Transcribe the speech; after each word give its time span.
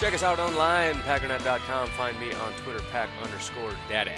Check 0.00 0.14
us 0.14 0.22
out 0.22 0.38
online, 0.38 0.94
packernet.com. 0.94 1.88
Find 1.88 2.20
me 2.20 2.32
on 2.32 2.52
Twitter, 2.62 2.80
pack 2.92 3.08
underscore 3.20 3.72
data. 3.88 4.12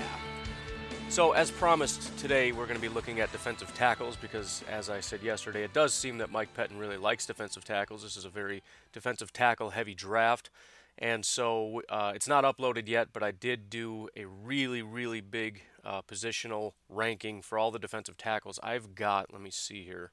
So, 1.09 1.32
as 1.32 1.51
promised, 1.51 2.18
today 2.18 2.52
we're 2.52 2.66
going 2.66 2.77
to 2.77 2.82
be 2.82 2.91
looking 2.91 3.21
at 3.21 3.32
defensive 3.32 3.73
tackles 3.73 4.15
because, 4.15 4.63
as 4.71 4.91
I 4.91 5.01
said 5.01 5.23
yesterday, 5.23 5.65
it 5.65 5.73
does 5.73 5.95
seem 5.95 6.19
that 6.19 6.30
Mike 6.30 6.54
Pettine 6.54 6.79
really 6.79 6.99
likes 6.99 7.24
defensive 7.24 7.65
tackles. 7.65 8.02
This 8.02 8.19
is 8.19 8.27
a 8.27 8.29
very 8.29 8.63
defensive 8.93 9.32
tackle 9.32 9.71
heavy 9.71 9.95
draft. 9.95 10.51
And 10.99 11.24
so 11.24 11.80
uh, 11.88 12.13
it's 12.15 12.29
not 12.29 12.45
uploaded 12.45 12.87
yet, 12.87 13.09
but 13.15 13.23
I 13.23 13.30
did 13.30 13.71
do 13.71 14.10
a 14.15 14.26
really, 14.26 14.82
really 14.82 15.23
big 15.23 15.63
uh, 15.82 16.02
positional 16.02 16.73
ranking 16.91 17.41
for 17.41 17.57
all 17.57 17.71
the 17.71 17.79
defensive 17.79 18.19
tackles. 18.19 18.60
I've 18.63 18.95
got, 18.95 19.32
let 19.32 19.41
me 19.41 19.51
see 19.51 19.82
here, 19.85 20.13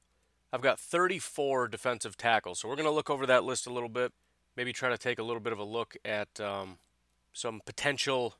I've 0.50 0.62
got 0.62 0.80
34 0.80 1.68
defensive 1.68 2.16
tackles. 2.16 2.60
So 2.60 2.68
we're 2.70 2.76
going 2.76 2.86
to 2.86 2.90
look 2.90 3.10
over 3.10 3.26
that 3.26 3.44
list 3.44 3.66
a 3.66 3.72
little 3.72 3.90
bit, 3.90 4.14
maybe 4.58 4.72
try 4.72 4.90
to 4.90 4.98
take 4.98 5.20
a 5.20 5.22
little 5.22 5.40
bit 5.40 5.52
of 5.52 5.60
a 5.60 5.64
look 5.64 5.96
at 6.04 6.40
um, 6.40 6.78
some 7.32 7.62
potential, 7.64 8.34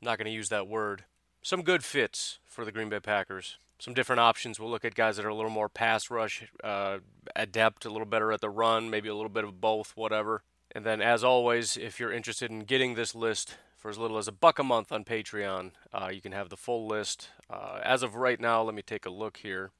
I'm 0.00 0.06
not 0.06 0.16
going 0.16 0.24
to 0.24 0.32
use 0.32 0.48
that 0.48 0.66
word, 0.66 1.04
some 1.42 1.60
good 1.60 1.84
fits 1.84 2.38
for 2.46 2.64
the 2.64 2.72
Green 2.72 2.88
Bay 2.88 2.98
Packers. 2.98 3.58
Some 3.78 3.92
different 3.92 4.20
options. 4.20 4.58
We'll 4.58 4.70
look 4.70 4.84
at 4.86 4.94
guys 4.94 5.16
that 5.16 5.24
are 5.24 5.30
a 5.30 5.34
little 5.34 5.50
more 5.50 5.68
pass 5.68 6.10
rush, 6.10 6.44
uh, 6.64 6.98
adept, 7.36 7.84
a 7.84 7.90
little 7.90 8.06
better 8.06 8.32
at 8.32 8.40
the 8.40 8.50
run, 8.50 8.90
maybe 8.90 9.08
a 9.08 9.14
little 9.14 9.30
bit 9.30 9.44
of 9.44 9.60
both, 9.60 9.92
whatever. 9.96 10.42
And 10.72 10.84
then, 10.84 11.00
as 11.02 11.24
always, 11.24 11.76
if 11.76 11.98
you're 11.98 12.12
interested 12.12 12.50
in 12.50 12.60
getting 12.60 12.94
this 12.94 13.14
list 13.14 13.56
for 13.76 13.90
as 13.90 13.96
little 13.96 14.18
as 14.18 14.28
a 14.28 14.32
buck 14.32 14.58
a 14.58 14.64
month 14.64 14.92
on 14.92 15.04
Patreon, 15.04 15.72
uh, 15.94 16.10
you 16.12 16.20
can 16.20 16.32
have 16.32 16.50
the 16.50 16.58
full 16.58 16.86
list. 16.86 17.28
Uh, 17.48 17.80
as 17.82 18.02
of 18.02 18.14
right 18.16 18.38
now, 18.38 18.62
let 18.62 18.74
me 18.74 18.82
take 18.82 19.06
a 19.06 19.10
look 19.10 19.38
here. 19.38 19.70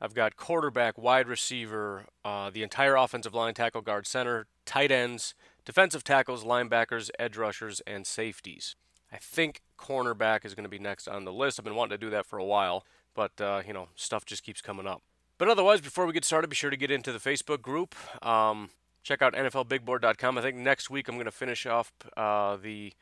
I've 0.00 0.14
got 0.14 0.36
quarterback, 0.36 0.98
wide 0.98 1.26
receiver, 1.26 2.04
uh, 2.24 2.50
the 2.50 2.62
entire 2.62 2.96
offensive 2.96 3.32
line, 3.32 3.54
tackle, 3.54 3.80
guard, 3.80 4.06
center, 4.06 4.46
tight 4.66 4.90
ends, 4.90 5.34
defensive 5.64 6.04
tackles, 6.04 6.44
linebackers, 6.44 7.10
edge 7.18 7.36
rushers, 7.36 7.80
and 7.86 8.06
safeties. 8.06 8.76
I 9.12 9.16
think 9.16 9.60
cornerback 9.78 10.44
is 10.44 10.54
going 10.54 10.64
to 10.64 10.70
be 10.70 10.78
next 10.78 11.08
on 11.08 11.24
the 11.24 11.32
list. 11.32 11.58
I've 11.58 11.64
been 11.64 11.74
wanting 11.74 11.98
to 11.98 12.04
do 12.04 12.10
that 12.10 12.26
for 12.26 12.38
a 12.38 12.44
while, 12.44 12.84
but 13.14 13.40
uh, 13.40 13.62
you 13.66 13.72
know, 13.72 13.88
stuff 13.94 14.24
just 14.24 14.42
keeps 14.42 14.60
coming 14.60 14.86
up. 14.86 15.02
But 15.38 15.48
otherwise, 15.48 15.80
before 15.80 16.06
we 16.06 16.12
get 16.12 16.24
started, 16.24 16.48
be 16.48 16.56
sure 16.56 16.70
to 16.70 16.76
get 16.76 16.90
into 16.90 17.12
the 17.12 17.18
Facebook 17.18 17.62
group. 17.62 17.94
Um, 18.24 18.70
check 19.02 19.22
out 19.22 19.34
NFLBigBoard.com. 19.34 20.38
I 20.38 20.42
think 20.42 20.56
next 20.56 20.90
week 20.90 21.08
I'm 21.08 21.14
going 21.14 21.26
to 21.26 21.30
finish 21.30 21.66
off 21.66 21.92
uh, 22.16 22.56
the 22.56 22.92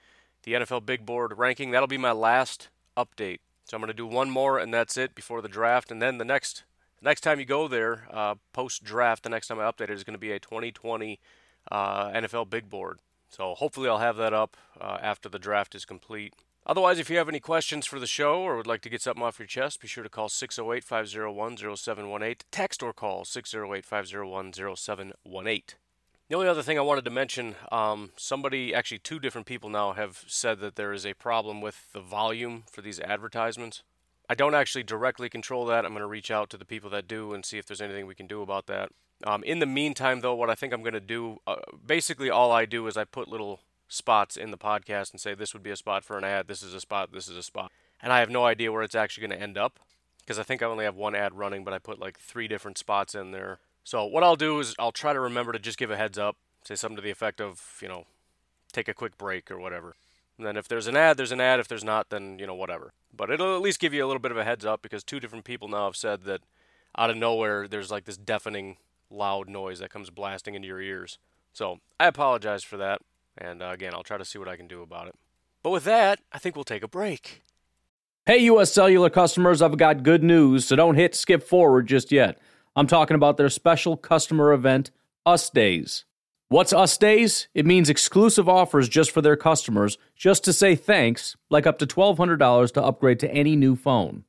the 0.43 0.53
NFL 0.53 0.85
Big 0.85 1.07
Board 1.07 1.39
ranking. 1.39 1.71
That'll 1.71 1.89
be 1.89 1.97
my 1.97 2.13
last 2.13 2.69
update. 2.99 3.39
So 3.65 3.77
I'm 3.77 3.81
going 3.81 3.89
to 3.89 3.95
do 3.95 4.07
one 4.07 4.29
more, 4.29 4.59
and 4.59 4.75
that's 4.75 4.99
it 4.99 5.15
before 5.15 5.41
the 5.41 5.49
draft. 5.49 5.91
And 5.91 6.03
then 6.03 6.19
the 6.19 6.25
next 6.25 6.65
next 7.01 7.23
time 7.23 7.39
you 7.39 7.47
go 7.47 7.69
there, 7.69 8.07
uh, 8.11 8.35
post 8.53 8.85
draft, 8.85 9.23
the 9.23 9.31
next 9.31 9.47
time 9.47 9.59
I 9.59 9.63
update 9.63 9.85
it 9.85 9.91
is 9.91 10.05
going 10.05 10.15
to 10.15 10.19
be 10.19 10.33
a 10.33 10.39
2020 10.39 11.19
uh, 11.71 12.09
NFL 12.11 12.51
Big 12.51 12.69
Board. 12.69 12.99
So 13.29 13.55
hopefully 13.55 13.89
I'll 13.89 13.99
have 13.99 14.17
that 14.17 14.33
up 14.33 14.57
uh, 14.81 14.99
after 15.03 15.29
the 15.29 15.39
draft 15.39 15.75
is 15.75 15.85
complete. 15.85 16.35
Otherwise, 16.67 16.99
if 16.99 17.11
you 17.11 17.19
have 17.19 17.29
any 17.29 17.41
questions 17.41 17.85
for 17.85 18.01
the 18.01 18.07
show 18.07 18.41
or 18.41 18.57
would 18.57 18.67
like 18.67 18.81
to 18.81 18.89
get 18.89 19.03
something 19.03 19.23
off 19.23 19.39
your 19.39 19.47
chest, 19.47 19.81
be 19.81 19.89
sure 19.89 20.03
to 20.03 20.09
call 20.09 20.29
608 20.29 20.83
501 20.83 21.57
0718. 21.77 22.37
Text 22.51 22.83
or 22.83 22.93
call 22.93 23.25
608 23.25 23.85
501 23.85 24.53
0718. 24.53 25.63
The 26.29 26.35
only 26.35 26.49
other 26.49 26.63
thing 26.63 26.79
I 26.79 26.83
wanted 26.83 27.05
to 27.05 27.11
mention, 27.11 27.55
um, 27.71 28.13
somebody, 28.17 28.75
actually 28.75 29.01
two 29.01 29.21
different 29.21 29.47
people 29.47 29.69
now 29.69 29.93
have 29.93 30.25
said 30.27 30.61
that 30.61 30.77
there 30.77 30.95
is 30.95 31.05
a 31.05 31.13
problem 31.13 31.61
with 31.61 31.93
the 31.93 32.01
volume 32.01 32.65
for 32.73 32.81
these 32.81 32.99
advertisements. 32.99 33.83
I 34.29 34.35
don't 34.35 34.55
actually 34.55 34.85
directly 34.85 35.29
control 35.29 35.67
that. 35.67 35.85
I'm 35.85 35.93
going 35.93 36.01
to 36.01 36.07
reach 36.07 36.31
out 36.31 36.49
to 36.51 36.57
the 36.57 36.65
people 36.65 36.89
that 36.91 37.07
do 37.07 37.35
and 37.35 37.45
see 37.45 37.59
if 37.59 37.67
there's 37.67 37.83
anything 37.83 38.07
we 38.07 38.15
can 38.15 38.27
do 38.27 38.41
about 38.41 38.67
that. 38.67 38.89
Um, 39.25 39.43
in 39.45 39.59
the 39.59 39.67
meantime, 39.67 40.21
though, 40.21 40.35
what 40.35 40.51
I 40.51 40.55
think 40.55 40.73
I'm 40.73 40.83
going 40.83 40.95
to 40.95 41.01
do, 41.01 41.41
uh, 41.47 41.57
basically 41.87 42.31
all 42.31 42.53
I 42.53 42.67
do 42.67 42.87
is 42.87 42.97
I 42.97 43.05
put 43.05 43.29
little 43.29 43.61
spots 43.89 44.37
in 44.37 44.51
the 44.51 44.59
podcast 44.59 45.13
and 45.13 45.21
say 45.21 45.35
this 45.35 45.55
would 45.55 45.63
be 45.63 45.71
a 45.71 45.77
spot 45.77 46.05
for 46.05 46.19
an 46.19 46.25
ad, 46.25 46.49
this 46.49 46.63
is 46.63 46.75
a 46.75 46.81
spot, 46.81 47.13
this 47.13 47.29
is 47.29 47.37
a 47.37 47.43
spot. 47.43 47.71
And 48.03 48.13
I 48.13 48.21
have 48.21 48.31
no 48.31 48.45
idea 48.45 48.71
where 48.71 48.83
it's 48.83 48.95
actually 48.95 49.27
going 49.27 49.39
to 49.39 49.43
end 49.43 49.57
up 49.57 49.79
because 50.21 50.39
I 50.39 50.43
think 50.43 50.63
I 50.63 50.67
only 50.67 50.85
have 50.85 50.97
one 50.97 51.15
ad 51.15 51.35
running, 51.35 51.65
but 51.65 51.75
I 51.75 51.79
put 51.79 51.99
like 51.99 52.19
three 52.19 52.49
different 52.49 52.79
spots 52.79 53.15
in 53.15 53.31
there 53.31 53.61
so 53.85 54.07
what 54.07 54.25
I'll 54.25 54.37
do 54.37 54.59
is 54.61 54.75
I'll 54.79 54.93
try 54.93 55.13
to 55.13 55.21
remember 55.21 55.53
to 55.53 55.59
just 55.59 55.79
give 55.79 55.91
a 55.91 55.97
heads 55.97 56.17
up, 56.19 56.37
say 56.65 56.75
something 56.75 56.97
to 56.97 57.03
the 57.03 57.11
effect 57.11 57.41
of, 57.41 57.79
you 57.83 57.89
know, 57.89 58.07
take 58.73 58.89
a 58.89 58.95
quick 58.95 59.19
break 59.19 59.51
or 59.51 59.59
whatever. 59.59 59.95
And 60.39 60.47
then 60.47 60.57
if 60.57 60.67
there's 60.67 60.87
an 60.87 60.97
ad, 60.97 61.19
there's 61.19 61.31
an 61.31 61.41
ad. 61.41 61.61
If 61.61 61.69
there's 61.69 61.85
not, 61.85 62.09
then, 62.09 62.39
you 62.39 62.47
know, 62.47 62.55
whatever. 62.55 62.95
But 63.15 63.31
it'll 63.31 63.55
at 63.55 63.63
least 63.63 63.79
give 63.79 63.95
you 63.95 64.05
a 64.05 64.09
little 64.09 64.21
bit 64.21 64.33
of 64.33 64.39
a 64.39 64.45
heads 64.45 64.65
up 64.65 64.83
because 64.83 65.05
two 65.05 65.21
different 65.21 65.45
people 65.45 65.69
now 65.69 65.85
have 65.85 65.97
said 65.97 66.25
that 66.25 66.41
out 66.97 67.11
of 67.11 67.17
nowhere 67.17 67.69
there's 67.69 67.91
like 67.91 68.07
this 68.07 68.17
deafening 68.17 68.79
loud 69.11 69.49
noise 69.49 69.79
that 69.79 69.91
comes 69.91 70.11
blasting 70.11 70.55
into 70.55 70.69
your 70.69 70.81
ears. 70.81 71.19
So 71.53 71.79
I 71.99 72.07
apologize 72.07 72.65
for 72.65 72.77
that. 72.79 73.01
And 73.39 73.63
uh, 73.63 73.71
again, 73.71 73.95
I'll 73.95 74.03
try 74.03 74.19
to 74.19 74.25
see 74.25 74.39
what 74.39 74.49
I 74.49 74.57
can 74.57 74.67
do 74.69 74.83
about 74.83 75.09
it. 75.09 75.15
But 75.63 75.71
with 75.71 75.85
that, 75.85 76.21
I 76.33 76.39
think 76.39 76.57
we'll 76.57 76.65
take 76.65 76.83
a 76.83 76.89
break. 76.89 77.43
Hey, 78.27 78.39
US 78.45 78.73
Cellular 78.73 79.11
customers, 79.11 79.61
I've 79.61 79.77
got 79.77 80.03
good 80.03 80.23
news, 80.23 80.67
so 80.67 80.77
don't 80.77 80.95
hit 80.95 81.15
skip 81.15 81.43
forward 81.43 81.87
just 81.87 82.11
yet. 82.11 82.39
I'm 82.77 82.87
talking 82.87 83.15
about 83.15 83.37
their 83.37 83.49
special 83.49 83.97
customer 83.97 84.53
event, 84.53 84.91
Us 85.25 85.51
Days. 85.51 86.05
What's 86.49 86.73
Us 86.73 86.97
Days? 86.97 87.49
It 87.55 87.67
means 87.67 87.89
exclusive 87.91 88.49
offers 88.49 88.89
just 88.89 89.11
for 89.11 89.21
their 89.21 89.37
customers, 89.37 89.99
just 90.17 90.45
to 90.45 90.53
say 90.53 90.75
thanks, 90.75 91.37
like 91.51 91.67
up 91.67 91.79
to 91.79 91.87
$1,200 91.87 92.73
to 92.73 92.83
upgrade 92.83 93.21
to 93.21 93.31
any 93.31 93.57
new 93.57 93.77
phone. 93.77 94.25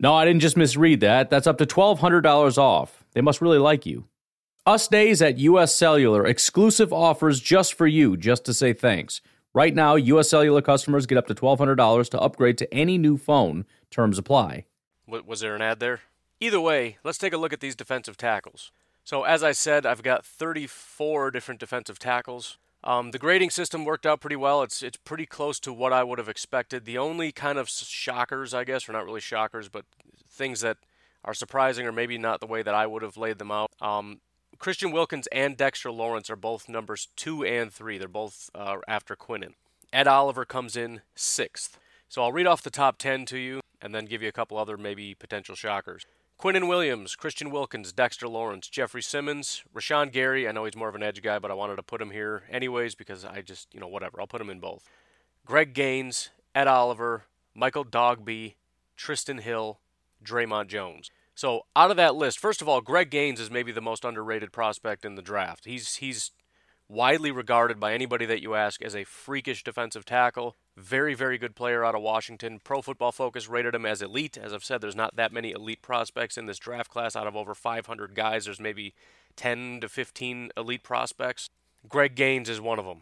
No, 0.00 0.14
I 0.14 0.24
didn't 0.24 0.40
just 0.40 0.56
misread 0.56 1.00
that. 1.00 1.30
That's 1.30 1.46
up 1.46 1.58
to 1.58 1.66
$1,200 1.66 2.58
off. 2.58 3.04
They 3.12 3.20
must 3.20 3.40
really 3.40 3.58
like 3.58 3.86
you. 3.86 4.04
Us 4.64 4.86
Days 4.86 5.20
at 5.20 5.38
US 5.38 5.74
Cellular, 5.74 6.24
exclusive 6.24 6.92
offers 6.92 7.40
just 7.40 7.74
for 7.74 7.88
you, 7.88 8.16
just 8.16 8.44
to 8.44 8.54
say 8.54 8.72
thanks. 8.72 9.20
Right 9.52 9.74
now, 9.74 9.96
US 9.96 10.30
Cellular 10.30 10.62
customers 10.62 11.04
get 11.04 11.18
up 11.18 11.26
to 11.26 11.34
$1,200 11.34 12.08
to 12.10 12.20
upgrade 12.20 12.58
to 12.58 12.72
any 12.72 12.96
new 12.96 13.16
phone. 13.16 13.64
Terms 13.90 14.18
apply. 14.18 14.66
Was 15.08 15.40
there 15.40 15.56
an 15.56 15.62
ad 15.62 15.80
there? 15.80 16.02
Either 16.38 16.60
way, 16.60 16.98
let's 17.02 17.18
take 17.18 17.32
a 17.32 17.38
look 17.38 17.52
at 17.52 17.58
these 17.58 17.74
defensive 17.74 18.16
tackles. 18.16 18.70
So, 19.02 19.24
as 19.24 19.42
I 19.42 19.50
said, 19.50 19.84
I've 19.84 20.04
got 20.04 20.24
34 20.24 21.32
different 21.32 21.58
defensive 21.58 21.98
tackles. 21.98 22.56
Um, 22.84 23.10
the 23.10 23.18
grading 23.18 23.50
system 23.50 23.84
worked 23.84 24.06
out 24.06 24.20
pretty 24.20 24.36
well. 24.36 24.62
It's 24.62 24.80
it's 24.80 24.96
pretty 24.98 25.26
close 25.26 25.58
to 25.58 25.72
what 25.72 25.92
I 25.92 26.04
would 26.04 26.20
have 26.20 26.28
expected. 26.28 26.84
The 26.84 26.98
only 26.98 27.32
kind 27.32 27.58
of 27.58 27.68
shockers, 27.68 28.54
I 28.54 28.62
guess, 28.62 28.88
or 28.88 28.92
not 28.92 29.04
really 29.04 29.20
shockers, 29.20 29.68
but 29.68 29.86
things 30.30 30.60
that 30.60 30.76
are 31.24 31.34
surprising 31.34 31.84
or 31.84 31.92
maybe 31.92 32.16
not 32.16 32.38
the 32.38 32.46
way 32.46 32.62
that 32.62 32.74
I 32.74 32.86
would 32.86 33.02
have 33.02 33.16
laid 33.16 33.38
them 33.38 33.50
out. 33.50 33.72
Um, 33.80 34.20
Christian 34.62 34.92
Wilkins 34.92 35.26
and 35.32 35.56
Dexter 35.56 35.90
Lawrence 35.90 36.30
are 36.30 36.36
both 36.36 36.68
numbers 36.68 37.08
two 37.16 37.44
and 37.44 37.72
three. 37.72 37.98
They're 37.98 38.06
both 38.06 38.48
uh, 38.54 38.76
after 38.86 39.16
Quinnen. 39.16 39.54
Ed 39.92 40.06
Oliver 40.06 40.44
comes 40.44 40.76
in 40.76 41.00
sixth. 41.16 41.80
So 42.08 42.22
I'll 42.22 42.30
read 42.30 42.46
off 42.46 42.62
the 42.62 42.70
top 42.70 42.96
10 42.96 43.26
to 43.26 43.38
you 43.38 43.60
and 43.80 43.92
then 43.92 44.04
give 44.04 44.22
you 44.22 44.28
a 44.28 44.32
couple 44.32 44.56
other 44.56 44.76
maybe 44.76 45.16
potential 45.16 45.56
shockers. 45.56 46.06
Quinnen 46.38 46.68
Williams, 46.68 47.16
Christian 47.16 47.50
Wilkins, 47.50 47.92
Dexter 47.92 48.28
Lawrence, 48.28 48.68
Jeffrey 48.68 49.02
Simmons, 49.02 49.64
Rashan 49.74 50.12
Gary. 50.12 50.46
I 50.46 50.52
know 50.52 50.64
he's 50.64 50.76
more 50.76 50.88
of 50.88 50.94
an 50.94 51.02
edge 51.02 51.20
guy, 51.22 51.40
but 51.40 51.50
I 51.50 51.54
wanted 51.54 51.74
to 51.74 51.82
put 51.82 52.00
him 52.00 52.12
here 52.12 52.44
anyways 52.48 52.94
because 52.94 53.24
I 53.24 53.40
just, 53.40 53.66
you 53.74 53.80
know, 53.80 53.88
whatever. 53.88 54.20
I'll 54.20 54.28
put 54.28 54.40
him 54.40 54.48
in 54.48 54.60
both. 54.60 54.88
Greg 55.44 55.74
Gaines, 55.74 56.30
Ed 56.54 56.68
Oliver, 56.68 57.24
Michael 57.52 57.84
Dogbe, 57.84 58.54
Trysten 58.96 59.40
Hill, 59.40 59.80
Dre'Mont 60.24 60.68
Jones. 60.68 61.10
So 61.42 61.66
out 61.74 61.90
of 61.90 61.96
that 61.96 62.14
list, 62.14 62.38
first 62.38 62.62
of 62.62 62.68
all, 62.68 62.80
Greg 62.80 63.10
Gaines 63.10 63.40
is 63.40 63.50
maybe 63.50 63.72
the 63.72 63.80
most 63.80 64.04
underrated 64.04 64.52
prospect 64.52 65.04
in 65.04 65.16
the 65.16 65.22
draft. 65.22 65.64
He's 65.64 65.96
he's 65.96 66.30
widely 66.88 67.32
regarded 67.32 67.80
by 67.80 67.94
anybody 67.94 68.24
that 68.26 68.40
you 68.40 68.54
ask 68.54 68.80
as 68.80 68.94
a 68.94 69.02
freakish 69.02 69.64
defensive 69.64 70.04
tackle. 70.04 70.54
Very, 70.76 71.14
very 71.14 71.38
good 71.38 71.56
player 71.56 71.84
out 71.84 71.96
of 71.96 72.00
Washington. 72.00 72.60
Pro 72.62 72.80
Football 72.80 73.10
Focus 73.10 73.48
rated 73.48 73.74
him 73.74 73.84
as 73.84 74.02
elite. 74.02 74.38
As 74.38 74.54
I've 74.54 74.62
said, 74.62 74.80
there's 74.80 74.94
not 74.94 75.16
that 75.16 75.32
many 75.32 75.50
elite 75.50 75.82
prospects 75.82 76.38
in 76.38 76.46
this 76.46 76.60
draft 76.60 76.92
class. 76.92 77.16
Out 77.16 77.26
of 77.26 77.34
over 77.34 77.56
500 77.56 78.14
guys, 78.14 78.44
there's 78.44 78.60
maybe 78.60 78.94
10 79.34 79.80
to 79.80 79.88
15 79.88 80.52
elite 80.56 80.84
prospects. 80.84 81.50
Greg 81.88 82.14
Gaines 82.14 82.48
is 82.48 82.60
one 82.60 82.78
of 82.78 82.84
them. 82.84 83.00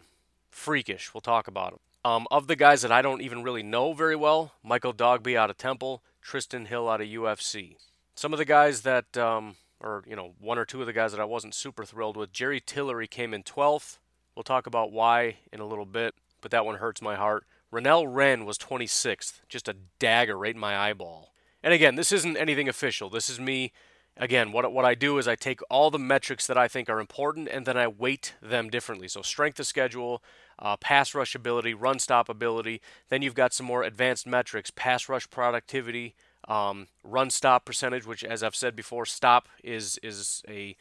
Freakish. 0.49 1.13
We'll 1.13 1.21
talk 1.21 1.47
about 1.47 1.75
him. 1.75 1.79
Um, 2.07 2.27
of 2.31 2.47
the 2.47 2.57
guys 2.57 2.81
that 2.81 2.91
I 2.91 3.03
don't 3.03 3.21
even 3.21 3.43
really 3.43 3.63
know 3.63 3.93
very 3.93 4.17
well, 4.17 4.55
Michael 4.65 4.95
Dogbe 4.95 5.37
out 5.37 5.51
of 5.51 5.59
Temple, 5.59 6.03
Trysten 6.25 6.69
Hill 6.69 6.89
out 6.89 7.03
of 7.03 7.07
UFC. 7.07 7.77
Some 8.15 8.33
of 8.33 8.39
the 8.39 8.45
guys 8.45 8.83
that, 8.83 9.17
um, 9.17 9.57
or 9.81 10.05
you 10.07 10.17
know, 10.17 10.35
one 10.39 10.59
or 10.59 10.65
two 10.65 10.81
of 10.81 10.87
the 10.87 10.93
guys 10.93 11.13
that 11.13 11.21
I 11.21 11.25
wasn't 11.25 11.55
super 11.55 11.85
thrilled 11.85 12.17
with, 12.17 12.33
Jerry 12.33 12.61
Tillery 12.61 13.07
came 13.07 13.33
in 13.33 13.43
12th. 13.43 13.99
We'll 14.35 14.43
talk 14.43 14.67
about 14.67 14.93
why 14.93 15.37
in 15.53 15.61
a 15.61 15.67
little 15.67 15.87
bit, 15.87 16.15
but 16.41 16.51
that 16.51 16.65
one 16.65 16.77
hurts 16.77 17.03
my 17.03 17.17
heart. 17.17 17.45
Renell 17.73 18.07
Wren 18.09 18.45
was 18.45 18.59
26th, 18.59 19.41
just 19.49 19.69
a 19.69 19.77
dagger 19.99 20.37
right 20.37 20.55
in 20.55 20.61
my 20.61 20.77
eyeball. 20.77 21.33
And 21.63 21.73
again, 21.73 21.95
this 21.95 22.11
isn't 22.11 22.37
anything 22.37 22.69
official. 22.69 23.11
This 23.11 23.29
is 23.29 23.39
me. 23.39 23.73
Again, 24.17 24.51
what, 24.53 24.71
what 24.73 24.85
I 24.85 24.95
do 24.95 25.19
is 25.19 25.29
I 25.29 25.35
take 25.35 25.61
all 25.71 25.91
the 25.91 25.99
metrics 25.99 26.47
that 26.47 26.59
I 26.59 26.69
think 26.69 26.91
are 26.91 27.01
important 27.01 27.49
and 27.49 27.65
then 27.65 27.77
I 27.77 27.87
weight 27.87 28.35
them 28.43 28.69
differently. 28.69 29.09
So, 29.09 29.23
strength 29.23 29.61
of 29.61 29.67
schedule, 29.67 30.23
uh, 30.59 30.77
pass 30.77 31.15
rush 31.15 31.35
ability, 31.35 31.75
run 31.75 31.99
stop 31.99 32.29
ability. 32.29 32.81
Then 33.09 33.23
you've 33.23 33.35
got 33.35 33.55
some 33.55 33.67
more 33.67 33.83
advanced 33.83 34.27
metrics 34.27 34.71
pass 34.71 35.09
rush 35.09 35.31
productivity, 35.31 36.15
um, 36.51 36.89
run 37.05 37.31
stop 37.31 37.65
percentage, 37.65 38.05
which, 38.05 38.25
as 38.25 38.43
I've 38.43 38.57
said 38.57 38.75
before, 38.75 39.07
stop 39.07 39.49
is, 39.63 39.99
is 40.03 40.43
a 40.49 40.77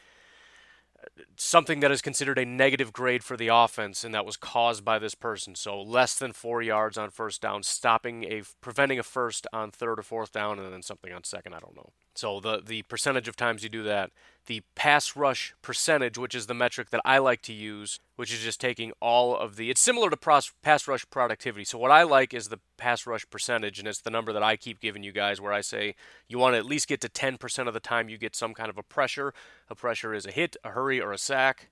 something 1.38 1.80
that 1.80 1.92
is 1.92 2.02
considered 2.02 2.38
a 2.38 2.46
negative 2.46 2.92
grade 2.92 3.24
for 3.24 3.38
the 3.38 3.48
offense, 3.48 4.04
and 4.04 4.14
that 4.14 4.26
was 4.26 4.36
caused 4.36 4.84
by 4.84 5.00
this 5.00 5.16
person. 5.16 5.56
So 5.56 5.82
less 5.82 6.16
than 6.16 6.34
four 6.34 6.62
yards 6.62 6.98
on 6.98 7.10
first 7.12 7.42
down, 7.42 7.64
stopping 7.64 8.24
a 8.26 8.44
preventing 8.62 9.00
a 9.00 9.04
first 9.04 9.48
on 9.54 9.72
third 9.72 10.00
or 10.00 10.04
fourth 10.04 10.32
down, 10.32 10.60
and 10.60 10.74
then 10.74 10.82
something 10.82 11.14
on 11.14 11.24
second. 11.24 11.54
I 11.54 11.60
don't 11.60 11.76
know. 11.76 11.92
So 12.16 12.40
the 12.40 12.62
the 12.66 12.82
percentage 12.84 13.28
of 13.28 13.36
times 13.36 13.64
you 13.64 13.70
do 13.70 13.84
that, 13.84 14.12
the 14.48 14.62
pass 14.76 15.16
rush 15.16 15.54
percentage, 15.62 16.18
which 16.18 16.34
is 16.34 16.48
the 16.48 16.54
metric 16.54 16.90
that 16.90 17.02
I 17.06 17.20
like 17.20 17.42
to 17.44 17.54
use, 17.54 18.00
which 18.16 18.34
is 18.34 18.40
just 18.40 18.60
taking 18.60 18.92
all 19.00 19.38
of 19.38 19.56
the. 19.56 19.70
It's 19.70 19.80
similar 19.80 20.10
to 20.10 20.18
pros, 20.18 20.52
pass 20.64 20.88
rush 20.88 21.06
productivity. 21.10 21.64
So 21.64 21.78
what 21.78 21.92
I 21.92 22.04
like 22.04 22.34
is 22.34 22.50
the 22.50 22.60
pass 22.78 23.06
rush 23.06 23.30
percentage, 23.30 23.80
and 23.80 23.88
it's 23.88 24.02
the 24.02 24.10
number 24.10 24.34
that 24.34 24.44
I 24.44 24.56
keep 24.56 24.80
giving 24.80 25.04
you 25.04 25.12
guys, 25.12 25.40
where 25.40 25.54
I 25.54 25.62
say 25.62 25.96
you 26.28 26.40
want 26.40 26.56
to 26.56 26.58
at 26.58 26.66
least 26.66 26.88
get 26.88 27.00
to 27.02 27.10
10% 27.10 27.68
of 27.68 27.74
the 27.74 27.80
time 27.80 28.10
you 28.10 28.18
get 28.18 28.36
some 28.36 28.54
kind 28.54 28.70
of 28.70 28.78
a 28.78 28.84
pressure. 28.84 29.34
A 29.70 29.76
pressure 29.76 30.14
is 30.14 30.26
a 30.26 30.32
hit, 30.32 30.58
a 30.64 30.72
hurry, 30.72 31.00
or 31.00 31.12
a 31.12 31.18
sack. 31.18 31.70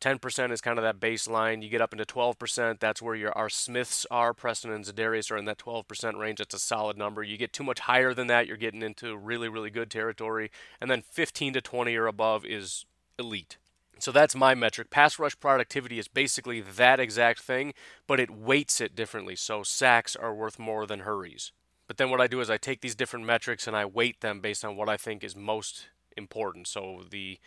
10% 0.00 0.52
is 0.52 0.60
kind 0.60 0.78
of 0.78 0.82
that 0.82 1.00
baseline. 1.00 1.62
You 1.62 1.68
get 1.68 1.80
up 1.80 1.92
into 1.92 2.04
12%, 2.04 2.78
that's 2.78 3.02
where 3.02 3.14
your 3.14 3.32
our 3.36 3.48
Smiths 3.48 4.06
are. 4.10 4.32
Preston 4.34 4.72
and 4.72 4.84
Za'Darius 4.84 5.30
are 5.30 5.36
in 5.36 5.44
that 5.46 5.58
12% 5.58 6.18
range. 6.18 6.38
That's 6.38 6.54
a 6.54 6.58
solid 6.58 6.96
number. 6.96 7.22
You 7.22 7.36
get 7.36 7.52
too 7.52 7.64
much 7.64 7.80
higher 7.80 8.14
than 8.14 8.26
that, 8.28 8.46
you're 8.46 8.56
getting 8.56 8.82
into 8.82 9.16
really, 9.16 9.48
really 9.48 9.70
good 9.70 9.90
territory. 9.90 10.50
And 10.80 10.90
then 10.90 11.02
15 11.02 11.54
to 11.54 11.60
20 11.60 11.94
or 11.96 12.06
above 12.06 12.44
is 12.44 12.84
elite. 13.18 13.58
So 13.98 14.12
that's 14.12 14.36
my 14.36 14.54
metric. 14.54 14.90
Pass 14.90 15.18
rush 15.18 15.38
productivity 15.40 15.98
is 15.98 16.06
basically 16.06 16.60
that 16.60 17.00
exact 17.00 17.40
thing, 17.40 17.74
but 18.06 18.20
it 18.20 18.30
weights 18.30 18.80
it 18.80 18.94
differently. 18.94 19.34
So 19.34 19.62
sacks 19.62 20.14
are 20.14 20.34
worth 20.34 20.58
more 20.58 20.86
than 20.86 21.00
hurries. 21.00 21.52
But 21.88 21.96
then 21.96 22.10
what 22.10 22.20
I 22.20 22.26
do 22.26 22.40
is 22.40 22.50
I 22.50 22.58
take 22.58 22.80
these 22.80 22.94
different 22.94 23.26
metrics 23.26 23.66
and 23.66 23.76
I 23.76 23.84
weight 23.84 24.20
them 24.20 24.40
based 24.40 24.64
on 24.64 24.76
what 24.76 24.88
I 24.88 24.96
think 24.96 25.24
is 25.24 25.34
most 25.34 25.88
important. 26.16 26.68
So 26.68 27.04
the 27.10 27.38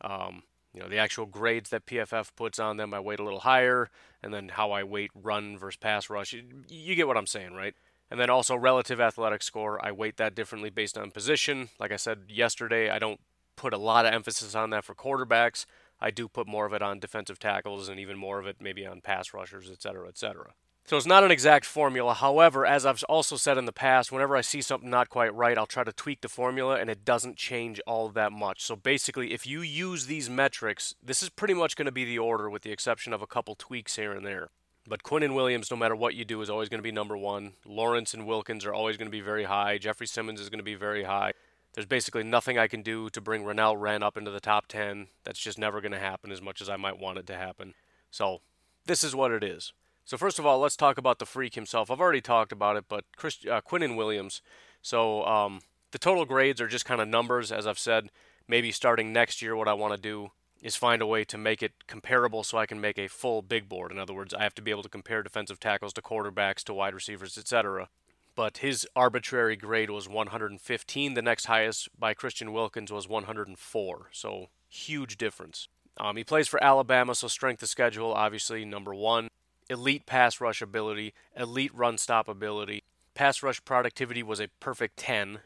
um, 0.00 0.44
you 0.72 0.80
know 0.80 0.88
the 0.88 0.98
actual 0.98 1.26
grades 1.26 1.70
that 1.70 1.86
PFF 1.86 2.30
puts 2.36 2.58
on 2.58 2.76
them, 2.76 2.92
I 2.94 3.00
weight 3.00 3.20
a 3.20 3.24
little 3.24 3.40
higher, 3.40 3.90
and 4.22 4.32
then 4.32 4.50
how 4.50 4.72
I 4.72 4.84
weight 4.84 5.10
run 5.14 5.58
versus 5.58 5.76
pass 5.76 6.10
rush. 6.10 6.32
You, 6.32 6.44
you 6.68 6.94
get 6.94 7.06
what 7.06 7.16
I'm 7.16 7.26
saying, 7.26 7.54
right? 7.54 7.74
And 8.10 8.18
then 8.18 8.30
also 8.30 8.56
relative 8.56 9.00
athletic 9.00 9.42
score, 9.42 9.84
I 9.84 9.92
weight 9.92 10.16
that 10.16 10.34
differently 10.34 10.70
based 10.70 10.96
on 10.96 11.10
position. 11.10 11.68
Like 11.78 11.92
I 11.92 11.96
said 11.96 12.24
yesterday, 12.28 12.90
I 12.90 12.98
don't 12.98 13.20
put 13.56 13.74
a 13.74 13.78
lot 13.78 14.06
of 14.06 14.14
emphasis 14.14 14.54
on 14.54 14.70
that 14.70 14.84
for 14.84 14.94
quarterbacks. 14.94 15.66
I 16.00 16.10
do 16.10 16.28
put 16.28 16.46
more 16.46 16.64
of 16.64 16.72
it 16.72 16.80
on 16.80 17.00
defensive 17.00 17.38
tackles 17.38 17.88
and 17.88 17.98
even 17.98 18.16
more 18.16 18.38
of 18.38 18.46
it 18.46 18.56
maybe 18.60 18.86
on 18.86 19.00
pass 19.00 19.34
rushers, 19.34 19.68
et 19.70 19.82
cetera, 19.82 20.08
et 20.08 20.16
cetera. 20.16 20.52
So 20.88 20.96
it's 20.96 21.04
not 21.04 21.22
an 21.22 21.30
exact 21.30 21.66
formula. 21.66 22.14
However, 22.14 22.64
as 22.64 22.86
I've 22.86 23.04
also 23.10 23.36
said 23.36 23.58
in 23.58 23.66
the 23.66 23.72
past, 23.72 24.10
whenever 24.10 24.34
I 24.34 24.40
see 24.40 24.62
something 24.62 24.88
not 24.88 25.10
quite 25.10 25.34
right, 25.34 25.58
I'll 25.58 25.66
try 25.66 25.84
to 25.84 25.92
tweak 25.92 26.22
the 26.22 26.30
formula 26.30 26.76
and 26.76 26.88
it 26.88 27.04
doesn't 27.04 27.36
change 27.36 27.78
all 27.86 28.08
that 28.08 28.32
much. 28.32 28.64
So 28.64 28.74
basically, 28.74 29.34
if 29.34 29.46
you 29.46 29.60
use 29.60 30.06
these 30.06 30.30
metrics, 30.30 30.94
this 31.04 31.22
is 31.22 31.28
pretty 31.28 31.52
much 31.52 31.76
going 31.76 31.84
to 31.84 31.92
be 31.92 32.06
the 32.06 32.18
order 32.18 32.48
with 32.48 32.62
the 32.62 32.72
exception 32.72 33.12
of 33.12 33.20
a 33.20 33.26
couple 33.26 33.54
tweaks 33.54 33.96
here 33.96 34.12
and 34.12 34.24
there. 34.24 34.48
But 34.86 35.02
Quinnen 35.02 35.34
Williams, 35.34 35.70
no 35.70 35.76
matter 35.76 35.94
what 35.94 36.14
you 36.14 36.24
do, 36.24 36.40
is 36.40 36.48
always 36.48 36.70
going 36.70 36.78
to 36.78 36.82
be 36.82 36.90
number 36.90 37.18
one. 37.18 37.52
Lawrence 37.66 38.14
and 38.14 38.26
Wilkins 38.26 38.64
are 38.64 38.72
always 38.72 38.96
going 38.96 39.08
to 39.08 39.12
be 39.12 39.20
very 39.20 39.44
high. 39.44 39.76
Jeffrey 39.76 40.06
Simmons 40.06 40.40
is 40.40 40.48
going 40.48 40.56
to 40.56 40.64
be 40.64 40.74
very 40.74 41.04
high. 41.04 41.32
There's 41.74 41.84
basically 41.84 42.24
nothing 42.24 42.56
I 42.56 42.66
can 42.66 42.80
do 42.80 43.10
to 43.10 43.20
bring 43.20 43.44
Renell 43.44 43.78
Wren 43.78 44.02
up 44.02 44.16
into 44.16 44.30
the 44.30 44.40
top 44.40 44.68
10. 44.68 45.08
That's 45.24 45.38
just 45.38 45.58
never 45.58 45.82
going 45.82 45.92
to 45.92 45.98
happen 45.98 46.32
as 46.32 46.40
much 46.40 46.62
as 46.62 46.70
I 46.70 46.76
might 46.76 46.98
want 46.98 47.18
it 47.18 47.26
to 47.26 47.36
happen. 47.36 47.74
So, 48.10 48.40
this 48.86 49.04
is 49.04 49.14
what 49.14 49.32
it 49.32 49.44
is. 49.44 49.74
So 50.08 50.16
first 50.16 50.38
of 50.38 50.46
all, 50.46 50.58
let's 50.58 50.74
talk 50.74 50.96
about 50.96 51.18
the 51.18 51.26
freak 51.26 51.54
himself. 51.54 51.90
I've 51.90 52.00
already 52.00 52.22
talked 52.22 52.50
about 52.50 52.76
it, 52.76 52.86
but 52.88 53.04
Chris, 53.14 53.44
uh, 53.44 53.60
Quinnen 53.60 53.94
Williams. 53.94 54.40
So 54.80 55.22
um, 55.26 55.60
the 55.90 55.98
total 55.98 56.24
grades 56.24 56.62
are 56.62 56.66
just 56.66 56.86
kind 56.86 57.02
of 57.02 57.08
numbers, 57.08 57.52
as 57.52 57.66
I've 57.66 57.78
said. 57.78 58.08
Maybe 58.48 58.72
starting 58.72 59.12
next 59.12 59.42
year, 59.42 59.54
what 59.54 59.68
I 59.68 59.74
want 59.74 59.94
to 59.94 60.00
do 60.00 60.30
is 60.62 60.76
find 60.76 61.02
a 61.02 61.06
way 61.06 61.24
to 61.24 61.36
make 61.36 61.62
it 61.62 61.86
comparable 61.86 62.42
so 62.42 62.56
I 62.56 62.64
can 62.64 62.80
make 62.80 62.96
a 62.96 63.06
full 63.06 63.42
big 63.42 63.68
board. 63.68 63.92
In 63.92 63.98
other 63.98 64.14
words, 64.14 64.32
I 64.32 64.44
have 64.44 64.54
to 64.54 64.62
be 64.62 64.70
able 64.70 64.82
to 64.82 64.88
compare 64.88 65.22
defensive 65.22 65.60
tackles 65.60 65.92
to 65.92 66.00
quarterbacks 66.00 66.64
to 66.64 66.72
wide 66.72 66.94
receivers, 66.94 67.36
etc. 67.36 67.90
But 68.34 68.58
his 68.58 68.88
arbitrary 68.96 69.56
grade 69.56 69.90
was 69.90 70.08
115. 70.08 71.12
The 71.12 71.20
next 71.20 71.44
highest 71.44 71.90
by 71.98 72.14
Christian 72.14 72.54
Wilkins 72.54 72.90
was 72.90 73.06
104. 73.06 74.08
So 74.12 74.46
huge 74.70 75.18
difference. 75.18 75.68
Um, 75.98 76.16
he 76.16 76.24
plays 76.24 76.48
for 76.48 76.64
Alabama, 76.64 77.14
so 77.14 77.28
strength 77.28 77.62
of 77.62 77.68
schedule, 77.68 78.14
obviously, 78.14 78.64
number 78.64 78.94
one 78.94 79.28
elite 79.70 80.06
pass 80.06 80.40
rush 80.40 80.62
ability, 80.62 81.14
elite 81.36 81.74
run 81.74 81.98
stop 81.98 82.28
ability. 82.28 82.84
Pass 83.14 83.42
rush 83.42 83.64
productivity 83.64 84.22
was 84.22 84.40
a 84.40 84.48
perfect 84.60 84.96
10. 84.96 85.40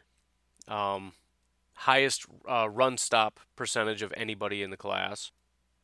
Um, 0.67 1.13
highest 1.73 2.25
uh, 2.49 2.69
run 2.69 2.97
stop 2.97 3.39
percentage 3.55 4.01
of 4.01 4.13
anybody 4.15 4.61
in 4.61 4.69
the 4.69 4.77
class. 4.77 5.31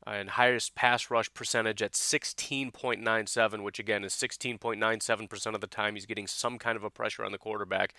And 0.07 0.31
highest 0.31 0.75
pass 0.75 1.11
rush 1.11 1.31
percentage 1.33 1.81
at 1.81 1.93
16.97, 1.93 3.63
which 3.63 3.79
again 3.79 4.03
is 4.03 4.13
16.97% 4.13 5.53
of 5.53 5.61
the 5.61 5.67
time 5.67 5.95
he's 5.95 6.05
getting 6.05 6.25
some 6.25 6.57
kind 6.57 6.77
of 6.77 6.83
a 6.83 6.89
pressure 6.89 7.25
on 7.25 7.31
the 7.31 7.37
quarterback. 7.37 7.93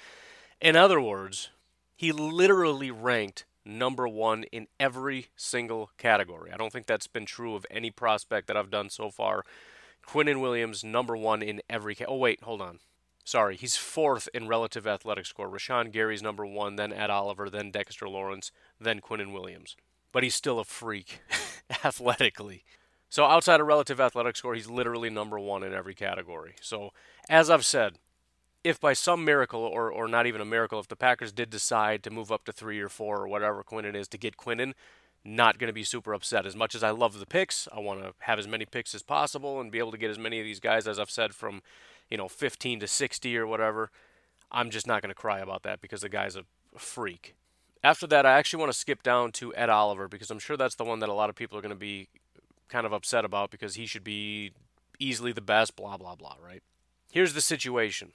In 0.61 0.77
other 0.77 1.01
words, 1.01 1.51
he 1.95 2.11
literally 2.11 2.91
ranked 2.91 3.45
number 3.65 4.09
one 4.09 4.45
in 4.45 4.67
every 4.79 5.27
single 5.37 5.91
category. 5.99 6.51
I 6.51 6.57
don't 6.57 6.73
think 6.73 6.87
that's 6.87 7.07
been 7.07 7.27
true 7.27 7.55
of 7.55 7.67
any 7.71 7.91
prospect 7.91 8.47
that 8.49 8.57
I've 8.57 8.71
done 8.71 8.89
so 8.89 9.11
far 9.11 9.45
Quinnen 10.11 10.41
Williams, 10.41 10.83
number 10.83 11.17
one 11.17 11.41
in 11.41 11.63
every. 11.71 11.95
Ca- 11.95 12.07
oh, 12.09 12.17
wait, 12.17 12.43
hold 12.43 12.61
on. 12.61 12.81
Sorry, 13.25 13.55
he's 13.55 13.77
fourth 13.77 14.29
in 14.35 14.49
relative 14.49 14.85
athletic 14.85 15.25
score. 15.25 15.49
Rashan 15.49 15.93
Gary's 15.93 16.23
number 16.23 16.45
one, 16.45 16.75
then 16.75 16.93
Ed 16.93 17.11
Oliver, 17.11 17.49
then 17.49 17.71
Dexter 17.71 18.09
Lawrence, 18.09 18.51
then 18.81 19.01
Quinnen 19.01 19.33
Williams. 19.33 19.77
But 20.11 20.25
he's 20.25 20.35
still 20.35 20.59
a 20.59 20.65
freak 20.65 21.21
athletically. 21.85 22.65
So 23.09 23.25
outside 23.25 23.61
of 23.61 23.69
relative 23.69 24.01
athletic 24.01 24.37
score, 24.37 24.57
he's 24.57 24.69
literally 24.69 25.11
number 25.11 25.39
one 25.39 25.63
in 25.63 25.73
every 25.73 25.95
category. 25.95 26.57
So 26.61 26.93
as 27.29 27.49
I've 27.49 27.65
said, 27.65 27.99
if 28.65 28.81
by 28.81 28.95
some 28.95 29.25
miracle, 29.25 29.61
or, 29.61 29.93
or 29.93 30.09
not 30.09 30.27
even 30.27 30.41
a 30.41 30.45
miracle, 30.45 30.81
if 30.81 30.89
the 30.89 30.97
Packers 30.97 31.31
did 31.31 31.51
decide 31.51 32.03
to 32.03 32.11
move 32.11 32.33
up 32.33 32.45
to 32.47 32.53
three 32.53 32.81
or 32.81 32.89
four 32.89 33.23
or 33.23 33.29
whatever 33.29 33.63
Quinnen 33.63 33.95
is 33.95 34.09
to 34.09 34.19
get 34.19 34.37
Quinnen, 34.37 34.75
not 35.25 35.59
going 35.59 35.69
to 35.69 35.75
be 35.75 35.85
super 35.85 36.13
upset. 36.13 36.47
As 36.47 36.57
much 36.57 36.75
as 36.75 36.83
I 36.83 36.91
love 36.91 37.19
the 37.19 37.27
picks, 37.27 37.69
I 37.73 37.81
want 37.81 38.03
to 38.03 38.15
have 38.21 38.39
as 38.39 38.49
many 38.49 38.65
picks 38.65 38.95
as 38.95 39.03
possible 39.03 39.61
and 39.61 39.71
be 39.71 39.79
able 39.79 39.93
to 39.93 39.99
get 39.99 40.11
as 40.11 40.19
many 40.19 40.39
of 40.41 40.45
these 40.45 40.61
guys 40.61 40.87
as 40.89 40.99
I've 40.99 41.11
said 41.11 41.35
from, 41.35 41.63
you 42.11 42.17
know, 42.17 42.29
15 42.29 42.81
to 42.81 42.87
60 42.87 43.37
or 43.37 43.47
whatever. 43.47 43.91
I'm 44.51 44.71
just 44.71 44.87
not 44.87 45.03
going 45.03 45.11
to 45.11 45.15
cry 45.15 45.39
about 45.41 45.63
that 45.63 45.81
because 45.81 46.01
the 46.01 46.09
guy's 46.09 46.37
a 46.37 46.45
freak. 46.77 47.35
After 47.83 48.07
that, 48.09 48.27
I 48.27 48.33
actually 48.33 48.61
want 48.61 48.73
to 48.73 48.79
skip 48.79 49.03
down 49.03 49.33
to 49.33 49.55
Ed 49.55 49.71
Oliver 49.71 50.09
because 50.09 50.31
I'm 50.31 50.39
sure 50.39 50.57
that's 50.57 50.75
the 50.75 50.85
one 50.85 50.99
that 51.01 51.09
a 51.09 51.15
lot 51.15 51.31
of 51.31 51.37
people 51.37 51.57
are 51.59 51.63
going 51.63 51.71
to 51.71 51.77
be 51.77 52.09
kind 52.69 52.87
of 52.87 52.93
upset 52.93 53.25
about 53.25 53.51
because 53.51 53.75
he 53.75 53.87
should 53.87 54.05
be 54.05 54.53
easily 54.99 55.33
the 55.33 55.41
best, 55.41 55.77
blah, 55.77 55.97
blah, 55.97 56.15
blah, 56.15 56.37
right? 56.45 56.63
Here's 57.11 57.35
the 57.35 57.41
situation 57.41 58.13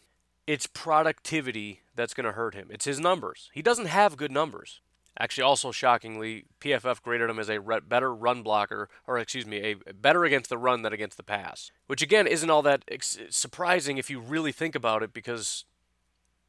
it's 0.47 0.67
productivity 0.67 1.81
that's 1.95 2.13
going 2.13 2.25
to 2.25 2.33
hurt 2.33 2.53
him. 2.53 2.67
It's 2.69 2.85
his 2.85 3.00
numbers. 3.00 3.50
He 3.53 3.62
doesn't 3.62 3.88
have 3.88 4.17
good 4.17 4.31
numbers. 4.31 4.81
Actually, 5.17 5.43
also 5.43 5.72
shockingly, 5.72 6.45
PFF 6.60 7.01
graded 7.01 7.29
him 7.29 7.39
as 7.39 7.50
a 7.50 7.60
better 7.60 8.13
run 8.13 8.43
blocker, 8.43 8.89
or 9.07 9.17
excuse 9.17 9.45
me, 9.45 9.77
a 9.88 9.93
better 9.93 10.25
against 10.25 10.50
the 10.50 10.57
run 10.57 10.81
than 10.81 10.91
against 10.91 11.15
the 11.15 11.24
pass. 11.24 11.72
Which 11.88 12.01
again 12.01 12.27
isn't 12.27 12.50
all 12.50 12.62
that 12.63 12.84
ex- 12.89 13.17
surprising 13.29 13.98
if 13.98 14.10
you 14.10 14.19
really 14.19 14.51
think 14.51 14.75
about 14.75 15.03
it, 15.03 15.13
because 15.13 15.63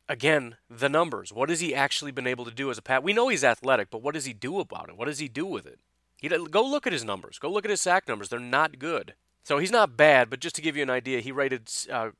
again, 0.08 0.56
the 0.68 0.88
numbers. 0.88 1.32
What 1.32 1.48
has 1.48 1.60
he 1.60 1.74
actually 1.74 2.10
been 2.10 2.26
able 2.26 2.44
to 2.44 2.50
do 2.50 2.70
as 2.70 2.78
a 2.78 2.82
pass? 2.82 3.02
We 3.02 3.12
know 3.12 3.28
he's 3.28 3.44
athletic, 3.44 3.90
but 3.90 4.02
what 4.02 4.14
does 4.14 4.24
he 4.24 4.32
do 4.32 4.58
about 4.58 4.88
it? 4.88 4.96
What 4.96 5.06
does 5.06 5.20
he 5.20 5.28
do 5.28 5.46
with 5.46 5.66
it? 5.66 5.78
He 6.16 6.28
go 6.28 6.64
look 6.64 6.86
at 6.86 6.92
his 6.92 7.04
numbers. 7.04 7.38
Go 7.38 7.50
look 7.50 7.64
at 7.64 7.70
his 7.70 7.80
sack 7.80 8.08
numbers. 8.08 8.30
They're 8.30 8.40
not 8.40 8.78
good. 8.78 9.14
So 9.44 9.58
he's 9.58 9.70
not 9.70 9.96
bad, 9.96 10.28
but 10.28 10.40
just 10.40 10.56
to 10.56 10.62
give 10.62 10.76
you 10.76 10.82
an 10.82 10.90
idea, 10.90 11.20
he 11.20 11.30
rated 11.30 11.70
uh, 11.92 12.10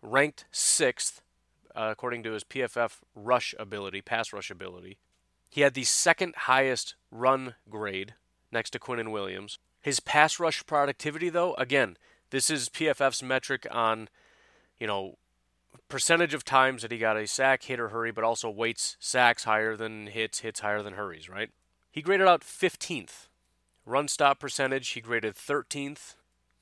ranked 0.00 0.46
sixth 0.50 1.20
uh, 1.74 1.88
according 1.90 2.22
to 2.22 2.32
his 2.32 2.44
PFF 2.44 3.00
rush 3.14 3.54
ability, 3.58 4.00
pass 4.00 4.32
rush 4.32 4.50
ability. 4.50 4.98
He 5.50 5.62
had 5.62 5.74
the 5.74 5.84
second 5.84 6.34
highest 6.36 6.94
run 7.10 7.56
grade 7.68 8.14
next 8.52 8.70
to 8.70 8.78
Quinnen 8.78 9.10
Williams. 9.10 9.58
His 9.82 10.00
pass 10.00 10.38
rush 10.38 10.64
productivity, 10.64 11.28
though, 11.28 11.54
again, 11.54 11.96
this 12.30 12.48
is 12.48 12.68
PFF's 12.68 13.22
metric 13.22 13.66
on, 13.70 14.08
you 14.78 14.86
know, 14.86 15.18
percentage 15.88 16.34
of 16.34 16.44
times 16.44 16.82
that 16.82 16.92
he 16.92 16.98
got 16.98 17.16
a 17.16 17.26
sack, 17.26 17.64
hit, 17.64 17.80
or 17.80 17.88
hurry, 17.88 18.12
but 18.12 18.24
also 18.24 18.48
weights 18.48 18.96
sacks 19.00 19.44
higher 19.44 19.76
than 19.76 20.06
hits, 20.06 20.40
hits 20.40 20.60
higher 20.60 20.82
than 20.82 20.94
hurries, 20.94 21.28
right? 21.28 21.50
He 21.90 22.02
graded 22.02 22.28
out 22.28 22.42
15th. 22.42 23.26
Run 23.84 24.06
stop 24.06 24.38
percentage, 24.38 24.88
he 24.90 25.00
graded 25.00 25.34
13th. 25.34 26.14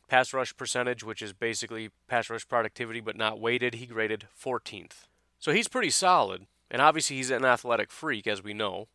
Pass 0.09 0.33
rush 0.33 0.57
percentage, 0.57 1.05
which 1.05 1.21
is 1.21 1.35
basically 1.35 1.91
pass 2.07 2.31
rush 2.31 2.49
productivity 2.49 3.01
but 3.01 3.17
not 3.17 3.39
weighted, 3.39 3.75
he 3.75 3.85
graded 3.85 4.27
14th. 4.43 5.09
So 5.39 5.53
he's 5.53 5.69
pretty 5.69 5.91
solid, 5.91 6.47
and 6.71 6.83
obviously 6.83 7.17
he's 7.17 7.31
an 7.31 7.45
athletic 7.45 7.91
freak, 7.91 8.27
as 8.27 8.43
we 8.43 8.55
know. 8.55 8.89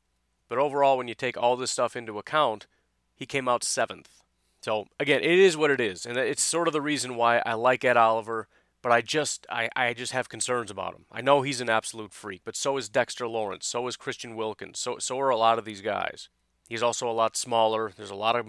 But 0.49 0.57
overall, 0.57 0.97
when 0.97 1.07
you 1.07 1.15
take 1.15 1.37
all 1.37 1.55
this 1.55 1.71
stuff 1.71 1.95
into 1.95 2.19
account, 2.19 2.67
he 3.15 3.25
came 3.25 3.47
out 3.47 3.63
seventh. 3.63 4.21
So 4.61 4.87
again, 4.99 5.21
it 5.21 5.39
is 5.39 5.57
what 5.57 5.71
it 5.71 5.81
is, 5.81 6.05
and 6.05 6.17
it's 6.17 6.41
sort 6.41 6.67
of 6.67 6.73
the 6.73 6.81
reason 6.81 7.15
why 7.15 7.41
I 7.45 7.53
like 7.53 7.83
Ed 7.83 7.97
Oliver, 7.97 8.47
but 8.81 8.91
I 8.91 9.01
just 9.01 9.45
I, 9.49 9.69
I 9.75 9.93
just 9.93 10.13
have 10.13 10.29
concerns 10.29 10.71
about 10.71 10.95
him. 10.95 11.05
I 11.11 11.21
know 11.21 11.41
he's 11.41 11.59
an 11.59 11.69
absolute 11.69 12.13
freak, 12.13 12.41
but 12.45 12.55
so 12.55 12.77
is 12.77 12.87
Dexter 12.87 13.27
Lawrence, 13.27 13.67
so 13.67 13.85
is 13.87 13.97
Christian 13.97 14.35
Wilkins, 14.35 14.79
so 14.79 14.99
so 14.99 15.19
are 15.19 15.29
a 15.29 15.37
lot 15.37 15.59
of 15.59 15.65
these 15.65 15.81
guys. 15.81 16.29
He's 16.69 16.83
also 16.83 17.09
a 17.09 17.11
lot 17.11 17.35
smaller. 17.35 17.91
There's 17.95 18.09
a 18.09 18.15
lot 18.15 18.37
of 18.37 18.47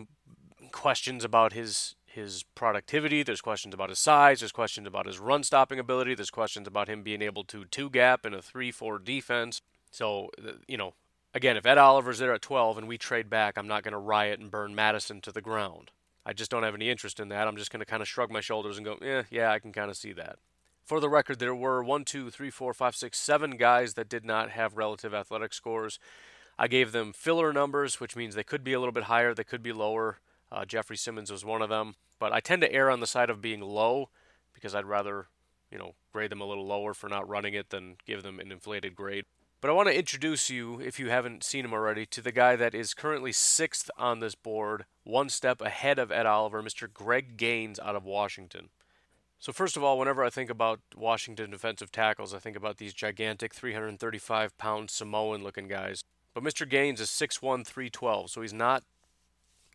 questions 0.70 1.24
about 1.24 1.52
his 1.52 1.96
his 2.14 2.44
productivity. 2.54 3.22
There's 3.22 3.40
questions 3.40 3.74
about 3.74 3.88
his 3.88 3.98
size. 3.98 4.40
There's 4.40 4.52
questions 4.52 4.86
about 4.86 5.06
his 5.06 5.18
run 5.18 5.42
stopping 5.42 5.78
ability. 5.78 6.14
There's 6.14 6.30
questions 6.30 6.66
about 6.66 6.88
him 6.88 7.02
being 7.02 7.22
able 7.22 7.44
to 7.44 7.64
two 7.64 7.90
gap 7.90 8.24
in 8.24 8.34
a 8.34 8.42
3 8.42 8.70
4 8.70 8.98
defense. 8.98 9.60
So, 9.90 10.30
you 10.66 10.76
know, 10.76 10.94
again, 11.34 11.56
if 11.56 11.66
Ed 11.66 11.78
Oliver's 11.78 12.18
there 12.18 12.32
at 12.32 12.42
12 12.42 12.78
and 12.78 12.88
we 12.88 12.98
trade 12.98 13.28
back, 13.28 13.58
I'm 13.58 13.68
not 13.68 13.82
going 13.82 13.92
to 13.92 13.98
riot 13.98 14.40
and 14.40 14.50
burn 14.50 14.74
Madison 14.74 15.20
to 15.22 15.32
the 15.32 15.40
ground. 15.40 15.90
I 16.26 16.32
just 16.32 16.50
don't 16.50 16.62
have 16.62 16.74
any 16.74 16.88
interest 16.88 17.20
in 17.20 17.28
that. 17.28 17.46
I'm 17.46 17.56
just 17.56 17.70
going 17.70 17.80
to 17.80 17.86
kind 17.86 18.00
of 18.00 18.08
shrug 18.08 18.30
my 18.30 18.40
shoulders 18.40 18.78
and 18.78 18.84
go, 18.84 18.96
yeah, 19.02 19.24
yeah, 19.30 19.50
I 19.50 19.58
can 19.58 19.72
kind 19.72 19.90
of 19.90 19.96
see 19.96 20.12
that. 20.12 20.38
For 20.84 21.00
the 21.00 21.08
record, 21.08 21.38
there 21.38 21.54
were 21.54 21.82
one, 21.82 22.04
two, 22.04 22.30
three, 22.30 22.50
four, 22.50 22.72
five, 22.74 22.94
six, 22.94 23.18
seven 23.18 23.56
guys 23.56 23.94
that 23.94 24.08
did 24.08 24.24
not 24.24 24.50
have 24.50 24.76
relative 24.76 25.14
athletic 25.14 25.52
scores. 25.52 25.98
I 26.58 26.68
gave 26.68 26.92
them 26.92 27.12
filler 27.12 27.52
numbers, 27.52 28.00
which 28.00 28.16
means 28.16 28.34
they 28.34 28.44
could 28.44 28.62
be 28.62 28.72
a 28.72 28.78
little 28.78 28.92
bit 28.92 29.04
higher, 29.04 29.34
they 29.34 29.44
could 29.44 29.62
be 29.62 29.72
lower. 29.72 30.18
Uh, 30.50 30.64
Jeffrey 30.64 30.96
Simmons 30.96 31.30
was 31.30 31.44
one 31.44 31.62
of 31.62 31.68
them, 31.68 31.94
but 32.18 32.32
I 32.32 32.40
tend 32.40 32.62
to 32.62 32.72
err 32.72 32.90
on 32.90 33.00
the 33.00 33.06
side 33.06 33.30
of 33.30 33.40
being 33.40 33.60
low 33.60 34.10
because 34.52 34.74
I'd 34.74 34.86
rather, 34.86 35.26
you 35.70 35.78
know, 35.78 35.94
grade 36.12 36.30
them 36.30 36.40
a 36.40 36.46
little 36.46 36.66
lower 36.66 36.94
for 36.94 37.08
not 37.08 37.28
running 37.28 37.54
it 37.54 37.70
than 37.70 37.96
give 38.06 38.22
them 38.22 38.38
an 38.38 38.52
inflated 38.52 38.94
grade. 38.94 39.24
But 39.60 39.70
I 39.70 39.72
want 39.72 39.88
to 39.88 39.98
introduce 39.98 40.50
you, 40.50 40.78
if 40.78 41.00
you 41.00 41.08
haven't 41.08 41.42
seen 41.42 41.64
him 41.64 41.72
already, 41.72 42.04
to 42.06 42.20
the 42.20 42.32
guy 42.32 42.54
that 42.54 42.74
is 42.74 42.92
currently 42.92 43.32
sixth 43.32 43.90
on 43.96 44.20
this 44.20 44.34
board, 44.34 44.84
one 45.04 45.30
step 45.30 45.62
ahead 45.62 45.98
of 45.98 46.12
Ed 46.12 46.26
Oliver, 46.26 46.62
Mr. 46.62 46.92
Greg 46.92 47.38
Gaines 47.38 47.80
out 47.80 47.96
of 47.96 48.04
Washington. 48.04 48.68
So, 49.38 49.52
first 49.52 49.76
of 49.76 49.82
all, 49.82 49.98
whenever 49.98 50.22
I 50.22 50.28
think 50.28 50.50
about 50.50 50.80
Washington 50.94 51.50
defensive 51.50 51.90
tackles, 51.90 52.34
I 52.34 52.38
think 52.38 52.56
about 52.56 52.76
these 52.76 52.92
gigantic 52.92 53.54
335 53.54 54.56
pound 54.58 54.90
Samoan 54.90 55.42
looking 55.42 55.68
guys. 55.68 56.02
But 56.34 56.44
Mr. 56.44 56.68
Gaines 56.68 57.00
is 57.00 57.08
6'1, 57.08 57.64
312, 57.66 58.30
so 58.30 58.42
he's 58.42 58.52
not 58.52 58.84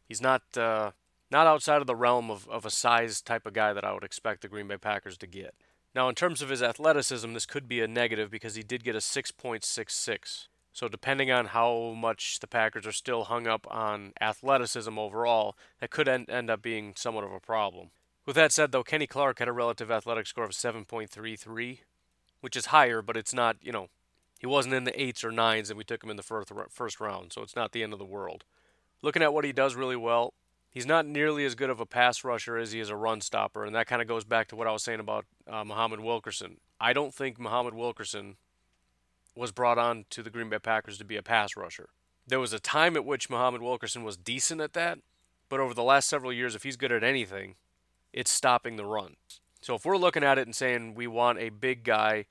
He's 0.10 0.22
not 0.22 0.42
uh, 0.58 0.92
not 1.32 1.48
outside 1.48 1.82
of 1.82 1.88
the 1.88 1.96
realm 1.96 2.32
of, 2.32 2.50
of 2.50 2.66
a 2.66 2.72
size 2.72 3.22
type 3.22 3.46
of 3.46 3.54
guy 3.54 3.72
that 3.74 3.86
I 3.86 3.94
would 3.94 4.04
expect 4.04 4.42
the 4.42 4.48
Green 4.48 4.68
Bay 4.68 4.78
Packers 4.78 5.18
to 5.20 5.28
get. 5.28 5.54
Now, 5.96 6.10
in 6.10 6.16
terms 6.16 6.42
of 6.42 6.50
his 6.50 6.64
athleticism, 6.64 7.34
this 7.34 7.46
could 7.46 7.68
be 7.68 7.82
a 7.82 7.88
negative 7.88 8.32
because 8.32 8.56
he 8.56 8.64
did 8.64 8.84
get 8.84 8.96
a 8.96 9.00
6.66. 9.00 10.48
So, 10.72 10.88
depending 10.88 11.32
on 11.32 11.48
how 11.48 11.94
much 11.98 12.40
the 12.40 12.48
Packers 12.48 12.86
are 12.86 12.92
still 12.92 13.26
hung 13.26 13.48
up 13.48 13.68
on 13.70 14.14
athleticism 14.22 14.98
overall, 14.98 15.56
that 15.80 15.92
could 15.92 16.08
end, 16.08 16.30
end 16.30 16.50
up 16.50 16.62
being 16.62 16.94
somewhat 16.96 17.24
of 17.24 17.32
a 17.32 17.40
problem. 17.40 17.90
With 18.26 18.36
that 18.36 18.52
said, 18.52 18.72
though, 18.72 18.84
Kenny 18.84 19.08
Clark 19.08 19.40
had 19.40 19.48
a 19.48 19.52
relative 19.52 19.90
athletic 19.90 20.28
score 20.28 20.44
of 20.44 20.52
7.33, 20.52 21.80
which 22.42 22.56
is 22.56 22.68
higher, 22.68 23.02
but 23.02 23.18
it's 23.18 23.34
not, 23.34 23.58
you 23.62 23.72
know, 23.72 23.88
he 24.40 24.48
wasn't 24.48 24.76
in 24.76 24.84
the 24.84 25.02
eights 25.02 25.24
or 25.24 25.32
nines 25.32 25.70
and 25.70 25.78
we 25.78 25.84
took 25.84 26.04
him 26.04 26.12
in 26.12 26.18
the 26.18 26.24
first, 26.24 26.52
first 26.70 27.00
round, 27.00 27.34
so 27.34 27.42
it's 27.42 27.56
not 27.56 27.72
the 27.72 27.84
end 27.84 27.94
of 27.94 28.00
the 28.00 28.06
world 28.06 28.46
looking 29.02 29.22
at 29.22 29.34
what 29.34 29.46
he 29.46 29.52
does 29.52 29.76
really 29.76 29.96
well, 29.96 30.34
he's 30.70 30.86
not 30.86 31.06
nearly 31.06 31.46
as 31.46 31.56
good 31.56 31.70
of 31.70 31.80
a 31.80 31.86
pass 31.86 32.24
rusher 32.24 32.58
as 32.58 32.72
he 32.72 32.80
is 32.80 32.90
a 32.90 32.96
run 32.96 33.22
stopper, 33.22 33.66
and 33.66 33.76
that 33.76 33.88
kind 33.88 34.02
of 34.02 34.08
goes 34.08 34.24
back 34.24 34.48
to 34.50 34.56
what 34.56 34.68
I 34.68 34.72
was 34.72 34.84
saying 34.84 35.00
about 35.00 35.26
uh, 35.48 35.64
Muhammad 35.64 36.00
Wilkerson. 36.00 36.58
I 36.80 36.94
don't 36.94 37.14
think 37.14 37.40
Muhammad 37.40 37.74
Wilkerson 37.74 38.38
was 39.36 39.52
brought 39.52 39.78
on 39.78 40.06
to 40.10 40.24
the 40.24 40.30
Green 40.30 40.50
Bay 40.50 40.60
Packers 40.60 40.98
to 40.98 41.06
be 41.06 41.16
a 41.16 41.24
pass 41.24 41.56
rusher. 41.56 41.90
There 42.28 42.40
was 42.40 42.54
a 42.54 42.60
time 42.60 42.96
at 42.96 43.06
which 43.06 43.30
Muhammad 43.30 43.62
Wilkerson 43.62 44.04
was 44.04 44.18
decent 44.18 44.62
at 44.62 44.74
that, 44.74 45.00
but 45.50 45.60
over 45.60 45.74
the 45.74 45.84
last 45.84 46.08
several 46.08 46.32
years, 46.32 46.56
if 46.56 46.64
he's 46.64 46.78
good 46.78 46.92
at 46.92 47.04
anything, 47.04 47.56
it's 48.14 48.32
stopping 48.32 48.76
the 48.76 48.86
run. 48.86 49.16
So 49.62 49.76
if 49.76 49.86
we're 49.86 49.98
looking 49.98 50.24
at 50.24 50.38
it 50.38 50.48
and 50.48 50.56
saying 50.56 50.94
we 50.96 51.08
want 51.08 51.40
a 51.40 51.50
big 51.50 51.84
guy 51.84 52.26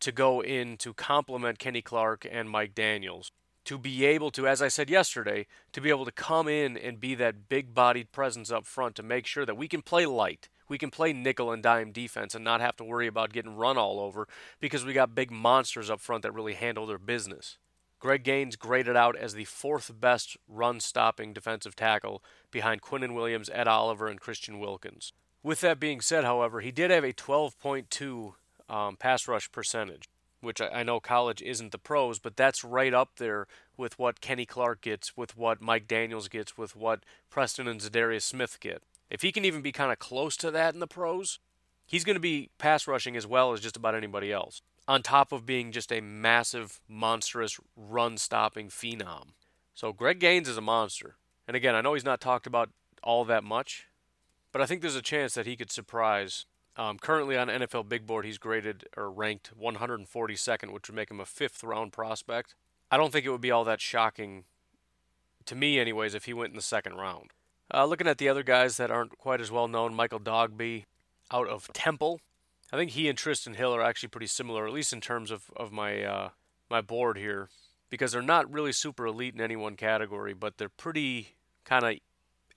to 0.00 0.12
go 0.12 0.42
in 0.42 0.76
to 0.78 0.92
complement 0.92 1.58
Kenny 1.58 1.82
Clark 1.82 2.26
and 2.30 2.50
Mike 2.50 2.74
Daniels, 2.74 3.32
to 3.64 3.78
be 3.78 4.04
able 4.04 4.30
to, 4.32 4.46
as 4.46 4.60
I 4.60 4.68
said 4.68 4.90
yesterday, 4.90 5.46
to 5.72 5.80
be 5.80 5.90
able 5.90 6.04
to 6.04 6.12
come 6.12 6.48
in 6.48 6.76
and 6.76 7.00
be 7.00 7.14
that 7.14 7.48
big 7.48 7.74
bodied 7.74 8.12
presence 8.12 8.50
up 8.50 8.66
front 8.66 8.96
to 8.96 9.02
make 9.02 9.26
sure 9.26 9.46
that 9.46 9.56
we 9.56 9.68
can 9.68 9.82
play 9.82 10.06
light. 10.06 10.48
We 10.68 10.78
can 10.78 10.90
play 10.90 11.12
nickel 11.12 11.52
and 11.52 11.62
dime 11.62 11.92
defense 11.92 12.34
and 12.34 12.44
not 12.44 12.60
have 12.60 12.76
to 12.76 12.84
worry 12.84 13.06
about 13.06 13.32
getting 13.32 13.56
run 13.56 13.76
all 13.76 14.00
over 14.00 14.26
because 14.60 14.84
we 14.84 14.92
got 14.92 15.14
big 15.14 15.30
monsters 15.30 15.90
up 15.90 16.00
front 16.00 16.22
that 16.22 16.32
really 16.32 16.54
handle 16.54 16.86
their 16.86 16.98
business. 16.98 17.58
Greg 18.00 18.24
Gaines 18.24 18.56
graded 18.56 18.96
out 18.96 19.14
as 19.16 19.34
the 19.34 19.44
fourth 19.44 19.92
best 20.00 20.36
run 20.48 20.80
stopping 20.80 21.32
defensive 21.32 21.76
tackle 21.76 22.22
behind 22.50 22.82
Quinnen 22.82 23.14
Williams, 23.14 23.48
Ed 23.52 23.68
Oliver, 23.68 24.08
and 24.08 24.20
Christian 24.20 24.58
Wilkins. 24.58 25.12
With 25.42 25.60
that 25.60 25.78
being 25.78 26.00
said, 26.00 26.24
however, 26.24 26.60
he 26.60 26.72
did 26.72 26.90
have 26.90 27.04
a 27.04 27.12
12.2 27.12 28.34
um, 28.68 28.96
pass 28.96 29.28
rush 29.28 29.52
percentage 29.52 30.08
which 30.42 30.60
I, 30.60 30.68
I 30.68 30.82
know 30.82 31.00
college 31.00 31.40
isn't 31.40 31.72
the 31.72 31.78
pros, 31.78 32.18
but 32.18 32.36
that's 32.36 32.64
right 32.64 32.92
up 32.92 33.16
there 33.16 33.46
with 33.76 33.98
what 33.98 34.20
Kenny 34.20 34.44
Clark 34.44 34.82
gets, 34.82 35.16
with 35.16 35.36
what 35.36 35.60
Mike 35.60 35.88
Daniels 35.88 36.28
gets, 36.28 36.58
with 36.58 36.76
what 36.76 37.04
Preston 37.30 37.68
and 37.68 37.80
Za'Darius 37.80 38.22
Smith 38.22 38.60
get. 38.60 38.82
If 39.08 39.22
he 39.22 39.32
can 39.32 39.44
even 39.44 39.62
be 39.62 39.72
kind 39.72 39.92
of 39.92 39.98
close 39.98 40.36
to 40.38 40.50
that 40.50 40.74
in 40.74 40.80
the 40.80 40.86
pros, 40.86 41.38
he's 41.86 42.04
going 42.04 42.16
to 42.16 42.20
be 42.20 42.50
pass 42.58 42.86
rushing 42.86 43.16
as 43.16 43.26
well 43.26 43.52
as 43.52 43.60
just 43.60 43.76
about 43.76 43.94
anybody 43.94 44.32
else. 44.32 44.62
On 44.88 45.02
top 45.02 45.30
of 45.32 45.46
being 45.46 45.70
just 45.70 45.92
a 45.92 46.00
massive, 46.00 46.80
monstrous, 46.88 47.60
run 47.76 48.18
stopping 48.18 48.68
phenom. 48.68 49.28
So 49.74 49.92
Greg 49.92 50.18
Gaines 50.18 50.48
is 50.48 50.56
a 50.56 50.62
monster. 50.62 51.16
And 51.46 51.56
again, 51.56 51.74
I 51.74 51.80
know 51.80 51.94
he's 51.94 52.04
not 52.04 52.20
talked 52.20 52.46
about 52.46 52.70
all 53.02 53.24
that 53.26 53.44
much, 53.44 53.86
but 54.50 54.60
I 54.60 54.66
think 54.66 54.80
there's 54.80 54.96
a 54.96 55.02
chance 55.02 55.34
that 55.34 55.46
he 55.46 55.56
could 55.56 55.70
surprise 55.70 56.46
um, 56.76 56.98
currently 56.98 57.36
on 57.36 57.48
NFL 57.48 57.88
Big 57.88 58.06
Board, 58.06 58.24
he's 58.24 58.38
graded 58.38 58.86
or 58.96 59.10
ranked 59.10 59.50
142nd, 59.58 60.72
which 60.72 60.88
would 60.88 60.96
make 60.96 61.10
him 61.10 61.20
a 61.20 61.26
fifth 61.26 61.62
round 61.62 61.92
prospect. 61.92 62.54
I 62.90 62.96
don't 62.96 63.12
think 63.12 63.26
it 63.26 63.30
would 63.30 63.40
be 63.40 63.50
all 63.50 63.64
that 63.64 63.80
shocking, 63.80 64.44
to 65.46 65.54
me, 65.54 65.78
anyways, 65.78 66.14
if 66.14 66.24
he 66.24 66.34
went 66.34 66.50
in 66.50 66.56
the 66.56 66.62
second 66.62 66.94
round. 66.94 67.30
Uh, 67.72 67.84
looking 67.84 68.06
at 68.06 68.18
the 68.18 68.28
other 68.28 68.42
guys 68.42 68.76
that 68.76 68.90
aren't 68.90 69.18
quite 69.18 69.40
as 69.40 69.50
well 69.50 69.68
known, 69.68 69.94
Michael 69.94 70.20
Dogbe 70.20 70.84
out 71.30 71.48
of 71.48 71.72
Temple. 71.72 72.20
I 72.72 72.76
think 72.76 72.92
he 72.92 73.08
and 73.08 73.18
Trysten 73.18 73.56
Hill 73.56 73.74
are 73.74 73.82
actually 73.82 74.10
pretty 74.10 74.26
similar, 74.26 74.66
at 74.66 74.72
least 74.72 74.92
in 74.92 75.00
terms 75.00 75.30
of, 75.30 75.50
of 75.56 75.72
my 75.72 76.02
uh, 76.02 76.28
my 76.70 76.80
board 76.80 77.18
here, 77.18 77.50
because 77.90 78.12
they're 78.12 78.22
not 78.22 78.50
really 78.50 78.72
super 78.72 79.06
elite 79.06 79.34
in 79.34 79.40
any 79.42 79.56
one 79.56 79.76
category, 79.76 80.32
but 80.32 80.56
they're 80.56 80.70
pretty 80.70 81.34
kind 81.64 81.84
of 81.84 81.96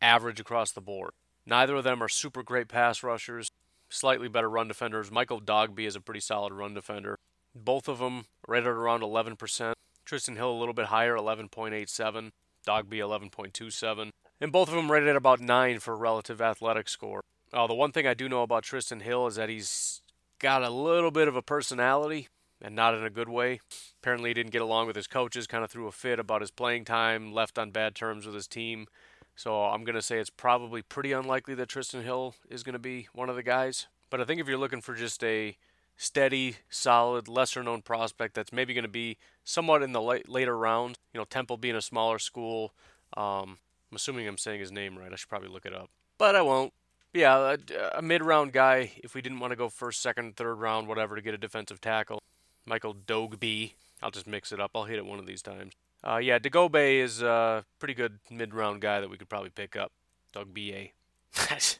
average 0.02 0.40
across 0.40 0.72
the 0.72 0.82
board. 0.82 1.12
Neither 1.46 1.76
of 1.76 1.84
them 1.84 2.02
are 2.02 2.10
super 2.10 2.44
great 2.44 2.70
pass 2.70 3.04
rushers 3.04 3.52
slightly 3.96 4.28
better 4.28 4.50
run 4.50 4.68
defenders. 4.68 5.12
Michael 5.12 5.42
Dogbe 5.42 5.86
is 5.86 5.96
a 5.96 6.02
pretty 6.02 6.20
solid 6.20 6.54
run 6.54 6.74
defender. 6.74 7.18
Both 7.56 7.88
of 7.88 8.00
them 8.00 8.26
rated 8.48 8.68
around 8.68 9.02
11%. 9.02 9.74
Trysten 10.06 10.36
Hill 10.36 10.52
a 10.52 10.60
little 10.60 10.74
bit 10.74 10.88
higher, 10.88 11.16
11.87. 11.16 12.32
Dogbe 12.68 12.94
11.27. 12.94 14.10
And 14.42 14.52
both 14.52 14.68
of 14.68 14.76
them 14.76 14.92
rated 14.92 15.10
at 15.10 15.16
about 15.16 15.40
9 15.40 15.80
for 15.80 15.96
relative 15.96 16.42
athletic 16.42 16.90
score. 16.90 17.22
Uh, 17.54 17.68
the 17.68 17.74
one 17.74 17.92
thing 17.92 18.06
I 18.06 18.14
do 18.14 18.28
know 18.28 18.44
about 18.44 18.64
Trysten 18.64 19.02
Hill 19.02 19.28
is 19.28 19.36
that 19.36 19.50
he's 19.50 20.02
got 20.40 20.64
a 20.64 20.70
little 20.70 21.12
bit 21.12 21.28
of 21.28 21.36
a 21.36 21.42
personality, 21.42 22.28
and 22.62 22.76
not 22.76 22.94
in 22.94 23.04
a 23.04 23.10
good 23.10 23.30
way. 23.30 23.62
Apparently, 24.02 24.30
he 24.30 24.34
didn't 24.34 24.52
get 24.52 24.62
along 24.62 24.88
with 24.88 24.96
his 24.96 25.08
coaches, 25.08 25.48
kind 25.48 25.64
of 25.64 25.72
threw 25.72 25.88
a 25.88 25.92
fit 25.92 26.20
about 26.20 26.42
his 26.42 26.52
playing 26.52 26.86
time, 26.86 27.32
left 27.34 27.58
on 27.58 27.72
bad 27.72 27.96
terms 27.96 28.26
with 28.26 28.36
his 28.36 28.48
team. 28.48 28.88
So 29.36 29.64
I'm 29.64 29.84
going 29.84 29.96
to 29.96 30.02
say 30.02 30.20
it's 30.20 30.30
probably 30.30 30.82
pretty 30.82 31.12
unlikely 31.12 31.56
that 31.56 31.70
Trysten 31.70 32.04
Hill 32.04 32.36
is 32.50 32.64
going 32.64 32.74
to 32.74 32.80
be 32.80 33.08
one 33.14 33.30
of 33.30 33.36
the 33.36 33.44
guys. 33.44 33.88
But 34.10 34.22
I 34.22 34.24
think 34.24 34.40
if 34.40 34.48
you're 34.48 34.58
looking 34.58 34.82
for 34.82 34.96
just 34.96 35.24
a 35.24 35.58
steady, 35.98 36.58
solid, 36.70 37.28
lesser 37.28 37.64
known 37.64 37.82
prospect 37.82 38.36
that's 38.36 38.54
maybe 38.54 38.74
going 38.74 38.84
to 38.84 38.90
be 38.90 39.18
somewhat 39.44 39.84
in 39.84 39.92
the 39.92 40.02
late, 40.02 40.30
later 40.30 40.58
rounds, 40.58 40.98
you 41.14 41.20
know, 41.20 41.26
Temple 41.26 41.58
being 41.58 41.76
a 41.76 41.82
smaller 41.82 42.20
school, 42.20 42.74
um, 43.18 43.58
I'm 43.92 43.96
assuming 43.96 44.28
I'm 44.28 44.38
saying 44.38 44.60
his 44.60 44.72
name 44.72 44.98
right. 44.98 45.12
I 45.12 45.16
should 45.16 45.30
probably 45.30 45.50
look 45.50 45.66
it 45.66 45.74
up. 45.74 45.90
But 46.18 46.36
I 46.36 46.42
won't 46.42 46.74
yeah, 47.16 47.56
a, 47.56 48.00
a 48.00 48.02
mid 48.02 48.22
round 48.22 48.52
guy, 48.52 48.92
if 48.98 49.16
we 49.16 49.22
didn't 49.22 49.40
want 49.40 49.52
to 49.52 49.56
go 49.56 49.70
first, 49.70 50.02
second, 50.02 50.36
third 50.36 50.56
round, 50.56 50.88
whatever, 50.88 51.16
to 51.16 51.22
get 51.22 51.34
a 51.34 51.38
defensive 51.38 51.80
tackle. 51.80 52.22
Michael 52.66 52.94
Dogbe. 52.94 53.72
I'll 54.04 54.12
just 54.12 54.28
mix 54.28 54.52
it 54.52 54.60
up. 54.60 54.72
I'll 54.76 54.84
hit 54.84 54.98
it 54.98 55.06
one 55.06 55.20
of 55.20 55.26
these 55.26 55.42
times. 55.42 55.74
Uh, 56.06 56.18
yeah, 56.18 56.38
Dagobe 56.38 57.02
is 57.02 57.22
a 57.22 57.66
pretty 57.80 57.94
good 57.94 58.20
mid 58.30 58.54
round 58.54 58.82
guy 58.82 59.00
that 59.00 59.10
we 59.10 59.18
could 59.18 59.30
probably 59.30 59.50
pick 59.50 59.76
up. 59.76 59.92
Doug 60.32 60.54
B.A. 60.54 60.94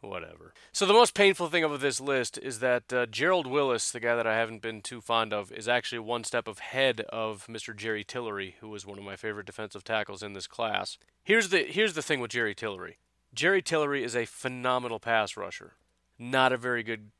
Whatever. 0.00 0.52
So 0.72 0.84
the 0.84 0.92
most 0.92 1.14
painful 1.14 1.48
thing 1.48 1.62
of 1.62 1.80
this 1.80 2.00
list 2.00 2.36
is 2.38 2.58
that 2.58 2.92
uh, 2.92 3.06
Gerald 3.06 3.46
Willis, 3.46 3.92
the 3.92 4.00
guy 4.00 4.16
that 4.16 4.26
I 4.26 4.36
haven't 4.36 4.62
been 4.62 4.80
too 4.80 5.00
fond 5.00 5.32
of, 5.32 5.52
is 5.52 5.68
actually 5.68 6.00
one 6.00 6.24
step 6.24 6.48
ahead 6.48 7.02
of 7.02 7.46
Mr. 7.46 7.76
Jerry 7.76 8.02
Tillery, 8.02 8.56
who 8.60 8.68
was 8.68 8.84
one 8.84 8.98
of 8.98 9.04
my 9.04 9.14
favorite 9.14 9.46
defensive 9.46 9.84
tackles 9.84 10.22
in 10.22 10.32
this 10.32 10.48
class. 10.48 10.98
Here's 11.22 11.50
the 11.50 11.58
here's 11.64 11.94
the 11.94 12.02
thing 12.02 12.18
with 12.18 12.32
Jerry 12.32 12.54
Tillery. 12.54 12.98
Jerry 13.32 13.62
Tillery 13.62 14.02
is 14.02 14.16
a 14.16 14.24
phenomenal 14.24 14.98
pass 14.98 15.36
rusher, 15.36 15.74
not 16.18 16.52
a 16.52 16.56
very 16.56 16.82
good 16.82 17.10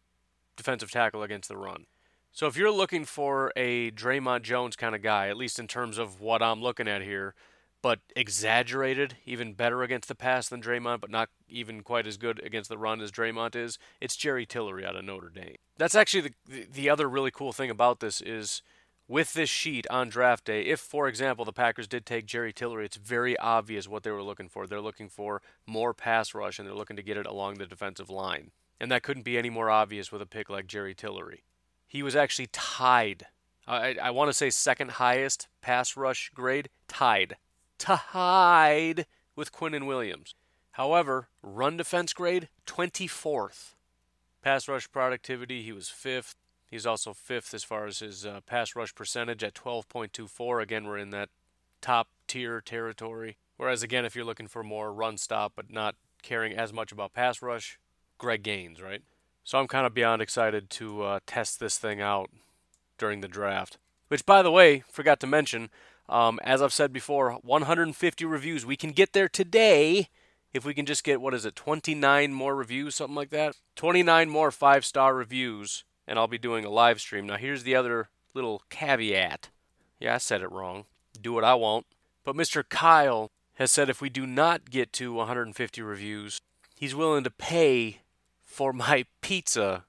defensive 0.56 0.90
tackle 0.90 1.22
against 1.22 1.48
the 1.48 1.56
run. 1.56 1.86
So 2.34 2.46
if 2.46 2.56
you're 2.56 2.70
looking 2.70 3.04
for 3.04 3.52
a 3.56 3.90
Dre'Mont 3.90 4.42
Jones 4.42 4.74
kind 4.74 4.94
of 4.94 5.02
guy, 5.02 5.28
at 5.28 5.36
least 5.36 5.58
in 5.58 5.68
terms 5.68 5.98
of 5.98 6.20
what 6.20 6.42
I'm 6.42 6.62
looking 6.62 6.88
at 6.88 7.02
here, 7.02 7.34
but 7.82 8.00
exaggerated, 8.16 9.18
even 9.26 9.52
better 9.52 9.82
against 9.82 10.08
the 10.08 10.14
pass 10.14 10.48
than 10.48 10.62
Dre'Mont, 10.62 11.02
but 11.02 11.10
not 11.10 11.28
even 11.46 11.82
quite 11.82 12.06
as 12.06 12.16
good 12.16 12.40
against 12.42 12.70
the 12.70 12.78
run 12.78 13.02
as 13.02 13.12
Dre'Mont 13.12 13.54
is, 13.54 13.78
it's 14.00 14.16
Jerry 14.16 14.46
Tillery 14.46 14.86
out 14.86 14.96
of 14.96 15.04
Notre 15.04 15.28
Dame. 15.28 15.56
That's 15.76 15.94
actually 15.94 16.30
the 16.46 16.66
the 16.72 16.88
other 16.88 17.06
really 17.06 17.30
cool 17.30 17.52
thing 17.52 17.68
about 17.68 18.00
this 18.00 18.22
is 18.22 18.62
with 19.08 19.34
this 19.34 19.50
sheet 19.50 19.86
on 19.90 20.08
draft 20.08 20.46
day, 20.46 20.62
if, 20.62 20.80
for 20.80 21.08
example, 21.08 21.44
the 21.44 21.52
Packers 21.52 21.86
did 21.86 22.06
take 22.06 22.24
Jerry 22.24 22.52
Tillery, 22.52 22.86
it's 22.86 22.96
very 22.96 23.36
obvious 23.38 23.88
what 23.88 24.04
they 24.04 24.10
were 24.10 24.22
looking 24.22 24.48
for. 24.48 24.66
They're 24.66 24.80
looking 24.80 25.10
for 25.10 25.42
more 25.66 25.92
pass 25.92 26.32
rush, 26.34 26.58
and 26.58 26.66
they're 26.66 26.74
looking 26.74 26.96
to 26.96 27.02
get 27.02 27.18
it 27.18 27.26
along 27.26 27.54
the 27.54 27.66
defensive 27.66 28.08
line. 28.08 28.52
And 28.80 28.90
that 28.90 29.02
couldn't 29.02 29.24
be 29.24 29.36
any 29.36 29.50
more 29.50 29.68
obvious 29.68 30.10
with 30.10 30.22
a 30.22 30.26
pick 30.26 30.48
like 30.48 30.66
Jerry 30.66 30.94
Tillery. 30.94 31.42
He 31.92 32.02
was 32.02 32.16
actually 32.16 32.48
tied. 32.52 33.26
I, 33.68 33.96
I 34.02 34.12
want 34.12 34.30
to 34.30 34.32
say 34.32 34.48
second 34.48 34.92
highest 34.92 35.48
pass 35.60 35.94
rush 35.94 36.30
grade, 36.34 36.70
tied. 36.88 37.36
Tied 37.76 39.04
with 39.36 39.52
Quinnen 39.52 39.84
Williams. 39.84 40.34
However, 40.70 41.28
run 41.42 41.76
defense 41.76 42.14
grade, 42.14 42.48
24th. 42.66 43.74
Pass 44.40 44.68
rush 44.68 44.90
productivity, 44.90 45.62
he 45.62 45.72
was 45.72 45.90
fifth. 45.90 46.34
He's 46.66 46.86
also 46.86 47.12
fifth 47.12 47.52
as 47.52 47.62
far 47.62 47.84
as 47.84 47.98
his 47.98 48.24
uh, 48.24 48.40
pass 48.46 48.74
rush 48.74 48.94
percentage 48.94 49.44
at 49.44 49.52
12.24. 49.52 50.62
Again, 50.62 50.86
we're 50.86 50.96
in 50.96 51.10
that 51.10 51.28
top 51.82 52.08
tier 52.26 52.62
territory. 52.62 53.36
Whereas, 53.58 53.82
again, 53.82 54.06
if 54.06 54.16
you're 54.16 54.24
looking 54.24 54.48
for 54.48 54.62
more 54.62 54.94
run 54.94 55.18
stop 55.18 55.52
but 55.54 55.70
not 55.70 55.96
caring 56.22 56.54
as 56.54 56.72
much 56.72 56.90
about 56.90 57.12
pass 57.12 57.42
rush, 57.42 57.78
Greg 58.16 58.42
Gaines, 58.42 58.80
right? 58.80 59.02
So 59.44 59.58
I'm 59.58 59.68
kind 59.68 59.86
of 59.86 59.94
beyond 59.94 60.22
excited 60.22 60.70
to 60.70 61.02
uh, 61.02 61.20
test 61.26 61.60
this 61.60 61.78
thing 61.78 62.00
out 62.00 62.30
during 62.98 63.20
the 63.20 63.28
draft. 63.28 63.78
Which, 64.08 64.26
by 64.26 64.42
the 64.42 64.50
way, 64.50 64.84
forgot 64.90 65.20
to 65.20 65.26
mention, 65.26 65.70
um, 66.08 66.38
as 66.44 66.62
I've 66.62 66.72
said 66.72 66.92
before, 66.92 67.32
150 67.42 68.24
reviews. 68.24 68.66
We 68.66 68.76
can 68.76 68.90
get 68.90 69.12
there 69.12 69.28
today 69.28 70.08
if 70.52 70.64
we 70.64 70.74
can 70.74 70.86
just 70.86 71.02
get, 71.02 71.20
what 71.20 71.34
is 71.34 71.46
it, 71.46 71.56
29 71.56 72.32
more 72.32 72.54
reviews, 72.54 72.96
something 72.96 73.16
like 73.16 73.30
that? 73.30 73.56
29 73.76 74.28
more 74.28 74.50
five 74.50 74.84
star 74.84 75.14
reviews 75.14 75.84
and 76.06 76.18
I'll 76.18 76.28
be 76.28 76.38
doing 76.38 76.64
a 76.64 76.70
live 76.70 77.00
stream. 77.00 77.26
Now, 77.26 77.36
here's 77.36 77.62
the 77.62 77.74
other 77.74 78.08
little 78.34 78.62
caveat. 78.70 79.48
Yeah, 79.98 80.14
I 80.14 80.18
said 80.18 80.42
it 80.42 80.50
wrong. 80.50 80.84
Do 81.20 81.32
what 81.32 81.44
I 81.44 81.54
want. 81.54 81.86
But 82.24 82.36
Mr. 82.36 82.62
Kyle 82.68 83.30
has 83.54 83.70
said 83.70 83.88
if 83.88 84.00
we 84.00 84.08
do 84.08 84.26
not 84.26 84.70
get 84.70 84.92
to 84.94 85.14
150 85.14 85.82
reviews, 85.82 86.40
he's 86.76 86.94
willing 86.94 87.24
to 87.24 87.30
pay 87.30 88.00
for 88.52 88.72
my 88.72 89.06
pizza 89.20 89.84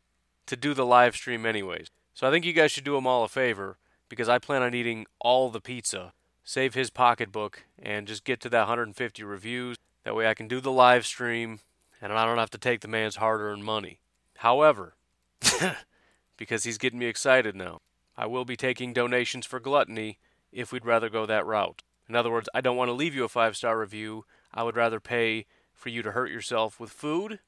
to 0.45 0.55
do 0.55 0.73
the 0.73 0.85
live 0.85 1.15
stream 1.15 1.45
anyways. 1.45 1.87
So 2.13 2.27
I 2.27 2.31
think 2.31 2.45
you 2.45 2.53
guys 2.53 2.71
should 2.71 2.83
do 2.83 2.97
him 2.97 3.07
all 3.07 3.23
a 3.23 3.27
favor 3.27 3.77
because 4.09 4.29
I 4.29 4.39
plan 4.39 4.61
on 4.61 4.75
eating 4.75 5.05
all 5.19 5.49
the 5.49 5.61
pizza, 5.61 6.13
save 6.43 6.73
his 6.73 6.89
pocketbook, 6.89 7.63
and 7.81 8.07
just 8.07 8.23
get 8.23 8.39
to 8.41 8.49
that 8.49 8.67
150 8.67 9.23
reviews. 9.23 9.77
That 10.03 10.15
way 10.15 10.27
I 10.27 10.33
can 10.33 10.47
do 10.47 10.59
the 10.59 10.71
live 10.71 11.05
stream 11.05 11.59
and 12.01 12.11
I 12.11 12.25
don't 12.25 12.37
have 12.37 12.51
to 12.51 12.57
take 12.57 12.81
the 12.81 12.87
man's 12.87 13.15
hard 13.15 13.41
earned 13.41 13.63
money. 13.63 13.99
However, 14.37 14.95
because 16.37 16.65
he's 16.65 16.77
getting 16.77 16.99
me 16.99 17.05
excited 17.05 17.55
now. 17.55 17.79
I 18.15 18.25
will 18.25 18.45
be 18.45 18.55
taking 18.55 18.93
donations 18.93 19.45
for 19.45 19.59
gluttony 19.59 20.19
if 20.51 20.71
we'd 20.71 20.85
rather 20.85 21.09
go 21.09 21.25
that 21.25 21.45
route. 21.45 21.81
In 22.07 22.15
other 22.15 22.29
words, 22.29 22.49
I 22.53 22.61
don't 22.61 22.77
want 22.77 22.89
to 22.89 22.93
leave 22.93 23.15
you 23.15 23.23
a 23.23 23.29
five 23.29 23.55
star 23.55 23.79
review. 23.79 24.25
I 24.53 24.63
would 24.63 24.75
rather 24.75 24.99
pay 24.99 25.45
for 25.73 25.89
you 25.89 26.03
to 26.03 26.11
hurt 26.11 26.29
yourself 26.29 26.79
with 26.79 26.91
food. 26.91 27.39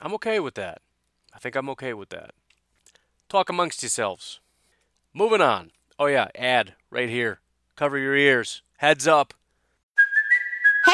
I'm 0.00 0.14
okay 0.14 0.38
with 0.38 0.54
that. 0.54 0.80
I 1.34 1.38
think 1.38 1.56
I'm 1.56 1.68
okay 1.70 1.92
with 1.92 2.10
that. 2.10 2.30
Talk 3.28 3.48
amongst 3.48 3.82
yourselves. 3.82 4.40
Moving 5.12 5.40
on. 5.40 5.72
Oh, 5.98 6.06
yeah, 6.06 6.28
ad 6.34 6.74
right 6.90 7.08
here. 7.08 7.40
Cover 7.76 7.98
your 7.98 8.16
ears. 8.16 8.62
Heads 8.78 9.06
up. 9.08 9.34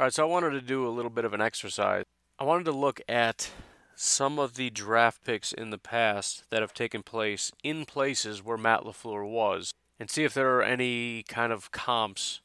All 0.00 0.04
right, 0.04 0.14
so 0.14 0.22
I 0.22 0.30
wanted 0.30 0.52
to 0.52 0.62
do 0.62 0.86
a 0.86 0.88
little 0.88 1.10
bit 1.10 1.26
of 1.26 1.34
an 1.34 1.42
exercise. 1.42 2.04
I 2.38 2.44
wanted 2.44 2.64
to 2.64 2.72
look 2.72 3.02
at 3.06 3.50
some 3.94 4.38
of 4.38 4.54
the 4.54 4.70
draft 4.70 5.22
picks 5.22 5.52
in 5.52 5.68
the 5.68 5.76
past 5.76 6.44
that 6.48 6.62
have 6.62 6.72
taken 6.72 7.02
place 7.02 7.52
in 7.62 7.84
places 7.84 8.42
where 8.42 8.56
Matt 8.56 8.84
LaFleur 8.84 9.30
was 9.30 9.74
and 9.98 10.08
see 10.08 10.24
if 10.24 10.32
there 10.32 10.56
are 10.56 10.62
any 10.62 11.22
kind 11.24 11.52
of 11.52 11.70
comps 11.70 12.40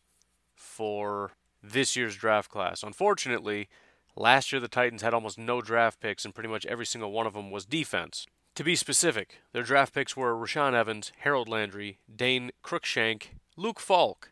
for 0.54 1.32
this 1.64 1.96
year's 1.96 2.18
draft 2.18 2.52
class. 2.52 2.84
Unfortunately, 2.84 3.70
last 4.18 4.52
year 4.52 4.60
the 4.60 4.68
Titans 4.68 5.02
had 5.02 5.14
almost 5.14 5.38
no 5.38 5.62
draft 5.62 6.02
picks, 6.02 6.26
and 6.26 6.36
pretty 6.36 6.50
much 6.50 6.66
every 6.66 6.86
single 6.86 7.14
one 7.14 7.26
of 7.26 7.36
them 7.36 7.52
was 7.52 7.64
defense. 7.64 8.28
To 8.56 8.66
be 8.66 8.76
specific, 8.76 9.40
their 9.54 9.64
draft 9.64 9.94
picks 9.94 10.18
were 10.18 10.36
Rashaan 10.36 10.74
Evans, 10.74 11.14
Harold 11.20 11.48
Landry, 11.48 12.00
Dane 12.14 12.52
Cruikshank, 12.66 13.28
Luke 13.56 13.80
Falk. 13.80 14.32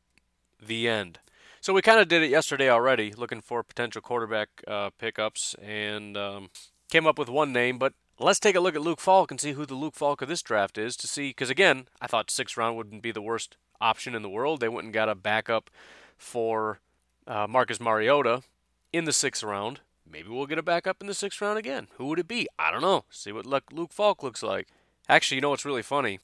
The 0.62 0.90
end. 0.90 1.20
So 1.64 1.72
we 1.72 1.82
kind 1.82 2.02
of 2.02 2.10
did 2.10 2.22
it 2.22 2.30
yesterday 2.30 2.70
already, 2.70 3.14
looking 3.14 3.40
for 3.40 3.64
potential 3.64 4.02
quarterback 4.02 4.50
uh, 4.68 4.90
pickups, 5.00 5.56
and 5.64 6.18
um, 6.18 6.50
came 6.90 7.08
up 7.08 7.18
with 7.18 7.30
one 7.30 7.54
name. 7.54 7.78
But 7.78 7.94
let's 8.20 8.42
take 8.42 8.58
a 8.58 8.60
look 8.60 8.76
at 8.76 8.82
Luke 8.82 9.00
Falk 9.00 9.32
and 9.32 9.40
see 9.40 9.54
who 9.54 9.66
the 9.66 9.74
Luke 9.74 9.96
Falk 9.96 10.22
of 10.22 10.28
this 10.28 10.42
draft 10.42 10.78
is 10.78 10.98
to 10.98 11.08
see. 11.08 11.30
Because 11.30 11.50
again, 11.50 11.88
I 12.02 12.08
thought 12.08 12.30
sixth 12.30 12.58
round 12.58 12.76
wouldn't 12.76 13.02
be 13.02 13.14
the 13.14 13.22
worst 13.22 13.56
option 13.80 14.14
in 14.14 14.24
the 14.24 14.30
world. 14.30 14.60
They 14.60 14.68
went 14.68 14.84
and 14.84 14.94
got 14.94 15.08
a 15.08 15.16
backup 15.16 15.70
for 16.18 16.82
uh, 17.26 17.48
Marcus 17.48 17.80
Mariota 17.80 18.44
in 18.92 19.06
the 19.06 19.14
sixth 19.14 19.42
round. 19.42 19.80
Maybe 20.06 20.28
we'll 20.28 20.48
get 20.48 20.58
a 20.58 20.64
backup 20.64 20.98
in 21.00 21.08
the 21.08 21.14
sixth 21.14 21.40
round 21.40 21.58
again. 21.58 21.88
Who 21.96 22.08
would 22.08 22.20
it 22.20 22.28
be? 22.28 22.46
I 22.60 22.72
don't 22.72 22.82
know. 22.82 23.06
See 23.10 23.32
what 23.32 23.46
Luke 23.46 23.94
Falk 23.94 24.22
looks 24.22 24.44
like. 24.44 24.68
Actually, 25.08 25.36
you 25.36 25.42
know 25.42 25.52
what's 25.52 25.64
really 25.64 25.82
funny? 25.82 26.20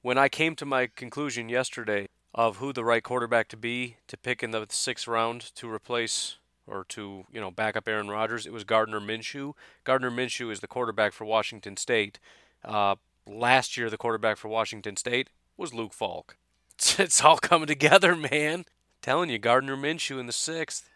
When 0.00 0.16
I 0.16 0.30
came 0.30 0.56
to 0.56 0.64
my 0.64 0.86
conclusion 0.86 1.50
yesterday 1.50 2.08
of 2.34 2.58
who 2.58 2.72
the 2.72 2.84
right 2.84 3.02
quarterback 3.02 3.48
to 3.48 3.56
be 3.56 3.96
to 4.06 4.16
pick 4.16 4.42
in 4.42 4.50
the 4.50 4.66
sixth 4.68 5.08
round 5.08 5.54
to 5.54 5.70
replace 5.70 6.36
or 6.66 6.84
to 6.84 7.24
you 7.32 7.40
know 7.40 7.50
back 7.50 7.76
up 7.76 7.88
Aaron 7.88 8.08
Rodgers. 8.08 8.46
It 8.46 8.52
was 8.52 8.64
Gardner 8.64 9.00
Minshew. 9.00 9.54
Gardner 9.84 10.10
Minshew 10.10 10.52
is 10.52 10.60
the 10.60 10.66
quarterback 10.66 11.12
for 11.12 11.24
Washington 11.24 11.76
State. 11.76 12.18
Uh, 12.64 12.96
last 13.26 13.76
year, 13.76 13.88
the 13.90 13.96
quarterback 13.96 14.36
for 14.36 14.48
Washington 14.48 14.96
State 14.96 15.30
was 15.56 15.74
Luke 15.74 15.92
Falk. 15.92 16.36
It's, 16.74 16.98
it's 17.00 17.24
all 17.24 17.38
coming 17.38 17.66
together, 17.66 18.14
man. 18.14 18.64
telling 19.02 19.30
you, 19.30 19.38
Gardner 19.38 19.76
Minshew 19.76 20.20
in 20.20 20.26
the 20.26 20.32
sixth. 20.32 20.88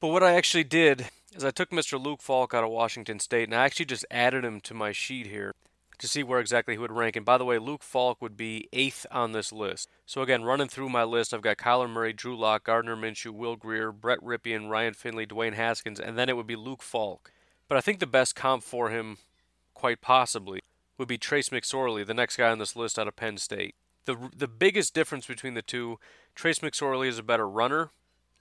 But 0.00 0.08
what 0.08 0.22
I 0.22 0.34
actually 0.34 0.64
did 0.64 1.10
is 1.34 1.44
I 1.44 1.50
took 1.50 1.70
Mr. 1.70 2.02
Luke 2.02 2.22
Falk 2.22 2.54
out 2.54 2.64
of 2.64 2.70
Washington 2.70 3.20
State 3.20 3.44
and 3.44 3.54
I 3.54 3.64
actually 3.64 3.84
just 3.84 4.06
added 4.10 4.44
him 4.44 4.60
to 4.62 4.74
my 4.74 4.92
sheet 4.92 5.26
here 5.26 5.54
to 6.00 6.08
see 6.08 6.22
where 6.22 6.40
exactly 6.40 6.74
he 6.74 6.78
would 6.78 6.90
rank. 6.90 7.14
And 7.14 7.26
by 7.26 7.38
the 7.38 7.44
way, 7.44 7.58
Luke 7.58 7.82
Falk 7.82 8.20
would 8.20 8.36
be 8.36 8.68
eighth 8.72 9.06
on 9.10 9.32
this 9.32 9.52
list. 9.52 9.88
So 10.06 10.22
again, 10.22 10.42
running 10.42 10.68
through 10.68 10.88
my 10.88 11.04
list, 11.04 11.32
I've 11.32 11.42
got 11.42 11.58
Kyler 11.58 11.88
Murray, 11.88 12.12
Drew 12.12 12.36
Lock, 12.36 12.64
Gardner 12.64 12.96
Minshew, 12.96 13.32
Will 13.32 13.54
Grier, 13.54 13.92
Brett 13.92 14.20
Rypien, 14.20 14.68
Ryan 14.68 14.94
Finley, 14.94 15.26
Dwayne 15.26 15.54
Haskins, 15.54 16.00
and 16.00 16.18
then 16.18 16.28
it 16.28 16.36
would 16.36 16.46
be 16.46 16.56
Luke 16.56 16.82
Falk. 16.82 17.30
But 17.68 17.76
I 17.76 17.82
think 17.82 18.00
the 18.00 18.06
best 18.06 18.34
comp 18.34 18.62
for 18.64 18.90
him, 18.90 19.18
quite 19.74 20.00
possibly, 20.00 20.60
would 20.98 21.06
be 21.06 21.18
Trace 21.18 21.50
McSorley, 21.50 22.04
the 22.04 22.14
next 22.14 22.36
guy 22.36 22.50
on 22.50 22.58
this 22.58 22.76
list 22.76 22.98
out 22.98 23.06
of 23.06 23.16
Penn 23.16 23.36
State. 23.36 23.74
The, 24.06 24.30
the 24.34 24.48
biggest 24.48 24.94
difference 24.94 25.26
between 25.26 25.54
the 25.54 25.62
two, 25.62 25.98
Trace 26.34 26.60
McSorley 26.60 27.08
is 27.08 27.18
a 27.18 27.22
better 27.22 27.48
runner. 27.48 27.90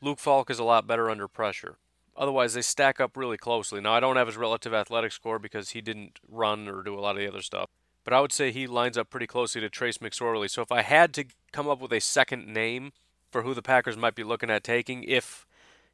Luke 0.02 0.20
Falk 0.20 0.50
is 0.50 0.60
a 0.60 0.64
lot 0.64 0.88
better 0.88 1.10
under 1.10 1.28
pressure. 1.28 1.78
Otherwise, 2.20 2.54
they 2.54 2.62
stack 2.62 3.00
up 3.00 3.16
really 3.16 3.38
closely. 3.38 3.80
Now, 3.80 3.94
I 3.94 4.02
don't 4.02 4.18
have 4.18 4.28
his 4.28 4.36
relative 4.36 4.74
athletic 4.74 5.14
score 5.14 5.40
because 5.40 5.70
he 5.70 5.80
didn't 5.80 6.20
run 6.28 6.68
or 6.68 6.84
do 6.84 6.94
a 6.94 7.00
lot 7.00 7.16
of 7.16 7.22
the 7.22 7.28
other 7.30 7.42
stuff. 7.42 7.70
But 8.04 8.14
I 8.14 8.20
would 8.20 8.34
say 8.34 8.52
he 8.52 8.68
lines 8.68 8.98
up 8.98 9.10
pretty 9.10 9.26
closely 9.26 9.62
to 9.62 9.70
Trace 9.70 10.00
McSorley. 10.00 10.50
So 10.50 10.62
if 10.62 10.72
I 10.72 10.82
had 10.82 11.14
to 11.14 11.26
come 11.54 11.70
up 11.70 11.80
with 11.80 11.94
a 11.94 12.02
second 12.02 12.46
name 12.48 12.92
for 13.32 13.44
who 13.44 13.54
the 13.54 13.62
Packers 13.62 13.96
might 13.96 14.16
be 14.16 14.26
looking 14.26 14.50
at 14.50 14.66
taking, 14.66 15.04
if 15.04 15.48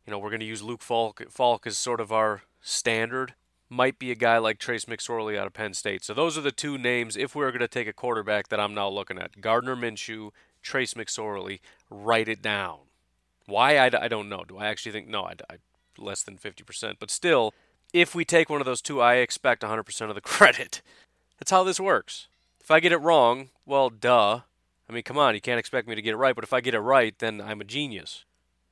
you 0.05 0.11
know 0.11 0.17
we're 0.17 0.29
going 0.31 0.39
to 0.39 0.47
use 0.47 0.63
Luke 0.63 0.81
Falk, 0.81 1.21
Falk 1.29 1.67
as 1.67 1.77
sort 1.77 2.01
of 2.01 2.11
our 2.11 2.41
standard, 2.59 3.35
might 3.69 3.99
be 3.99 4.09
a 4.11 4.15
guy 4.15 4.39
like 4.39 4.57
Trace 4.57 4.85
McSorley 4.85 5.37
out 5.37 5.45
of 5.45 5.53
Penn 5.53 5.75
State. 5.75 6.03
So 6.03 6.15
those 6.15 6.39
are 6.39 6.41
the 6.41 6.51
two 6.51 6.79
names 6.79 7.15
if 7.15 7.35
we're 7.35 7.51
going 7.51 7.59
to 7.59 7.67
take 7.67 7.87
a 7.87 7.93
quarterback 7.93 8.47
that 8.47 8.59
I'm 8.59 8.73
now 8.73 8.89
looking 8.89 9.19
at: 9.19 9.41
Gardner 9.41 9.75
Minshew, 9.75 10.31
Trace 10.63 10.95
McSorley. 10.95 11.59
Write 11.91 12.29
it 12.29 12.41
down. 12.41 12.79
Why 13.45 13.77
I, 13.77 13.91
I 14.01 14.07
don't 14.07 14.29
know. 14.29 14.43
Do 14.47 14.57
I 14.57 14.67
actually 14.67 14.93
think 14.93 15.07
no? 15.07 15.23
I, 15.23 15.33
I 15.49 15.55
less 15.97 16.23
than 16.23 16.37
50%. 16.37 16.95
But 16.99 17.11
still, 17.11 17.53
if 17.93 18.13
we 18.15 18.25
take 18.25 18.49
one 18.49 18.61
of 18.61 18.65
those 18.65 18.81
two, 18.81 19.01
I 19.01 19.15
expect 19.15 19.61
100% 19.63 20.09
of 20.09 20.15
the 20.15 20.21
credit. 20.35 20.81
That's 21.39 21.51
how 21.51 21.63
this 21.63 21.79
works. 21.79 22.27
If 22.59 22.71
I 22.71 22.79
get 22.79 22.91
it 22.91 22.97
wrong, 22.97 23.49
well, 23.65 23.89
duh. 23.89 24.41
I 24.89 24.93
mean, 24.93 25.03
come 25.03 25.17
on, 25.17 25.35
you 25.35 25.41
can't 25.41 25.59
expect 25.59 25.87
me 25.87 25.95
to 25.95 26.01
get 26.01 26.13
it 26.13 26.17
right, 26.17 26.35
but 26.35 26.43
if 26.43 26.53
I 26.53 26.61
get 26.61 26.75
it 26.75 26.79
right, 26.79 27.17
then 27.17 27.41
I'm 27.41 27.61
a 27.61 27.65
genius. 27.65 28.25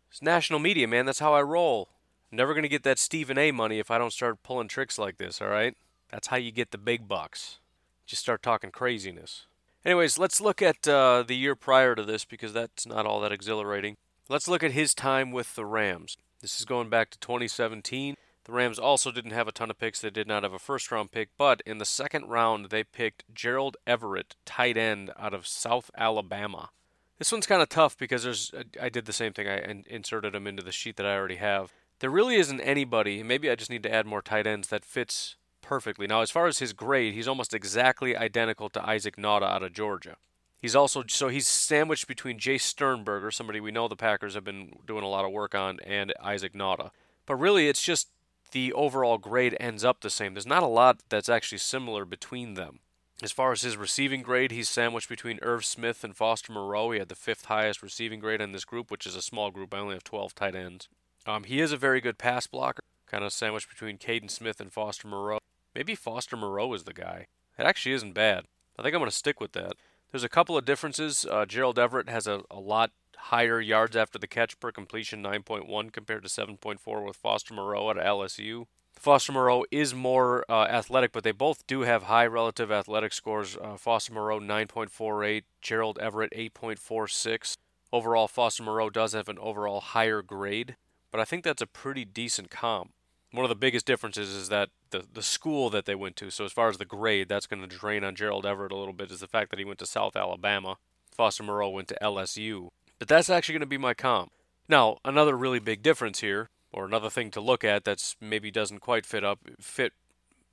It's 0.10 0.22
national 0.22 0.60
media, 0.60 0.88
man. 0.88 1.06
That's 1.06 1.20
how 1.20 1.34
I 1.34 1.42
roll. 1.42 1.90
I'm 2.32 2.38
never 2.38 2.54
going 2.54 2.64
to 2.64 2.70
get 2.70 2.84
that 2.84 3.00
Stephen 3.00 3.38
A 3.38 3.52
money 3.52 3.80
if 3.80 3.92
I 3.92 3.98
don't 3.98 4.14
start 4.14 4.44
pulling 4.44 4.68
tricks 4.68 4.98
like 4.98 5.18
this, 5.18 5.42
all 5.42 5.48
right? 5.48 5.76
That's 6.12 6.28
how 6.28 6.38
you 6.38 6.52
get 6.52 6.72
the 6.72 6.78
big 6.78 7.08
bucks. 7.08 7.60
Just 8.06 8.22
start 8.22 8.44
talking 8.44 8.72
craziness. 8.72 9.46
Anyways, 9.86 10.18
let's 10.18 10.40
look 10.40 10.62
at 10.62 10.88
uh, 10.88 11.24
the 11.28 11.36
year 11.36 11.56
prior 11.56 11.96
to 11.96 12.04
this 12.04 12.26
because 12.26 12.54
that's 12.54 12.86
not 12.86 13.06
all 13.06 13.20
that 13.22 13.32
exhilarating. 13.32 13.98
Let's 14.30 14.48
look 14.48 14.64
at 14.64 14.72
his 14.72 14.94
time 14.94 15.32
with 15.32 15.56
the 15.56 15.66
Rams. 15.66 16.18
This 16.44 16.60
is 16.60 16.66
going 16.66 16.90
back 16.90 17.10
to 17.12 17.20
2017. 17.20 18.18
The 18.44 18.52
Rams 18.52 18.78
also 18.78 19.14
didn't 19.14 19.32
have 19.32 19.48
a 19.48 19.54
ton 19.54 19.72
of 19.72 19.80
picks. 19.80 20.02
They 20.02 20.10
did 20.10 20.28
not 20.28 20.44
have 20.44 20.52
a 20.52 20.60
first 20.60 20.92
round 20.92 21.10
pick, 21.14 21.30
but 21.38 21.62
in 21.66 21.78
the 21.78 21.86
second 21.86 22.28
round, 22.28 22.66
they 22.66 22.84
picked 22.84 23.24
Gerald 23.34 23.78
Everett, 23.88 24.36
tight 24.44 24.76
end 24.76 25.12
out 25.18 25.34
of 25.34 25.48
South 25.48 25.90
Alabama. 25.98 26.72
This 27.18 27.32
one's 27.32 27.48
kind 27.48 27.62
of 27.62 27.70
tough 27.70 27.98
because 27.98 28.24
there's 28.24 28.54
uh, 28.54 28.64
I 28.82 28.90
did 28.90 29.06
the 29.06 29.14
same 29.14 29.32
thing. 29.32 29.48
I 29.48 29.84
inserted 29.88 30.36
him 30.36 30.46
into 30.46 30.62
the 30.62 30.74
sheet 30.74 30.98
that 30.98 31.06
I 31.06 31.16
already 31.16 31.38
have. 31.38 31.72
There 32.00 32.10
really 32.10 32.36
isn't 32.36 32.60
anybody, 32.60 33.24
maybe 33.24 33.50
I 33.50 33.56
just 33.56 33.70
need 33.70 33.84
to 33.84 33.94
add 33.94 34.06
more 34.06 34.22
tight 34.22 34.46
ends 34.46 34.68
that 34.68 34.84
fits 34.84 35.38
perfectly. 35.62 36.08
Now, 36.08 36.20
as 36.20 36.32
far 36.32 36.48
as 36.48 36.60
his 36.60 36.74
grade, 36.74 37.14
he's 37.14 37.30
almost 37.30 37.54
exactly 37.54 38.18
identical 38.18 38.68
to 38.72 38.86
Isaac 38.86 39.16
Nauta 39.16 39.44
out 39.44 39.64
of 39.64 39.72
Georgia. 39.72 40.18
He's 40.64 40.78
also 40.78 41.04
so 41.10 41.28
he's 41.28 41.46
sandwiched 41.46 42.08
between 42.08 42.40
Jace 42.40 42.62
Sternberger, 42.62 43.32
somebody 43.32 43.60
we 43.60 43.70
know 43.70 43.90
the 43.90 43.98
Packers 43.98 44.34
have 44.34 44.46
been 44.46 44.78
doing 44.88 45.04
a 45.04 45.10
lot 45.10 45.26
of 45.26 45.32
work 45.32 45.54
on, 45.54 45.82
and 45.82 46.14
Isaac 46.24 46.54
Nauta. 46.54 46.92
But 47.26 47.36
really, 47.36 47.68
it's 47.68 47.84
just 47.84 48.08
the 48.54 48.72
overall 48.72 49.18
grade 49.18 49.58
ends 49.60 49.84
up 49.84 50.00
the 50.00 50.10
same. 50.10 50.34
There's 50.34 50.48
not 50.48 50.64
a 50.64 50.68
lot 50.68 51.02
that's 51.10 51.28
actually 51.28 51.58
similar 51.58 52.06
between 52.06 52.54
them. 52.54 52.80
As 53.22 53.34
far 53.34 53.52
as 53.52 53.64
his 53.64 53.76
receiving 53.76 54.22
grade, 54.22 54.52
he's 54.52 54.70
sandwiched 54.70 55.10
between 55.10 55.38
Irv 55.42 55.66
Smith 55.66 56.02
and 56.02 56.16
Foster 56.16 56.54
Moreau. 56.54 56.92
He 56.92 57.00
had 57.00 57.10
the 57.10 57.16
fifth 57.16 57.46
highest 57.46 57.84
receiving 57.84 58.22
grade 58.22 58.40
in 58.40 58.54
this 58.54 58.64
group, 58.64 58.90
which 58.90 59.06
is 59.06 59.18
a 59.18 59.22
small 59.22 59.52
group. 59.52 59.74
I 59.74 59.80
only 59.80 59.96
have 59.96 60.06
12 60.06 60.34
tight 60.34 60.56
ends. 60.56 60.88
Um, 61.28 61.44
he 61.44 61.60
is 61.60 61.74
a 61.74 61.78
very 61.78 62.00
good 62.00 62.18
pass 62.18 62.48
blocker, 62.48 62.84
kind 63.06 63.26
of 63.26 63.34
sandwiched 63.34 63.70
between 63.70 63.98
Kaden 63.98 64.32
Smith 64.32 64.62
and 64.62 64.72
Foster 64.72 65.10
Moreau. 65.10 65.40
Maybe 65.76 65.94
Foster 65.94 66.38
Moreau 66.38 66.72
is 66.72 66.84
the 66.84 66.94
guy. 66.94 67.28
It 67.60 67.66
actually 67.66 67.96
isn't 67.96 68.14
bad. 68.14 68.46
I 68.80 68.82
think 68.82 68.96
I'm 68.96 69.02
going 69.02 69.12
to 69.12 69.16
stick 69.16 69.42
with 69.42 69.52
that. 69.52 69.74
There's 70.14 70.24
a 70.24 70.30
couple 70.30 70.56
of 70.56 70.64
differences. 70.64 71.26
Uh, 71.26 71.48
Gerald 71.48 71.80
Everett 71.80 72.08
has 72.08 72.28
a, 72.28 72.44
a 72.52 72.60
lot 72.60 72.92
higher 73.18 73.60
yards 73.60 73.96
after 73.96 74.20
the 74.20 74.28
catch 74.28 74.60
per 74.60 74.72
completion, 74.72 75.24
9.1 75.24 75.92
compared 75.92 76.22
to 76.22 76.30
7.4 76.30 77.04
with 77.04 77.16
Foster 77.16 77.56
Moreau 77.56 77.90
at 77.90 77.98
LSU. 77.98 78.66
Foster 78.94 79.32
Moreau 79.32 79.66
is 79.72 79.96
more 79.96 80.46
uh, 80.48 80.66
athletic, 80.66 81.14
but 81.14 81.24
they 81.24 81.32
both 81.32 81.66
do 81.66 81.82
have 81.82 82.04
high 82.04 82.28
relative 82.28 82.72
athletic 82.72 83.12
scores. 83.12 83.58
Uh, 83.60 83.76
Foster 83.76 84.14
Moreau 84.14 84.40
9.48, 84.40 85.46
Gerald 85.64 85.98
Everett 85.98 86.32
8.46. 86.32 87.58
Overall, 87.92 88.28
Foster 88.28 88.62
Moreau 88.62 88.92
does 88.92 89.14
have 89.14 89.30
an 89.30 89.40
overall 89.40 89.82
higher 89.82 90.22
grade, 90.22 90.76
but 91.10 91.20
I 91.22 91.26
think 91.26 91.44
that's 91.44 91.64
a 91.64 91.68
pretty 91.68 92.06
decent 92.06 92.52
comp 92.52 92.92
one 93.34 93.44
of 93.44 93.50
the 93.50 93.56
biggest 93.56 93.88
differences 93.88 94.30
is 94.30 94.50
that 94.50 94.70
the 94.92 95.04
the 95.12 95.24
school 95.24 95.70
that 95.72 95.86
they 95.86 95.96
went 95.96 96.16
to. 96.18 96.30
So 96.30 96.46
as 96.46 96.52
far 96.52 96.70
as 96.70 96.78
the 96.78 96.86
grade, 96.86 97.28
that's 97.28 97.48
going 97.48 97.68
to 97.68 97.68
drain 97.68 98.04
on 98.04 98.16
Gerald 98.16 98.46
Everett 98.46 98.72
a 98.72 98.78
little 98.78 98.94
bit. 98.94 99.12
Is 99.12 99.20
the 99.20 99.28
fact 99.28 99.50
that 99.50 99.60
he 99.60 99.66
went 99.66 99.80
to 99.80 99.86
South 99.88 100.16
Alabama, 100.16 100.78
Foster 101.12 101.44
Moreau 101.44 101.70
went 101.70 101.88
to 101.88 101.98
LSU. 102.02 102.70
But 103.00 103.08
that's 103.08 103.30
actually 103.30 103.54
going 103.54 103.62
to 103.62 103.66
be 103.66 103.78
my 103.78 103.96
comp. 103.96 104.32
Now 104.70 104.98
another 105.04 105.36
really 105.36 105.60
big 105.60 105.82
difference 105.82 106.20
here, 106.20 106.50
or 106.72 106.86
another 106.86 107.10
thing 107.10 107.32
to 107.32 107.42
look 107.42 107.64
at 107.64 107.84
that's 107.84 108.16
maybe 108.22 108.52
doesn't 108.52 108.80
quite 108.80 109.06
fit 109.06 109.24
up 109.24 109.40
fit. 109.60 109.94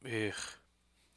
Ugh. 0.05 0.33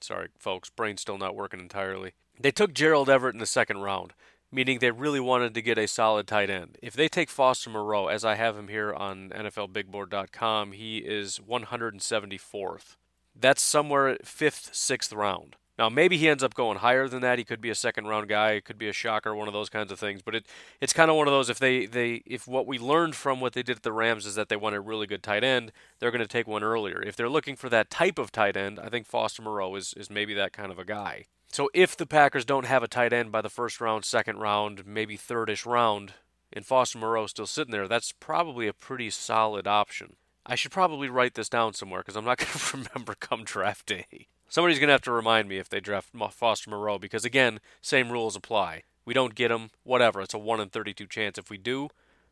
Sorry, 0.02 0.28
folks, 0.38 0.70
brain's 0.70 1.00
still 1.00 1.18
not 1.18 1.34
working 1.34 1.62
entirely. 1.62 2.12
They 2.38 2.52
took 2.52 2.74
Gerald 2.74 3.10
Everett 3.10 3.36
in 3.36 3.40
the 3.40 3.46
second 3.46 3.78
round 3.78 4.14
meaning 4.54 4.80
they 4.80 4.92
really 4.92 5.20
wanted 5.20 5.54
to 5.56 5.62
get 5.62 5.78
a 5.78 5.88
solid 5.88 6.28
tight 6.28 6.50
end. 6.50 6.78
If 6.82 6.94
they 6.94 7.08
take 7.08 7.30
Foster 7.30 7.70
Moreau, 7.70 8.08
as 8.08 8.24
I 8.24 8.36
have 8.36 8.58
him 8.58 8.68
here 8.68 8.94
on 8.94 9.30
NFLBigBoard.com, 9.30 10.74
he 10.74 11.00
is 11.00 11.40
174th. 11.40 12.96
That's 13.36 13.62
somewhere 13.64 14.18
fifth, 14.24 14.70
sixth 14.74 15.12
round. 15.12 15.56
Now 15.78 15.90
maybe 15.90 16.18
he 16.18 16.30
ends 16.30 16.44
up 16.44 16.54
going 16.54 16.78
higher 16.78 17.08
than 17.08 17.22
that. 17.22 17.40
He 17.40 17.44
could 17.44 17.60
be 17.60 17.72
a 17.72 17.76
second 17.76 18.06
round 18.06 18.30
guy. 18.30 18.52
It 18.52 18.66
could 18.66 18.78
be 18.78 18.90
a 18.90 18.94
shocker, 18.94 19.34
one 19.34 19.48
of 19.48 19.56
those 19.56 19.70
kinds 19.70 19.92
of 19.92 20.00
things. 20.00 20.22
But 20.22 20.36
it 20.36 20.46
it's 20.80 20.94
kind 20.94 21.10
of 21.10 21.18
one 21.18 21.28
of 21.28 21.34
those 21.34 21.50
if 21.50 21.58
they, 21.58 21.88
they 21.88 22.22
if 22.28 22.48
what 22.48 22.68
we 22.68 22.78
learned 22.78 23.16
from 23.16 23.42
what 23.42 23.54
they 23.54 23.64
did 23.64 23.78
at 23.78 23.84
the 23.84 23.92
Rams 23.92 24.28
is 24.28 24.36
that 24.36 24.50
they 24.50 24.56
want 24.56 24.76
a 24.76 24.80
really 24.80 25.08
good 25.08 25.24
tight 25.24 25.44
end, 25.44 25.72
they're 26.00 26.12
going 26.12 26.22
to 26.22 26.28
take 26.28 26.48
one 26.48 26.64
earlier. 26.64 27.02
If 27.02 27.16
they're 27.16 27.30
looking 27.30 27.56
for 27.56 27.70
that 27.70 27.90
type 27.90 28.20
of 28.20 28.32
tight 28.32 28.56
end, 28.56 28.80
I 28.80 28.90
think 28.90 29.08
Foster 29.08 29.42
Moreau 29.42 29.74
is 29.76 29.96
is 29.96 30.12
maybe 30.12 30.36
that 30.36 30.54
kind 30.54 30.72
of 30.72 30.78
a 30.78 30.86
guy. 30.86 31.26
So 31.54 31.70
if 31.72 31.96
the 31.96 32.08
Packers 32.08 32.46
don't 32.46 32.66
have 32.66 32.82
a 32.82 32.88
tight 32.88 33.14
end 33.14 33.32
by 33.32 33.42
the 33.42 33.48
first 33.48 33.80
round, 33.80 34.06
second 34.06 34.40
round, 34.40 34.88
maybe 34.88 35.16
thirdish 35.16 35.68
round, 35.68 36.14
and 36.52 36.66
Foster 36.66 36.98
Moreau 36.98 37.28
still 37.28 37.46
sitting 37.46 37.72
there, 37.72 37.88
that's 37.88 38.12
probably 38.12 38.68
a 38.68 38.74
pretty 38.74 39.12
solid 39.12 39.68
option. 39.68 40.16
I 40.48 40.56
should 40.56 40.72
probably 40.72 41.10
write 41.10 41.36
this 41.36 41.50
down 41.50 41.76
somewhere 41.76 42.02
because 42.02 42.16
I'm 42.16 42.26
not 42.26 42.38
going 42.40 42.54
to 42.54 42.78
remember 42.78 43.14
come 43.14 43.44
draft 43.44 43.86
day. 43.86 44.30
Somebody's 44.50 44.80
going 44.80 44.88
to 44.88 44.94
have 44.94 45.04
to 45.04 45.12
remind 45.12 45.48
me 45.48 45.60
if 45.60 45.70
they 45.70 45.80
draft 45.80 46.10
Foster 46.32 46.72
Moreau 46.72 46.98
because, 46.98 47.24
again, 47.24 47.60
same 47.84 48.12
rules 48.12 48.36
apply. 48.36 48.82
We 49.06 49.14
don't 49.14 49.36
get 49.36 49.52
him, 49.52 49.70
whatever. 49.84 50.22
It's 50.22 50.34
a 50.34 50.40
1 50.40 50.60
in 50.60 50.70
32 50.70 51.06
chance. 51.06 51.38
If 51.38 51.52
we 51.52 51.60
do, 51.60 51.90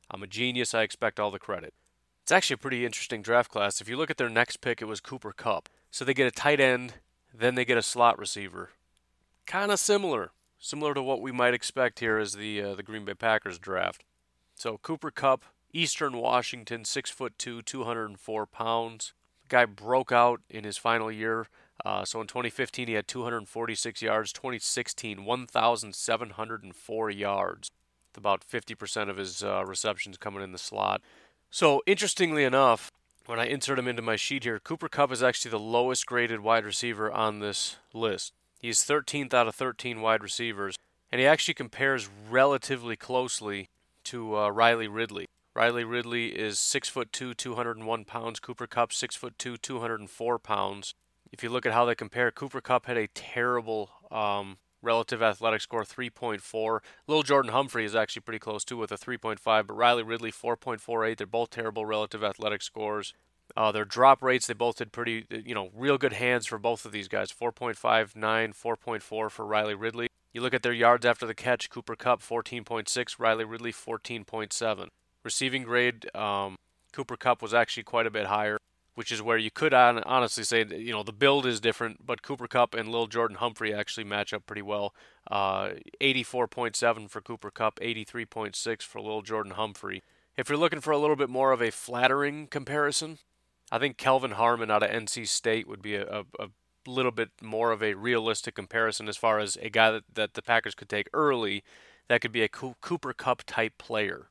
I'm 0.09 0.23
a 0.23 0.27
genius. 0.27 0.73
I 0.73 0.81
expect 0.81 1.19
all 1.19 1.29
the 1.29 1.37
credit. 1.37 1.75
It's 2.23 2.31
actually 2.31 2.55
a 2.55 2.57
pretty 2.57 2.87
interesting 2.87 3.21
draft 3.21 3.51
class. 3.51 3.81
If 3.81 3.87
you 3.87 3.97
look 3.97 4.09
at 4.09 4.17
their 4.17 4.29
next 4.29 4.61
pick, 4.61 4.81
it 4.81 4.85
was 4.85 4.99
Cooper 4.99 5.31
Kupp. 5.31 5.69
So 5.91 6.03
they 6.03 6.15
get 6.15 6.25
a 6.25 6.31
tight 6.31 6.59
end, 6.59 6.95
then 7.31 7.53
they 7.53 7.65
get 7.65 7.77
a 7.77 7.83
slot 7.83 8.17
receiver 8.17 8.71
kind 9.51 9.69
of 9.69 9.79
similar, 9.79 10.31
similar 10.57 10.93
to 10.93 11.03
what 11.03 11.21
we 11.21 11.33
might 11.33 11.53
expect 11.53 11.99
here 11.99 12.17
as 12.17 12.33
the 12.33 12.61
uh, 12.61 12.73
the 12.73 12.83
Green 12.83 13.03
Bay 13.03 13.13
Packers 13.13 13.59
draft. 13.59 14.05
So 14.55 14.77
Cooper 14.77 15.11
Kupp, 15.11 15.43
Eastern 15.73 16.17
Washington, 16.17 16.85
six 16.85 17.09
foot 17.11 17.37
two, 17.37 17.61
204 17.61 18.45
pounds. 18.45 19.13
Guy 19.49 19.65
broke 19.65 20.13
out 20.13 20.39
in 20.49 20.63
his 20.63 20.77
final 20.77 21.11
year. 21.11 21.47
Uh, 21.83 22.05
so 22.05 22.21
in 22.21 22.27
2015 22.27 22.87
he 22.87 22.93
had 22.93 23.07
246 23.09 24.01
yards. 24.01 24.31
2016 24.31 25.25
1,704 25.25 27.09
yards. 27.09 27.71
With 28.09 28.17
about 28.17 28.45
50% 28.47 29.09
of 29.09 29.17
his 29.17 29.43
uh, 29.43 29.65
receptions 29.65 30.17
coming 30.17 30.43
in 30.43 30.53
the 30.53 30.57
slot. 30.57 31.01
So 31.49 31.81
interestingly 31.85 32.45
enough, 32.45 32.91
when 33.25 33.39
I 33.39 33.47
insert 33.47 33.79
him 33.79 33.87
into 33.87 34.01
my 34.01 34.15
sheet 34.15 34.45
here, 34.45 34.59
Cooper 34.59 34.87
Kupp 34.87 35.11
is 35.11 35.21
actually 35.21 35.51
the 35.51 35.59
lowest 35.59 36.05
graded 36.05 36.39
wide 36.39 36.65
receiver 36.65 37.11
on 37.11 37.39
this 37.39 37.77
list. 37.93 38.33
He's 38.61 38.83
13th 38.83 39.33
out 39.33 39.47
of 39.47 39.55
13 39.55 40.01
wide 40.01 40.21
receivers, 40.21 40.75
and 41.11 41.19
he 41.19 41.25
actually 41.25 41.55
compares 41.55 42.07
relatively 42.29 42.95
closely 42.95 43.69
to 44.05 44.37
uh, 44.37 44.49
Riley 44.49 44.87
Ridley. 44.87 45.25
Riley 45.55 45.83
Ridley 45.83 46.27
is 46.27 46.59
six 46.59 46.87
foot 46.87 47.11
two, 47.11 47.33
201 47.33 48.05
pounds. 48.05 48.39
Cooper 48.39 48.67
Kupp, 48.67 48.93
six 48.93 49.15
foot 49.15 49.33
two, 49.37 49.57
204 49.57 50.39
pounds. 50.39 50.93
If 51.31 51.43
you 51.43 51.49
look 51.49 51.65
at 51.65 51.73
how 51.73 51.85
they 51.85 51.95
compare, 51.95 52.29
Cooper 52.29 52.61
Kupp 52.61 52.85
had 52.85 52.97
a 52.97 53.07
terrible 53.07 53.89
um, 54.11 54.57
relative 54.81 55.21
athletic 55.21 55.61
score, 55.61 55.83
3.4. 55.83 56.79
Little 57.07 57.23
Jordan 57.23 57.51
Humphrey 57.51 57.85
is 57.85 57.95
actually 57.95 58.21
pretty 58.21 58.39
close 58.39 58.63
too 58.63 58.77
with 58.77 58.91
a 58.91 58.97
3.5, 58.97 59.39
but 59.43 59.73
Riley 59.73 60.03
Ridley 60.03 60.31
4.48. 60.31 61.17
They're 61.17 61.27
both 61.27 61.49
terrible 61.49 61.85
relative 61.85 62.23
athletic 62.23 62.61
scores. 62.61 63.13
Uh, 63.55 63.71
their 63.71 63.85
drop 63.85 64.21
rates, 64.21 64.47
they 64.47 64.53
both 64.53 64.77
did 64.77 64.91
pretty, 64.91 65.25
you 65.29 65.53
know, 65.53 65.69
real 65.75 65.97
good 65.97 66.13
hands 66.13 66.45
for 66.45 66.57
both 66.57 66.85
of 66.85 66.91
these 66.91 67.07
guys 67.07 67.31
4.59, 67.31 68.13
4.4 68.15 69.01
for 69.31 69.45
Riley 69.45 69.75
Ridley. 69.75 70.07
You 70.33 70.41
look 70.41 70.53
at 70.53 70.63
their 70.63 70.73
yards 70.73 71.05
after 71.05 71.25
the 71.25 71.33
catch 71.33 71.69
Cooper 71.69 71.95
Kupp 71.95 72.21
14.6, 72.21 73.19
Riley 73.19 73.43
Ridley 73.43 73.73
14.7. 73.73 74.87
Receiving 75.23 75.63
grade, 75.63 76.13
um, 76.15 76.55
Cooper 76.93 77.17
Kupp 77.17 77.41
was 77.41 77.53
actually 77.53 77.83
quite 77.83 78.07
a 78.07 78.11
bit 78.11 78.27
higher, 78.27 78.57
which 78.95 79.11
is 79.11 79.21
where 79.21 79.37
you 79.37 79.51
could 79.51 79.73
honestly 79.73 80.43
say, 80.43 80.65
you 80.69 80.91
know, 80.91 81.03
the 81.03 81.11
build 81.11 81.45
is 81.45 81.59
different, 81.59 82.05
but 82.05 82.21
Cooper 82.21 82.47
Kupp 82.47 82.73
and 82.73 82.89
Lil 82.89 83.07
Jordan 83.07 83.37
Humphrey 83.37 83.73
actually 83.73 84.05
match 84.05 84.33
up 84.33 84.45
pretty 84.45 84.61
well. 84.61 84.93
Uh, 85.29 85.71
84.7 85.99 87.09
for 87.09 87.21
Cooper 87.21 87.51
Kupp, 87.51 87.79
83.6 87.79 88.83
for 88.83 89.01
Lil 89.01 89.21
Jordan 89.21 89.53
Humphrey. 89.53 90.01
If 90.37 90.49
you're 90.49 90.57
looking 90.57 90.79
for 90.81 90.91
a 90.91 90.97
little 90.97 91.17
bit 91.17 91.29
more 91.29 91.51
of 91.51 91.61
a 91.61 91.71
flattering 91.71 92.47
comparison, 92.47 93.19
I 93.71 93.79
think 93.79 93.97
Kelvin 93.97 94.31
Harmon 94.31 94.69
out 94.69 94.83
of 94.83 94.89
NC 94.89 95.27
State 95.27 95.67
would 95.67 95.81
be 95.81 95.95
a, 95.95 96.05
a, 96.19 96.25
a 96.39 96.49
little 96.85 97.11
bit 97.11 97.29
more 97.41 97.71
of 97.71 97.81
a 97.81 97.93
realistic 97.93 98.55
comparison 98.55 99.07
as 99.07 99.17
far 99.17 99.39
as 99.39 99.57
a 99.61 99.69
guy 99.69 99.91
that, 99.91 100.03
that 100.13 100.33
the 100.33 100.41
Packers 100.41 100.75
could 100.75 100.89
take 100.89 101.07
early 101.13 101.63
that 102.11 102.19
could 102.19 102.33
be 102.33 102.43
a 102.43 102.49
Cooper 102.49 103.13
Kupp 103.13 103.43
type 103.45 103.77
player. 103.77 104.27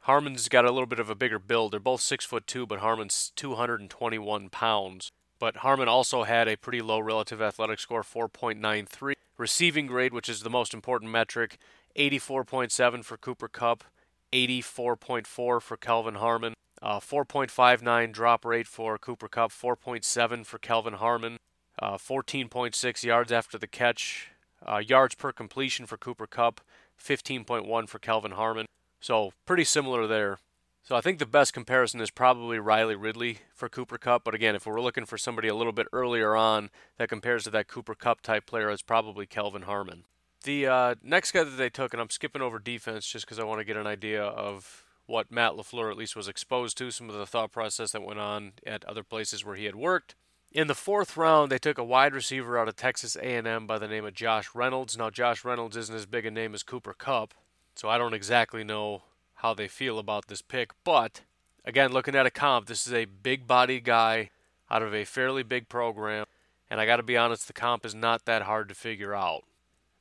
Harmon's 0.00 0.50
got 0.50 0.66
a 0.66 0.70
little 0.70 0.86
bit 0.86 0.98
of 0.98 1.08
a 1.08 1.14
bigger 1.14 1.38
build. 1.38 1.72
They're 1.72 1.80
both 1.80 2.02
six 2.02 2.26
foot 2.26 2.46
two, 2.46 2.66
but 2.66 2.80
Harmon's 2.80 3.32
221 3.36 4.50
pounds. 4.50 5.10
But 5.38 5.56
Harmon 5.56 5.88
also 5.88 6.24
had 6.24 6.46
a 6.46 6.58
pretty 6.58 6.82
low 6.82 6.98
relative 6.98 7.40
athletic 7.40 7.80
score, 7.80 8.02
4.93. 8.02 9.14
Receiving 9.38 9.86
grade, 9.86 10.12
which 10.12 10.28
is 10.28 10.42
the 10.42 10.50
most 10.50 10.74
important 10.74 11.10
metric, 11.10 11.56
84.7 11.96 13.02
for 13.02 13.16
Cooper 13.16 13.48
Kupp, 13.48 13.84
84.4 14.32 15.26
for 15.26 15.76
Kelvin 15.80 16.16
Harmon. 16.16 16.52
Uh, 16.82 16.98
4.59 16.98 18.12
drop 18.12 18.44
rate 18.44 18.66
for 18.66 18.98
Cooper 18.98 19.28
Kupp, 19.28 19.52
4.7 19.52 20.44
for 20.44 20.58
Kelvin 20.58 20.94
Harmon, 20.94 21.36
uh, 21.78 21.96
14.6 21.96 23.04
yards 23.04 23.30
after 23.30 23.56
the 23.56 23.68
catch, 23.68 24.30
uh, 24.66 24.78
yards 24.78 25.14
per 25.14 25.30
completion 25.30 25.86
for 25.86 25.96
Cooper 25.96 26.26
Kupp, 26.26 26.60
15.1 27.00 27.88
for 27.88 27.98
Kelvin 28.00 28.32
Harmon. 28.32 28.66
So 29.00 29.32
pretty 29.46 29.64
similar 29.64 30.08
there. 30.08 30.38
So 30.82 30.96
I 30.96 31.00
think 31.00 31.20
the 31.20 31.26
best 31.26 31.52
comparison 31.54 32.00
is 32.00 32.10
probably 32.10 32.58
Riley 32.58 32.96
Ridley 32.96 33.38
for 33.54 33.68
Cooper 33.68 33.98
Kupp. 33.98 34.24
But 34.24 34.34
again, 34.34 34.56
if 34.56 34.66
we're 34.66 34.80
looking 34.80 35.06
for 35.06 35.16
somebody 35.16 35.46
a 35.46 35.54
little 35.54 35.72
bit 35.72 35.86
earlier 35.92 36.34
on 36.34 36.70
that 36.98 37.08
compares 37.08 37.44
to 37.44 37.50
that 37.50 37.68
Cooper 37.68 37.94
Kupp 37.94 38.20
type 38.20 38.46
player, 38.46 38.68
it's 38.70 38.82
probably 38.82 39.24
Kelvin 39.24 39.62
Harmon. 39.62 40.04
The 40.42 40.66
uh, 40.66 40.94
next 41.00 41.30
guy 41.30 41.44
that 41.44 41.50
they 41.50 41.70
took, 41.70 41.94
and 41.94 42.00
I'm 42.00 42.10
skipping 42.10 42.42
over 42.42 42.58
defense 42.58 43.06
just 43.06 43.24
because 43.24 43.38
I 43.38 43.44
want 43.44 43.60
to 43.60 43.64
get 43.64 43.76
an 43.76 43.86
idea 43.86 44.24
of 44.24 44.82
what 45.06 45.30
Matt 45.30 45.52
LaFleur 45.52 45.90
at 45.90 45.96
least 45.96 46.16
was 46.16 46.28
exposed 46.28 46.78
to, 46.78 46.90
some 46.90 47.08
of 47.08 47.16
the 47.16 47.26
thought 47.26 47.52
process 47.52 47.92
that 47.92 48.02
went 48.02 48.20
on 48.20 48.52
at 48.66 48.84
other 48.84 49.02
places 49.02 49.44
where 49.44 49.56
he 49.56 49.64
had 49.64 49.76
worked. 49.76 50.14
In 50.52 50.66
the 50.66 50.74
fourth 50.74 51.16
round, 51.16 51.50
they 51.50 51.58
took 51.58 51.78
a 51.78 51.84
wide 51.84 52.14
receiver 52.14 52.58
out 52.58 52.68
of 52.68 52.76
Texas 52.76 53.16
A&M 53.16 53.66
by 53.66 53.78
the 53.78 53.88
name 53.88 54.04
of 54.04 54.14
Josh 54.14 54.54
Reynolds. 54.54 54.98
Now, 54.98 55.08
Josh 55.08 55.44
Reynolds 55.44 55.76
isn't 55.76 55.94
as 55.94 56.06
big 56.06 56.26
a 56.26 56.30
name 56.30 56.54
as 56.54 56.62
Cooper 56.62 56.92
Kupp, 56.92 57.32
so 57.74 57.88
I 57.88 57.96
don't 57.96 58.12
exactly 58.14 58.62
know 58.62 59.02
how 59.36 59.54
they 59.54 59.66
feel 59.66 59.98
about 59.98 60.28
this 60.28 60.42
pick. 60.42 60.70
But 60.84 61.22
again, 61.64 61.92
looking 61.92 62.14
at 62.14 62.26
a 62.26 62.30
comp, 62.30 62.66
this 62.66 62.86
is 62.86 62.92
a 62.92 63.06
big 63.06 63.46
body 63.46 63.80
guy 63.80 64.30
out 64.70 64.82
of 64.82 64.94
a 64.94 65.04
fairly 65.04 65.42
big 65.42 65.68
program, 65.68 66.26
and 66.70 66.80
I 66.80 66.86
got 66.86 66.96
to 66.96 67.02
be 67.02 67.16
honest, 67.16 67.46
the 67.46 67.52
comp 67.52 67.86
is 67.86 67.94
not 67.94 68.24
that 68.26 68.42
hard 68.42 68.68
to 68.68 68.74
figure 68.74 69.14
out. 69.14 69.44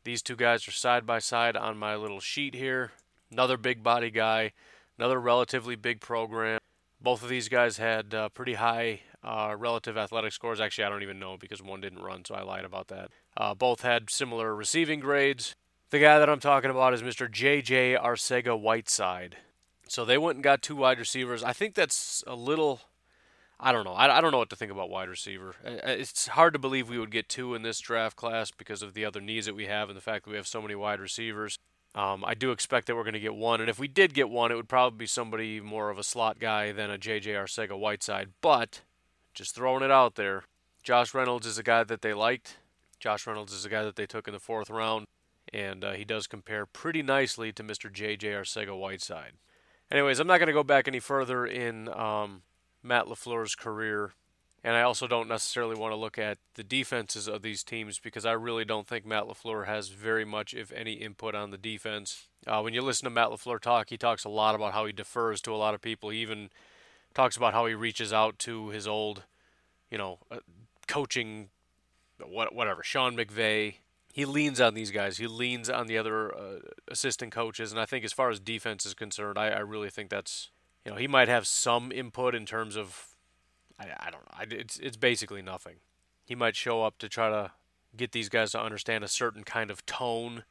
These 0.04 0.22
two 0.22 0.36
guys 0.36 0.68
are 0.68 0.72
side 0.72 1.06
by 1.06 1.20
side 1.20 1.56
on 1.56 1.78
my 1.78 1.96
little 1.96 2.20
sheet 2.20 2.56
here. 2.56 2.92
Another 3.32 3.56
big 3.56 3.84
body 3.84 4.12
guy, 4.12 4.52
another 5.02 5.20
relatively 5.20 5.76
big 5.76 6.00
program. 6.00 6.60
Both 7.02 7.24
of 7.24 7.30
these 7.30 7.50
guys 7.50 7.78
had 7.78 8.14
uh, 8.14 8.30
pretty 8.30 8.54
high 8.54 9.02
uh, 9.24 9.56
relative 9.58 9.98
athletic 9.98 10.32
scores. 10.32 10.62
Actually, 10.62 10.84
I 10.84 10.90
don't 10.90 11.02
even 11.02 11.18
know 11.18 11.38
because 11.40 11.60
one 11.60 11.82
didn't 11.82 12.04
run, 12.04 12.24
so 12.24 12.36
I 12.36 12.44
lied 12.44 12.66
about 12.66 12.90
that. 12.90 13.10
Uh, 13.36 13.56
both 13.56 13.82
had 13.82 14.12
similar 14.12 14.56
receiving 14.56 15.00
grades. 15.00 15.56
The 15.90 15.98
guy 15.98 16.20
that 16.20 16.30
I'm 16.30 16.40
talking 16.40 16.70
about 16.70 16.94
is 16.94 17.02
Mr. 17.02 17.30
J.J. 17.30 17.96
Arcega 17.96 18.60
Whiteside. 18.60 19.38
So 19.88 20.06
they 20.06 20.20
went 20.20 20.36
and 20.36 20.44
got 20.44 20.62
two 20.62 20.76
wide 20.76 21.00
receivers. 21.00 21.44
I 21.44 21.52
think 21.52 21.74
that's 21.74 22.24
a 22.28 22.36
little. 22.36 22.82
I 23.60 23.72
don't 23.72 23.84
know. 23.84 23.94
I, 23.94 24.20
I 24.20 24.22
don't 24.22 24.32
know 24.32 24.38
what 24.38 24.52
to 24.52 24.56
think 24.56 24.72
about 24.72 24.92
wide 24.92 25.10
receiver. 25.10 25.56
It's 25.66 26.28
hard 26.28 26.54
to 26.54 26.60
believe 26.60 26.90
we 26.90 27.00
would 27.00 27.12
get 27.12 27.28
two 27.28 27.56
in 27.56 27.64
this 27.64 27.80
draft 27.80 28.16
class 28.16 28.52
because 28.52 28.84
of 28.84 28.94
the 28.94 29.04
other 29.04 29.20
needs 29.20 29.48
that 29.48 29.56
we 29.56 29.66
have 29.66 29.90
and 29.90 29.98
the 29.98 30.02
fact 30.02 30.26
that 30.26 30.32
we 30.32 30.38
have 30.38 30.48
so 30.48 30.62
many 30.62 30.76
wide 30.76 31.00
receivers. 31.00 31.58
Um, 31.94 32.24
I 32.26 32.36
do 32.36 32.52
expect 32.52 32.88
that 32.88 32.96
we're 32.96 33.04
going 33.04 33.14
to 33.14 33.20
get 33.20 33.36
one, 33.36 33.60
and 33.60 33.70
if 33.70 33.78
we 33.78 33.88
did 33.88 34.14
get 34.14 34.30
one, 34.30 34.52
it 34.52 34.56
would 34.56 34.70
probably 34.70 34.98
be 34.98 35.08
somebody 35.08 35.60
more 35.60 35.90
of 35.90 36.00
a 36.00 36.04
slot 36.04 36.40
guy 36.40 36.72
than 36.72 36.90
a 36.90 36.98
J.J. 36.98 37.32
Arcega 37.32 37.78
Whiteside. 37.78 38.30
But 38.42 38.82
just 39.34 39.54
throwing 39.54 39.84
it 39.84 39.92
out 39.92 40.16
there, 40.16 40.44
Josh 40.84 41.14
Reynolds 41.14 41.46
is 41.46 41.58
a 41.58 41.64
guy 41.64 41.84
that 41.84 42.02
they 42.02 42.14
liked. 42.14 42.58
Josh 43.00 43.28
Reynolds 43.28 43.52
is 43.52 43.66
a 43.66 43.70
guy 43.70 43.84
that 43.84 43.98
they 43.98 44.06
took 44.06 44.28
in 44.28 44.34
the 44.34 44.40
fourth 44.40 44.70
round, 44.70 45.06
and 45.52 45.84
uh, 45.84 45.92
he 45.92 46.06
does 46.06 46.28
compare 46.28 46.66
pretty 46.66 47.02
nicely 47.02 47.52
to 47.52 47.64
Mr. 47.64 47.92
J.J. 47.92 48.30
Arcega 48.30 48.78
Whiteside. 48.78 49.34
Anyways, 49.92 50.20
I'm 50.20 50.28
not 50.28 50.38
going 50.38 50.48
to 50.48 50.54
go 50.54 50.64
back 50.64 50.88
any 50.88 51.02
further 51.02 51.46
in 51.46 51.90
um, 51.90 52.44
Matt 52.82 53.08
LaFleur's 53.08 53.56
career, 53.56 54.14
and 54.63 54.76
I 54.76 54.82
also 54.84 55.08
don't 55.08 55.28
necessarily 55.28 55.76
want 55.76 55.91
to 55.91 55.97
look 55.97 56.17
at 56.19 56.38
the 56.54 56.63
defenses 56.63 57.28
of 57.28 57.41
these 57.41 57.63
teams 57.63 58.00
because 58.00 58.26
I 58.26 58.34
really 58.34 58.65
don't 58.65 58.88
think 58.88 59.06
Matt 59.06 59.24
LaFleur 59.24 59.65
has 59.65 59.89
very 59.89 60.26
much, 60.26 60.54
if 60.54 60.71
any, 60.71 60.93
input 60.93 61.34
on 61.34 61.50
the 61.50 61.58
defense. 61.58 62.28
Uh, 62.45 62.62
when 62.62 62.74
you 62.74 62.82
listen 62.82 63.06
to 63.06 63.10
Matt 63.10 63.30
LaFleur 63.30 63.60
talk, 63.60 63.89
he 63.89 63.97
talks 63.97 64.24
a 64.24 64.30
lot 64.30 64.54
about 64.54 64.74
how 64.74 64.86
he 64.86 64.93
defers 64.93 65.41
to 65.41 65.54
a 65.54 65.58
lot 65.58 65.74
of 65.74 65.82
people. 65.82 66.10
He 66.10 66.19
even 66.19 66.50
talks 67.13 67.36
about 67.36 67.54
how 67.54 67.65
he 67.65 67.74
reaches 67.74 68.13
out 68.13 68.38
to 68.39 68.69
his 68.69 68.88
old, 68.88 69.24
you 69.89 69.97
know, 69.97 70.19
uh, 70.30 70.38
coaching, 70.88 71.50
what 72.24 72.54
whatever, 72.54 72.84
Sean 72.84 73.17
McVay. 73.17 73.76
He 74.13 74.26
leans 74.26 74.60
on 74.60 74.74
these 74.74 74.91
guys. 74.91 75.17
He 75.17 75.26
leans 75.26 75.69
on 75.69 75.88
the 75.88 75.97
other 75.97 76.36
uh, 76.36 76.60
assistant 76.89 77.32
coaches, 77.32 77.71
and 77.71 77.80
I 77.80 77.86
think 77.86 78.04
as 78.04 78.13
far 78.13 78.30
as 78.30 78.39
defense 78.39 78.86
is 78.86 78.93
concerned, 78.93 79.38
I, 79.38 79.47
I 79.50 79.60
really 79.60 79.89
think 79.89 80.10
that's, 80.10 80.50
you 80.86 80.91
know, 80.91 80.97
he 80.97 81.08
might 81.08 81.30
have 81.30 81.47
some 81.47 81.91
input 81.91 82.36
in 82.36 82.45
terms 82.45 82.76
of, 82.76 83.11
I, 83.82 84.08
I 84.08 84.12
don't 84.12 84.22
know, 84.22 84.32
I, 84.34 84.46
it's 84.50 84.78
it's 84.78 84.98
basically 84.98 85.41
nothing. 85.41 85.78
He 86.26 86.36
might 86.36 86.56
show 86.56 86.84
up 86.84 86.98
to 87.00 87.10
try 87.10 87.30
to 87.30 87.52
get 87.96 88.12
these 88.12 88.30
guys 88.30 88.52
to 88.52 88.62
understand 88.62 89.04
a 89.04 89.08
certain 89.08 89.44
kind 89.44 89.72
of 89.72 89.86
tone, 89.86 90.44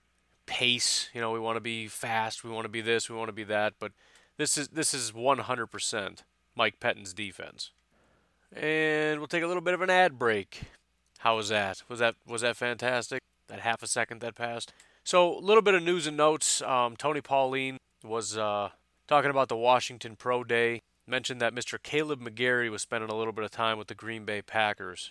pace. 0.47 1.09
You 1.15 1.21
know, 1.21 1.31
we 1.31 1.39
want 1.39 1.57
to 1.57 1.61
be 1.61 1.87
fast, 1.87 2.45
we 2.45 2.51
want 2.51 2.65
to 2.65 2.71
be 2.71 2.81
this, 2.81 3.09
we 3.09 3.17
want 3.17 3.29
to 3.29 3.33
be 3.33 3.45
that, 3.45 3.75
but 3.79 3.93
this 4.37 4.57
is 4.57 4.69
this 4.69 4.93
is 4.95 5.13
100% 5.13 6.19
Mike 6.57 6.81
Pettine's 6.81 7.13
defense. 7.13 7.71
And 8.53 9.21
we'll 9.21 9.29
take 9.29 9.45
a 9.45 9.47
little 9.47 9.63
bit 9.63 9.75
of 9.75 9.81
an 9.81 9.91
ad 9.91 10.19
break. 10.19 10.63
How 11.19 11.37
was 11.37 11.51
that? 11.51 11.83
Was 11.89 12.01
that 12.01 12.17
was 12.27 12.41
that 12.43 12.57
fantastic? 12.57 13.21
That 13.49 13.61
half 13.61 13.83
a 13.83 13.87
second 13.87 14.21
that 14.23 14.35
passed. 14.35 14.73
So 15.05 15.39
a 15.39 15.41
little 15.41 15.63
bit 15.63 15.75
of 15.75 15.83
news 15.83 16.07
and 16.07 16.17
notes. 16.17 16.63
Um, 16.63 16.97
Tony 16.97 17.21
Pauline 17.21 17.77
was 18.03 18.37
uh, 18.37 18.71
talking 19.07 19.31
about 19.31 19.49
the 19.49 19.57
Washington 19.57 20.17
Pro 20.17 20.45
Day. 20.45 20.81
Mentioned 21.11 21.41
that 21.41 21.57
Mr. 21.57 21.77
Caleb 21.83 22.21
McGary 22.21 22.71
was 22.71 22.83
spending 22.83 23.11
a 23.11 23.17
little 23.17 23.33
bit 23.33 23.45
of 23.45 23.51
time 23.51 23.79
with 23.79 23.89
the 23.89 23.97
Green 23.97 24.25
Bay 24.25 24.43
Packers. 24.43 25.11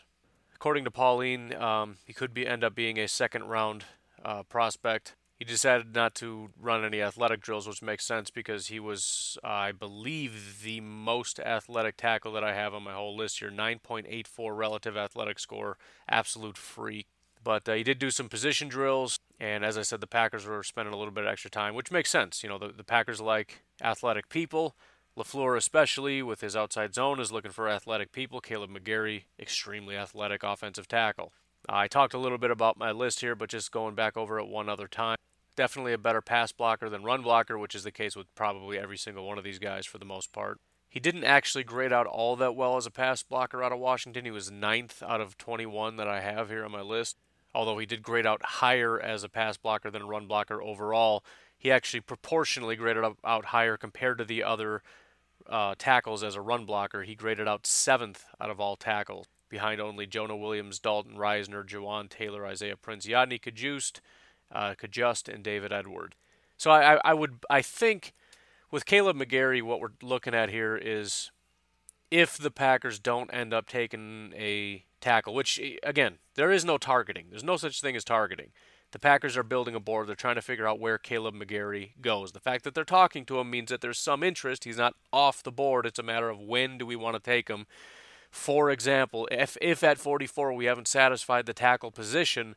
According 0.56 0.86
to 0.86 0.92
Pauline, 0.92 1.54
um, 1.56 1.98
he 2.06 2.14
could 2.14 2.34
be 2.34 2.48
end 2.48 2.64
up 2.64 2.74
being 2.74 2.98
a 2.98 3.06
second 3.06 3.50
round 3.50 3.84
uh, 4.24 4.44
prospect. 4.44 5.16
He 5.38 5.44
decided 5.44 5.94
not 5.94 6.16
to 6.16 6.52
run 6.58 6.86
any 6.86 7.02
athletic 7.02 7.42
drills, 7.42 7.68
which 7.68 7.82
makes 7.82 8.06
sense 8.06 8.30
because 8.30 8.68
he 8.68 8.80
was, 8.80 9.38
uh, 9.44 9.48
I 9.48 9.72
believe, 9.74 10.62
the 10.64 10.80
most 10.80 11.38
athletic 11.42 11.98
tackle 11.98 12.32
that 12.32 12.46
I 12.46 12.54
have 12.54 12.74
on 12.74 12.84
my 12.84 12.94
whole 12.94 13.18
list 13.18 13.40
here 13.40 13.52
9.84 13.52 14.56
relative 14.56 14.96
athletic 14.96 15.38
score, 15.38 15.78
absolute 16.08 16.58
freak. 16.58 17.08
But 17.44 17.68
uh, 17.68 17.74
he 17.74 17.84
did 17.84 18.00
do 18.00 18.10
some 18.10 18.30
position 18.30 18.70
drills, 18.70 19.20
and 19.38 19.66
as 19.66 19.78
I 19.78 19.82
said, 19.82 20.00
the 20.00 20.08
Packers 20.08 20.46
were 20.46 20.64
spending 20.64 20.94
a 20.94 20.98
little 20.98 21.14
bit 21.14 21.26
of 21.26 21.30
extra 21.30 21.52
time, 21.52 21.76
which 21.76 21.92
makes 21.92 22.10
sense. 22.10 22.42
You 22.42 22.48
know, 22.48 22.58
the, 22.58 22.70
the 22.70 22.86
Packers 22.86 23.20
like 23.20 23.64
athletic 23.82 24.30
people. 24.30 24.78
LaFleur, 25.20 25.58
especially 25.58 26.24
with 26.24 26.42
his 26.42 26.56
outside 26.56 26.96
zone, 26.96 27.20
is 27.20 27.32
looking 27.32 27.52
for 27.52 27.70
athletic 27.70 28.12
people. 28.12 28.42
Caleb 28.42 28.72
McGary, 28.72 29.24
extremely 29.40 29.96
athletic 29.96 30.44
offensive 30.44 30.88
tackle. 30.88 31.34
I 31.68 31.88
talked 31.88 32.14
a 32.14 32.20
little 32.20 32.38
bit 32.38 32.52
about 32.52 32.78
my 32.78 32.92
list 32.92 33.20
here, 33.20 33.36
but 33.36 33.50
just 33.50 33.72
going 33.72 33.96
back 33.96 34.16
over 34.16 34.40
it 34.40 34.48
one 34.48 34.70
other 34.70 34.88
time 34.88 35.18
definitely 35.60 35.92
a 35.92 35.98
better 35.98 36.22
pass 36.22 36.54
blocker 36.54 36.90
than 36.90 37.04
run 37.04 37.22
blocker, 37.22 37.58
which 37.58 37.76
is 37.76 37.84
the 37.84 37.92
case 37.92 38.16
with 38.16 38.34
probably 38.34 38.80
every 38.80 38.98
single 38.98 39.28
one 39.28 39.38
of 39.38 39.44
these 39.44 39.60
guys 39.60 39.86
for 39.86 39.98
the 39.98 40.06
most 40.06 40.32
part. 40.32 40.58
He 40.88 41.02
didn't 41.02 41.26
actually 41.26 41.66
grade 41.66 41.92
out 41.92 42.08
all 42.08 42.38
that 42.38 42.56
well 42.56 42.78
as 42.78 42.86
a 42.86 42.92
pass 42.92 43.24
blocker 43.24 43.62
out 43.62 43.74
of 43.74 43.80
Washington. 43.80 44.24
He 44.24 44.32
was 44.32 44.50
ninth 44.50 45.04
out 45.06 45.20
of 45.20 45.38
21 45.38 45.98
that 45.98 46.08
I 46.08 46.22
have 46.22 46.50
here 46.50 46.64
on 46.64 46.72
my 46.72 46.80
list. 46.80 47.18
Although 47.54 47.78
he 47.78 47.86
did 47.86 48.04
grade 48.04 48.26
out 48.26 48.42
higher 48.42 48.98
as 48.98 49.26
a 49.26 49.28
pass 49.28 49.58
blocker 49.58 49.92
than 49.92 50.04
a 50.04 50.08
run 50.08 50.28
blocker 50.28 50.62
overall, 50.62 51.26
he 51.58 51.70
actually 51.70 52.00
proportionally 52.00 52.78
graded 52.78 53.04
out 53.26 53.46
higher 53.46 53.76
compared 53.76 54.18
to 54.20 54.24
the 54.24 54.42
other 54.42 54.82
uh, 55.50 55.76
tackles 55.78 56.24
as 56.24 56.36
a 56.36 56.42
run 56.42 56.66
blocker. 56.66 57.04
He 57.04 57.16
graded 57.16 57.48
out 57.48 57.66
seventh 57.66 58.26
out 58.40 58.50
of 58.50 58.60
all 58.60 58.76
tackles, 58.76 59.28
behind 59.50 59.82
only 59.82 60.06
Jonah 60.06 60.38
Williams, 60.38 60.80
Dalton 60.80 61.16
Risner, 61.16 61.68
Jawaan 61.68 62.10
Taylor, 62.10 62.46
Isaiah 62.46 62.78
Prince, 62.78 63.08
Yodny 63.08 63.42
Kajust, 63.42 64.00
uh, 64.52 64.76
Cajuste, 64.76 65.34
and 65.34 65.44
David 65.44 65.74
Edward. 65.74 66.16
So 66.58 66.72
I, 66.72 67.00
I 67.04 67.14
would 67.14 67.40
I 67.50 67.62
think 67.62 68.14
with 68.70 68.86
Caleb 68.86 69.18
McGary, 69.18 69.62
what 69.62 69.80
we're 69.80 69.90
looking 70.02 70.36
at 70.36 70.50
here 70.50 70.78
is 70.78 71.32
if 72.12 72.38
the 72.38 72.52
Packers 72.52 73.00
don't 73.00 73.34
end 73.34 73.54
up 73.54 73.68
taking 73.68 74.34
a 74.36 74.84
tackle, 75.02 75.34
which 75.34 75.60
again 75.84 76.18
there 76.36 76.52
is 76.52 76.66
no 76.66 76.78
targeting. 76.78 77.28
There's 77.30 77.44
no 77.44 77.58
such 77.58 77.82
thing 77.82 77.96
as 77.96 78.04
targeting. 78.04 78.52
The 78.92 79.00
Packers 79.00 79.38
are 79.38 79.44
building 79.44 79.76
a 79.76 79.80
board. 79.80 80.08
They're 80.08 80.16
trying 80.16 80.36
to 80.36 80.42
figure 80.42 80.68
out 80.68 80.80
where 80.80 80.98
Caleb 80.98 81.36
McGary 81.36 81.92
goes. 82.02 82.32
The 82.32 82.40
fact 82.40 82.64
that 82.64 82.74
they're 82.74 82.84
talking 82.84 83.24
to 83.26 83.40
him 83.40 83.50
means 83.52 83.70
that 83.70 83.82
there's 83.82 84.00
some 84.00 84.24
interest. 84.24 84.64
He's 84.64 84.78
not 84.78 84.96
off 85.14 85.44
the 85.44 85.52
board. 85.52 85.86
It's 85.86 86.00
a 86.00 86.04
matter 86.04 86.30
of 86.30 86.40
when 86.40 86.78
do 86.80 86.86
we 86.86 86.96
want 86.96 87.16
to 87.16 87.20
take 87.22 87.50
him. 87.50 87.68
For 88.32 88.70
example, 88.72 89.28
if 89.32 89.58
if 89.62 89.84
at 89.84 90.00
44 90.00 90.54
we 90.54 90.66
haven't 90.66 90.88
satisfied 90.88 91.46
the 91.46 91.54
tackle 91.54 91.92
position, 91.92 92.56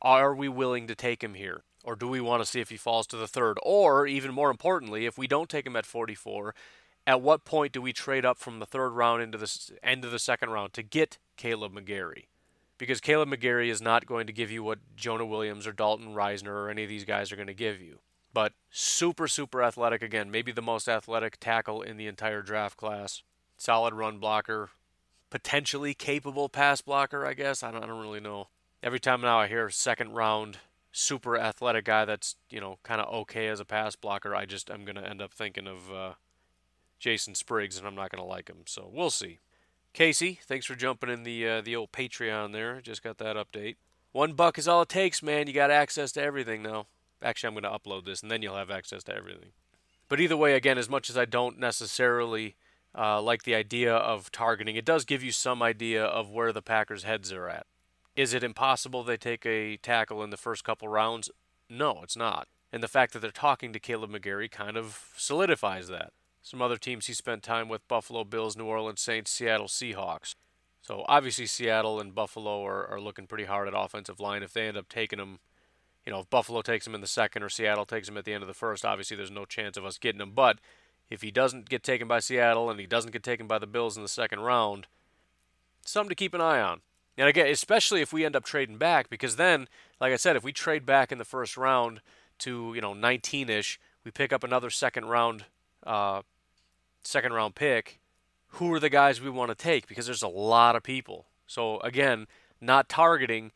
are 0.00 0.34
we 0.34 0.48
willing 0.48 0.86
to 0.86 0.94
take 0.94 1.22
him 1.22 1.34
here? 1.34 1.64
Or 1.82 1.96
do 1.96 2.08
we 2.08 2.20
want 2.20 2.42
to 2.42 2.48
see 2.48 2.60
if 2.60 2.70
he 2.70 2.76
falls 2.78 3.06
to 3.08 3.16
the 3.16 3.28
third? 3.28 3.58
Or, 3.62 4.06
even 4.06 4.32
more 4.32 4.50
importantly, 4.50 5.04
if 5.04 5.18
we 5.18 5.26
don't 5.26 5.50
take 5.50 5.66
him 5.66 5.76
at 5.76 5.86
44 5.86 6.54
At 7.06 7.20
what 7.20 7.44
point 7.44 7.72
do 7.72 7.82
we 7.82 7.92
trade 7.92 8.24
up 8.24 8.38
from 8.38 8.58
the 8.58 8.66
third 8.66 8.90
round 8.90 9.22
into 9.22 9.36
the 9.36 9.78
end 9.82 10.04
of 10.04 10.10
the 10.10 10.18
second 10.18 10.50
round 10.50 10.72
to 10.74 10.82
get 10.82 11.18
Caleb 11.36 11.74
McGary? 11.74 12.24
Because 12.76 13.00
Caleb 13.00 13.28
McGary 13.28 13.68
is 13.68 13.80
not 13.80 14.06
going 14.06 14.26
to 14.26 14.32
give 14.32 14.50
you 14.50 14.64
what 14.64 14.80
Jonah 14.96 15.26
Williams 15.26 15.66
or 15.66 15.72
Dalton 15.72 16.14
Risner 16.14 16.48
or 16.48 16.70
any 16.70 16.82
of 16.82 16.88
these 16.88 17.04
guys 17.04 17.30
are 17.30 17.36
going 17.36 17.46
to 17.46 17.54
give 17.54 17.80
you. 17.80 18.00
But 18.32 18.52
super, 18.70 19.28
super 19.28 19.62
athletic 19.62 20.02
again. 20.02 20.30
Maybe 20.30 20.50
the 20.50 20.60
most 20.60 20.88
athletic 20.88 21.38
tackle 21.38 21.82
in 21.82 21.96
the 21.96 22.08
entire 22.08 22.42
draft 22.42 22.76
class. 22.76 23.22
Solid 23.56 23.94
run 23.94 24.18
blocker. 24.18 24.70
Potentially 25.30 25.94
capable 25.94 26.48
pass 26.48 26.80
blocker, 26.80 27.24
I 27.24 27.34
guess. 27.34 27.62
I 27.62 27.70
don't, 27.70 27.84
I 27.84 27.86
don't 27.86 28.00
really 28.00 28.20
know. 28.20 28.48
Every 28.82 29.00
time 29.00 29.20
now 29.20 29.38
I 29.38 29.46
hear 29.46 29.70
second 29.70 30.14
round 30.14 30.58
super 30.94 31.36
athletic 31.36 31.84
guy 31.84 32.04
that's 32.04 32.36
you 32.48 32.60
know 32.60 32.78
kind 32.84 33.00
of 33.00 33.12
okay 33.12 33.48
as 33.48 33.60
a 33.60 33.64
pass 33.64 33.96
blocker, 33.96 34.34
I 34.34 34.46
just 34.46 34.70
I'm 34.70 34.84
gonna 34.84 35.02
end 35.02 35.20
up 35.20 35.32
thinking 35.32 35.66
of 35.66 35.92
uh, 35.92 36.12
Jason 36.98 37.34
Spriggs, 37.34 37.76
and 37.76 37.86
I'm 37.86 37.94
not 37.94 38.10
gonna 38.10 38.24
like 38.24 38.48
him. 38.48 38.62
So 38.66 38.88
we'll 38.92 39.10
see. 39.10 39.38
Casey, 39.94 40.40
thanks 40.44 40.66
for 40.66 40.74
jumping 40.74 41.08
in 41.08 41.22
the 41.22 41.48
uh, 41.48 41.60
the 41.60 41.76
old 41.76 41.92
Patreon 41.92 42.52
there. 42.52 42.80
Just 42.80 43.04
got 43.04 43.18
that 43.18 43.36
update. 43.36 43.76
One 44.10 44.32
buck 44.32 44.58
is 44.58 44.66
all 44.66 44.82
it 44.82 44.88
takes, 44.88 45.22
man. 45.22 45.46
You 45.46 45.52
got 45.52 45.70
access 45.70 46.10
to 46.12 46.22
everything 46.22 46.64
now. 46.64 46.86
Actually, 47.22 47.56
I'm 47.56 47.62
gonna 47.62 47.78
upload 47.78 48.04
this, 48.04 48.20
and 48.20 48.28
then 48.28 48.42
you'll 48.42 48.56
have 48.56 48.72
access 48.72 49.04
to 49.04 49.14
everything. 49.14 49.50
But 50.08 50.18
either 50.18 50.36
way, 50.36 50.54
again, 50.54 50.78
as 50.78 50.88
much 50.88 51.08
as 51.08 51.16
I 51.16 51.26
don't 51.26 51.60
necessarily 51.60 52.56
uh, 52.92 53.22
like 53.22 53.44
the 53.44 53.54
idea 53.54 53.94
of 53.94 54.32
targeting, 54.32 54.74
it 54.74 54.84
does 54.84 55.04
give 55.04 55.22
you 55.22 55.30
some 55.30 55.62
idea 55.62 56.04
of 56.04 56.28
where 56.28 56.52
the 56.52 56.60
Packers' 56.60 57.04
heads 57.04 57.32
are 57.32 57.48
at. 57.48 57.66
Is 58.16 58.34
it 58.34 58.42
impossible 58.42 59.04
they 59.04 59.16
take 59.16 59.46
a 59.46 59.76
tackle 59.76 60.24
in 60.24 60.30
the 60.30 60.36
first 60.36 60.64
couple 60.64 60.88
rounds? 60.88 61.30
No, 61.70 62.00
it's 62.02 62.16
not. 62.16 62.48
And 62.72 62.82
the 62.82 62.88
fact 62.88 63.12
that 63.12 63.20
they're 63.20 63.30
talking 63.30 63.72
to 63.72 63.78
Kaleb 63.78 64.10
McGary 64.10 64.50
kind 64.50 64.76
of 64.76 65.12
solidifies 65.16 65.86
that. 65.86 66.12
Some 66.44 66.62
other 66.62 66.76
teams 66.76 67.06
he 67.06 67.14
spent 67.14 67.42
time 67.42 67.68
with 67.68 67.88
Buffalo 67.88 68.22
Bills, 68.22 68.56
New 68.56 68.66
Orleans 68.66 69.00
Saints, 69.00 69.32
Seattle 69.32 69.66
Seahawks. 69.66 70.36
So 70.82 71.04
obviously 71.08 71.46
Seattle 71.46 71.98
and 71.98 72.14
Buffalo 72.14 72.64
are, 72.64 72.86
are 72.86 73.00
looking 73.00 73.26
pretty 73.26 73.44
hard 73.44 73.66
at 73.66 73.74
offensive 73.74 74.20
line. 74.20 74.42
If 74.42 74.52
they 74.52 74.68
end 74.68 74.76
up 74.76 74.88
taking 74.88 75.18
him, 75.18 75.38
you 76.04 76.12
know, 76.12 76.20
if 76.20 76.30
Buffalo 76.30 76.60
takes 76.60 76.86
him 76.86 76.94
in 76.94 77.00
the 77.00 77.06
second 77.06 77.42
or 77.42 77.48
Seattle 77.48 77.86
takes 77.86 78.08
him 78.08 78.18
at 78.18 78.26
the 78.26 78.34
end 78.34 78.42
of 78.42 78.48
the 78.48 78.54
first, 78.54 78.84
obviously 78.84 79.16
there's 79.16 79.30
no 79.30 79.46
chance 79.46 79.78
of 79.78 79.86
us 79.86 79.96
getting 79.96 80.20
him. 80.20 80.32
But 80.34 80.58
if 81.08 81.22
he 81.22 81.30
doesn't 81.30 81.70
get 81.70 81.82
taken 81.82 82.06
by 82.06 82.20
Seattle 82.20 82.70
and 82.70 82.78
he 82.78 82.86
doesn't 82.86 83.12
get 83.12 83.22
taken 83.22 83.46
by 83.46 83.58
the 83.58 83.66
Bills 83.66 83.96
in 83.96 84.02
the 84.02 84.08
second 84.08 84.40
round, 84.40 84.86
something 85.86 86.10
to 86.10 86.14
keep 86.14 86.34
an 86.34 86.40
eye 86.42 86.60
on. 86.60 86.80
And 87.16 87.28
again, 87.28 87.46
especially 87.46 88.00
if 88.00 88.12
we 88.12 88.24
end 88.24 88.36
up 88.36 88.44
trading 88.44 88.76
back, 88.76 89.08
because 89.08 89.36
then, 89.36 89.68
like 90.00 90.12
I 90.12 90.16
said, 90.16 90.36
if 90.36 90.44
we 90.44 90.52
trade 90.52 90.84
back 90.84 91.12
in 91.12 91.18
the 91.18 91.24
first 91.24 91.56
round 91.56 92.00
to 92.40 92.72
you 92.74 92.80
know 92.80 92.92
19ish, 92.92 93.78
we 94.04 94.10
pick 94.10 94.32
up 94.32 94.44
another 94.44 94.68
second 94.68 95.06
round, 95.06 95.44
uh, 95.86 96.22
second 97.06 97.32
round 97.32 97.54
pick. 97.54 98.00
Who 98.48 98.72
are 98.72 98.80
the 98.80 98.90
guys 98.90 99.20
we 99.20 99.30
want 99.30 99.50
to 99.50 99.54
take? 99.54 99.88
Because 99.88 100.06
there's 100.06 100.22
a 100.22 100.28
lot 100.28 100.76
of 100.76 100.82
people. 100.82 101.26
So 101.46 101.80
again, 101.80 102.26
not 102.60 102.88
targeting, 102.88 103.52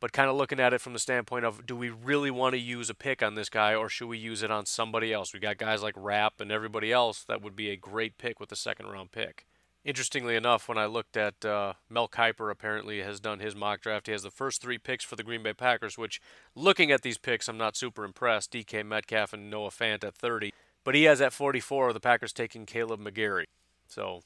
but 0.00 0.12
kind 0.12 0.28
of 0.28 0.36
looking 0.36 0.58
at 0.58 0.72
it 0.72 0.80
from 0.80 0.92
the 0.92 0.98
standpoint 0.98 1.44
of 1.44 1.66
do 1.66 1.76
we 1.76 1.90
really 1.90 2.30
want 2.30 2.54
to 2.54 2.58
use 2.58 2.90
a 2.90 2.94
pick 2.94 3.22
on 3.22 3.34
this 3.34 3.48
guy 3.48 3.74
or 3.74 3.88
should 3.88 4.08
we 4.08 4.18
use 4.18 4.42
it 4.42 4.50
on 4.50 4.66
somebody 4.66 5.12
else? 5.12 5.32
We 5.32 5.40
got 5.40 5.58
guys 5.58 5.82
like 5.82 5.94
Rapp 5.96 6.40
and 6.40 6.50
everybody 6.50 6.90
else 6.90 7.22
that 7.24 7.42
would 7.42 7.54
be 7.54 7.70
a 7.70 7.76
great 7.76 8.18
pick 8.18 8.40
with 8.40 8.50
a 8.50 8.56
second 8.56 8.86
round 8.86 9.12
pick. 9.12 9.46
Interestingly 9.82 10.36
enough, 10.36 10.68
when 10.68 10.76
I 10.76 10.84
looked 10.84 11.16
at 11.16 11.42
uh, 11.42 11.72
Mel 11.88 12.06
Kiper, 12.06 12.50
apparently 12.50 13.00
has 13.00 13.18
done 13.18 13.38
his 13.38 13.56
mock 13.56 13.80
draft. 13.80 14.06
He 14.06 14.12
has 14.12 14.22
the 14.22 14.30
first 14.30 14.60
three 14.60 14.76
picks 14.76 15.04
for 15.04 15.16
the 15.16 15.22
Green 15.22 15.42
Bay 15.42 15.54
Packers, 15.54 15.96
which, 15.96 16.20
looking 16.54 16.92
at 16.92 17.00
these 17.00 17.16
picks, 17.16 17.48
I'm 17.48 17.56
not 17.56 17.76
super 17.76 18.04
impressed. 18.04 18.52
DK 18.52 18.84
Metcalf 18.84 19.32
and 19.32 19.48
Noah 19.48 19.70
Fant 19.70 20.04
at 20.04 20.14
30, 20.14 20.52
but 20.84 20.94
he 20.94 21.04
has 21.04 21.20
at 21.20 21.32
44 21.32 21.92
the 21.92 22.00
Packers 22.00 22.32
taking 22.32 22.66
Kaleb 22.66 23.00
McGary. 23.00 23.44
So, 23.86 24.22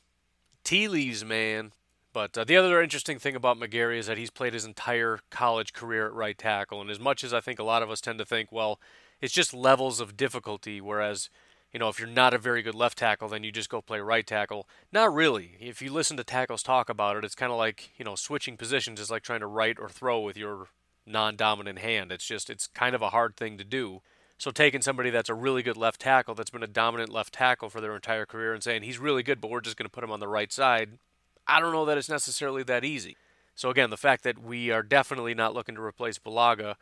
tea 0.62 0.88
leaves, 0.88 1.24
man. 1.24 1.72
But 2.12 2.38
uh, 2.38 2.44
the 2.44 2.56
other 2.56 2.80
interesting 2.80 3.18
thing 3.18 3.34
about 3.34 3.58
McGary 3.58 3.98
is 3.98 4.06
that 4.06 4.18
he's 4.18 4.30
played 4.30 4.54
his 4.54 4.64
entire 4.64 5.18
college 5.30 5.72
career 5.72 6.06
at 6.06 6.12
right 6.12 6.38
tackle, 6.38 6.80
and 6.80 6.90
as 6.90 7.00
much 7.00 7.24
as 7.24 7.34
I 7.34 7.40
think 7.40 7.58
a 7.58 7.64
lot 7.64 7.82
of 7.82 7.90
us 7.90 8.00
tend 8.00 8.18
to 8.20 8.24
think, 8.24 8.52
well, 8.52 8.78
it's 9.20 9.32
just 9.32 9.52
levels 9.52 9.98
of 10.00 10.16
difficulty, 10.16 10.80
whereas 10.80 11.28
you 11.74 11.80
know, 11.80 11.88
if 11.88 11.98
you're 11.98 12.08
not 12.08 12.32
a 12.32 12.38
very 12.38 12.62
good 12.62 12.76
left 12.76 12.98
tackle, 12.98 13.28
then 13.28 13.42
you 13.42 13.50
just 13.50 13.68
go 13.68 13.82
play 13.82 13.98
right 13.98 14.24
tackle. 14.24 14.68
Not 14.92 15.12
really. 15.12 15.56
If 15.58 15.82
you 15.82 15.92
listen 15.92 16.16
to 16.16 16.24
tackles 16.24 16.62
talk 16.62 16.88
about 16.88 17.16
it, 17.16 17.24
it's 17.24 17.34
kind 17.34 17.50
of 17.50 17.58
like, 17.58 17.90
you 17.98 18.04
know, 18.04 18.14
switching 18.14 18.56
positions 18.56 19.00
is 19.00 19.10
like 19.10 19.24
trying 19.24 19.40
to 19.40 19.48
write 19.48 19.80
or 19.80 19.88
throw 19.88 20.20
with 20.20 20.36
your 20.36 20.68
non 21.04 21.34
dominant 21.34 21.80
hand. 21.80 22.12
It's 22.12 22.24
just, 22.24 22.48
it's 22.48 22.68
kind 22.68 22.94
of 22.94 23.02
a 23.02 23.10
hard 23.10 23.36
thing 23.36 23.58
to 23.58 23.64
do. 23.64 24.02
So 24.38 24.50
taking 24.50 24.82
somebody 24.82 25.10
that's 25.10 25.30
a 25.30 25.34
really 25.34 25.62
good 25.62 25.76
left 25.76 26.00
tackle, 26.00 26.34
that's 26.34 26.50
been 26.50 26.62
a 26.62 26.68
dominant 26.68 27.10
left 27.10 27.34
tackle 27.34 27.70
for 27.70 27.80
their 27.80 27.94
entire 27.94 28.26
career, 28.26 28.52
and 28.52 28.62
saying 28.62 28.82
he's 28.82 28.98
really 28.98 29.22
good, 29.22 29.40
but 29.40 29.50
we're 29.50 29.60
just 29.60 29.76
going 29.76 29.86
to 29.86 29.92
put 29.92 30.04
him 30.04 30.10
on 30.10 30.20
the 30.20 30.28
right 30.28 30.52
side, 30.52 30.98
I 31.46 31.60
don't 31.60 31.72
know 31.72 31.84
that 31.84 31.98
it's 31.98 32.08
necessarily 32.08 32.62
that 32.64 32.84
easy. 32.84 33.16
So 33.54 33.70
again, 33.70 33.90
the 33.90 33.96
fact 33.96 34.24
that 34.24 34.42
we 34.42 34.70
are 34.70 34.82
definitely 34.82 35.34
not 35.34 35.54
looking 35.54 35.76
to 35.76 35.82
replace 35.82 36.18
Bulaga 36.18 36.74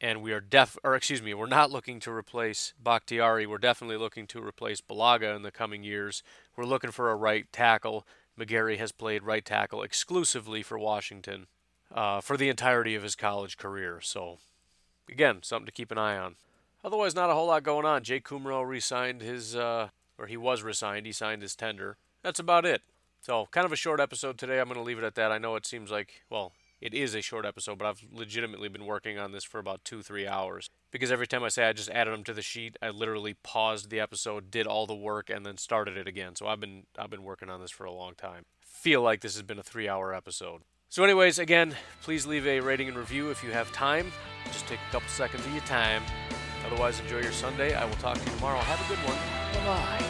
and 0.00 0.22
we 0.22 0.32
are 0.32 0.40
def 0.40 0.76
or 0.82 0.94
excuse 0.94 1.22
me, 1.22 1.34
we're 1.34 1.46
not 1.46 1.70
looking 1.70 2.00
to 2.00 2.10
replace 2.10 2.74
Bakhtiari. 2.82 3.46
We're 3.46 3.58
definitely 3.58 3.96
looking 3.96 4.26
to 4.28 4.42
replace 4.42 4.80
Bulaga 4.80 5.34
in 5.34 5.42
the 5.42 5.50
coming 5.50 5.82
years. 5.82 6.22
We're 6.56 6.64
looking 6.64 6.90
for 6.90 7.10
a 7.10 7.16
right 7.16 7.50
tackle. 7.52 8.06
McGary 8.38 8.78
has 8.78 8.92
played 8.92 9.22
right 9.22 9.44
tackle 9.44 9.82
exclusively 9.82 10.62
for 10.62 10.78
Washington 10.78 11.46
uh, 11.94 12.20
for 12.20 12.36
the 12.36 12.48
entirety 12.48 12.94
of 12.94 13.02
his 13.02 13.14
college 13.14 13.56
career. 13.56 14.00
So, 14.00 14.38
again, 15.08 15.40
something 15.42 15.66
to 15.66 15.72
keep 15.72 15.90
an 15.90 15.98
eye 15.98 16.16
on. 16.16 16.36
Otherwise, 16.84 17.14
not 17.14 17.30
a 17.30 17.34
whole 17.34 17.46
lot 17.46 17.62
going 17.62 17.84
on. 17.84 18.02
Jake 18.02 18.26
Kumerow 18.26 18.66
re-signed 18.66 19.20
his, 19.20 19.54
uh, 19.54 19.88
or 20.18 20.26
he 20.26 20.36
was 20.36 20.62
re-signed. 20.62 21.06
He 21.06 21.12
signed 21.12 21.42
his 21.42 21.54
tender. 21.54 21.98
That's 22.22 22.38
about 22.38 22.64
it. 22.64 22.82
So, 23.20 23.48
kind 23.50 23.66
of 23.66 23.72
a 23.72 23.76
short 23.76 24.00
episode 24.00 24.38
today. 24.38 24.60
I'm 24.60 24.66
going 24.66 24.76
to 24.76 24.82
leave 24.82 24.98
it 24.98 25.04
at 25.04 25.14
that. 25.16 25.30
I 25.30 25.38
know 25.38 25.56
it 25.56 25.66
seems 25.66 25.90
like, 25.90 26.22
well, 26.30 26.52
it 26.80 26.94
is 26.94 27.14
a 27.14 27.20
short 27.20 27.44
episode, 27.44 27.78
but 27.78 27.86
I've 27.86 28.02
legitimately 28.10 28.68
been 28.68 28.86
working 28.86 29.18
on 29.18 29.32
this 29.32 29.44
for 29.44 29.58
about 29.58 29.84
two, 29.84 30.02
three 30.02 30.26
hours. 30.26 30.70
Because 30.90 31.12
every 31.12 31.26
time 31.26 31.44
I 31.44 31.48
say 31.48 31.64
I 31.64 31.74
just 31.74 31.90
added 31.90 32.14
them 32.14 32.24
to 32.24 32.32
the 32.32 32.42
sheet, 32.42 32.76
I 32.80 32.88
literally 32.88 33.34
paused 33.34 33.90
the 33.90 34.00
episode, 34.00 34.50
did 34.50 34.66
all 34.66 34.86
the 34.86 34.94
work, 34.94 35.28
and 35.28 35.44
then 35.44 35.58
started 35.58 35.98
it 35.98 36.08
again. 36.08 36.34
So 36.34 36.46
I've 36.46 36.60
been 36.60 36.84
I've 36.98 37.10
been 37.10 37.22
working 37.22 37.50
on 37.50 37.60
this 37.60 37.70
for 37.70 37.84
a 37.84 37.92
long 37.92 38.14
time. 38.14 38.44
Feel 38.64 39.02
like 39.02 39.20
this 39.20 39.34
has 39.34 39.42
been 39.42 39.58
a 39.58 39.62
three-hour 39.62 40.14
episode. 40.14 40.62
So, 40.88 41.04
anyways, 41.04 41.38
again, 41.38 41.76
please 42.02 42.26
leave 42.26 42.46
a 42.46 42.60
rating 42.60 42.88
and 42.88 42.96
review 42.96 43.30
if 43.30 43.44
you 43.44 43.50
have 43.50 43.70
time. 43.72 44.10
Just 44.46 44.66
take 44.66 44.80
a 44.88 44.92
couple 44.92 45.08
seconds 45.08 45.44
of 45.46 45.52
your 45.52 45.62
time. 45.62 46.02
Otherwise, 46.70 47.00
enjoy 47.00 47.20
your 47.20 47.32
Sunday. 47.32 47.74
I 47.74 47.84
will 47.84 47.94
talk 47.94 48.16
to 48.16 48.24
you 48.24 48.30
tomorrow. 48.36 48.58
Have 48.58 48.80
a 48.80 48.88
good 48.88 49.04
one. 49.04 49.16
Bye 49.66 50.09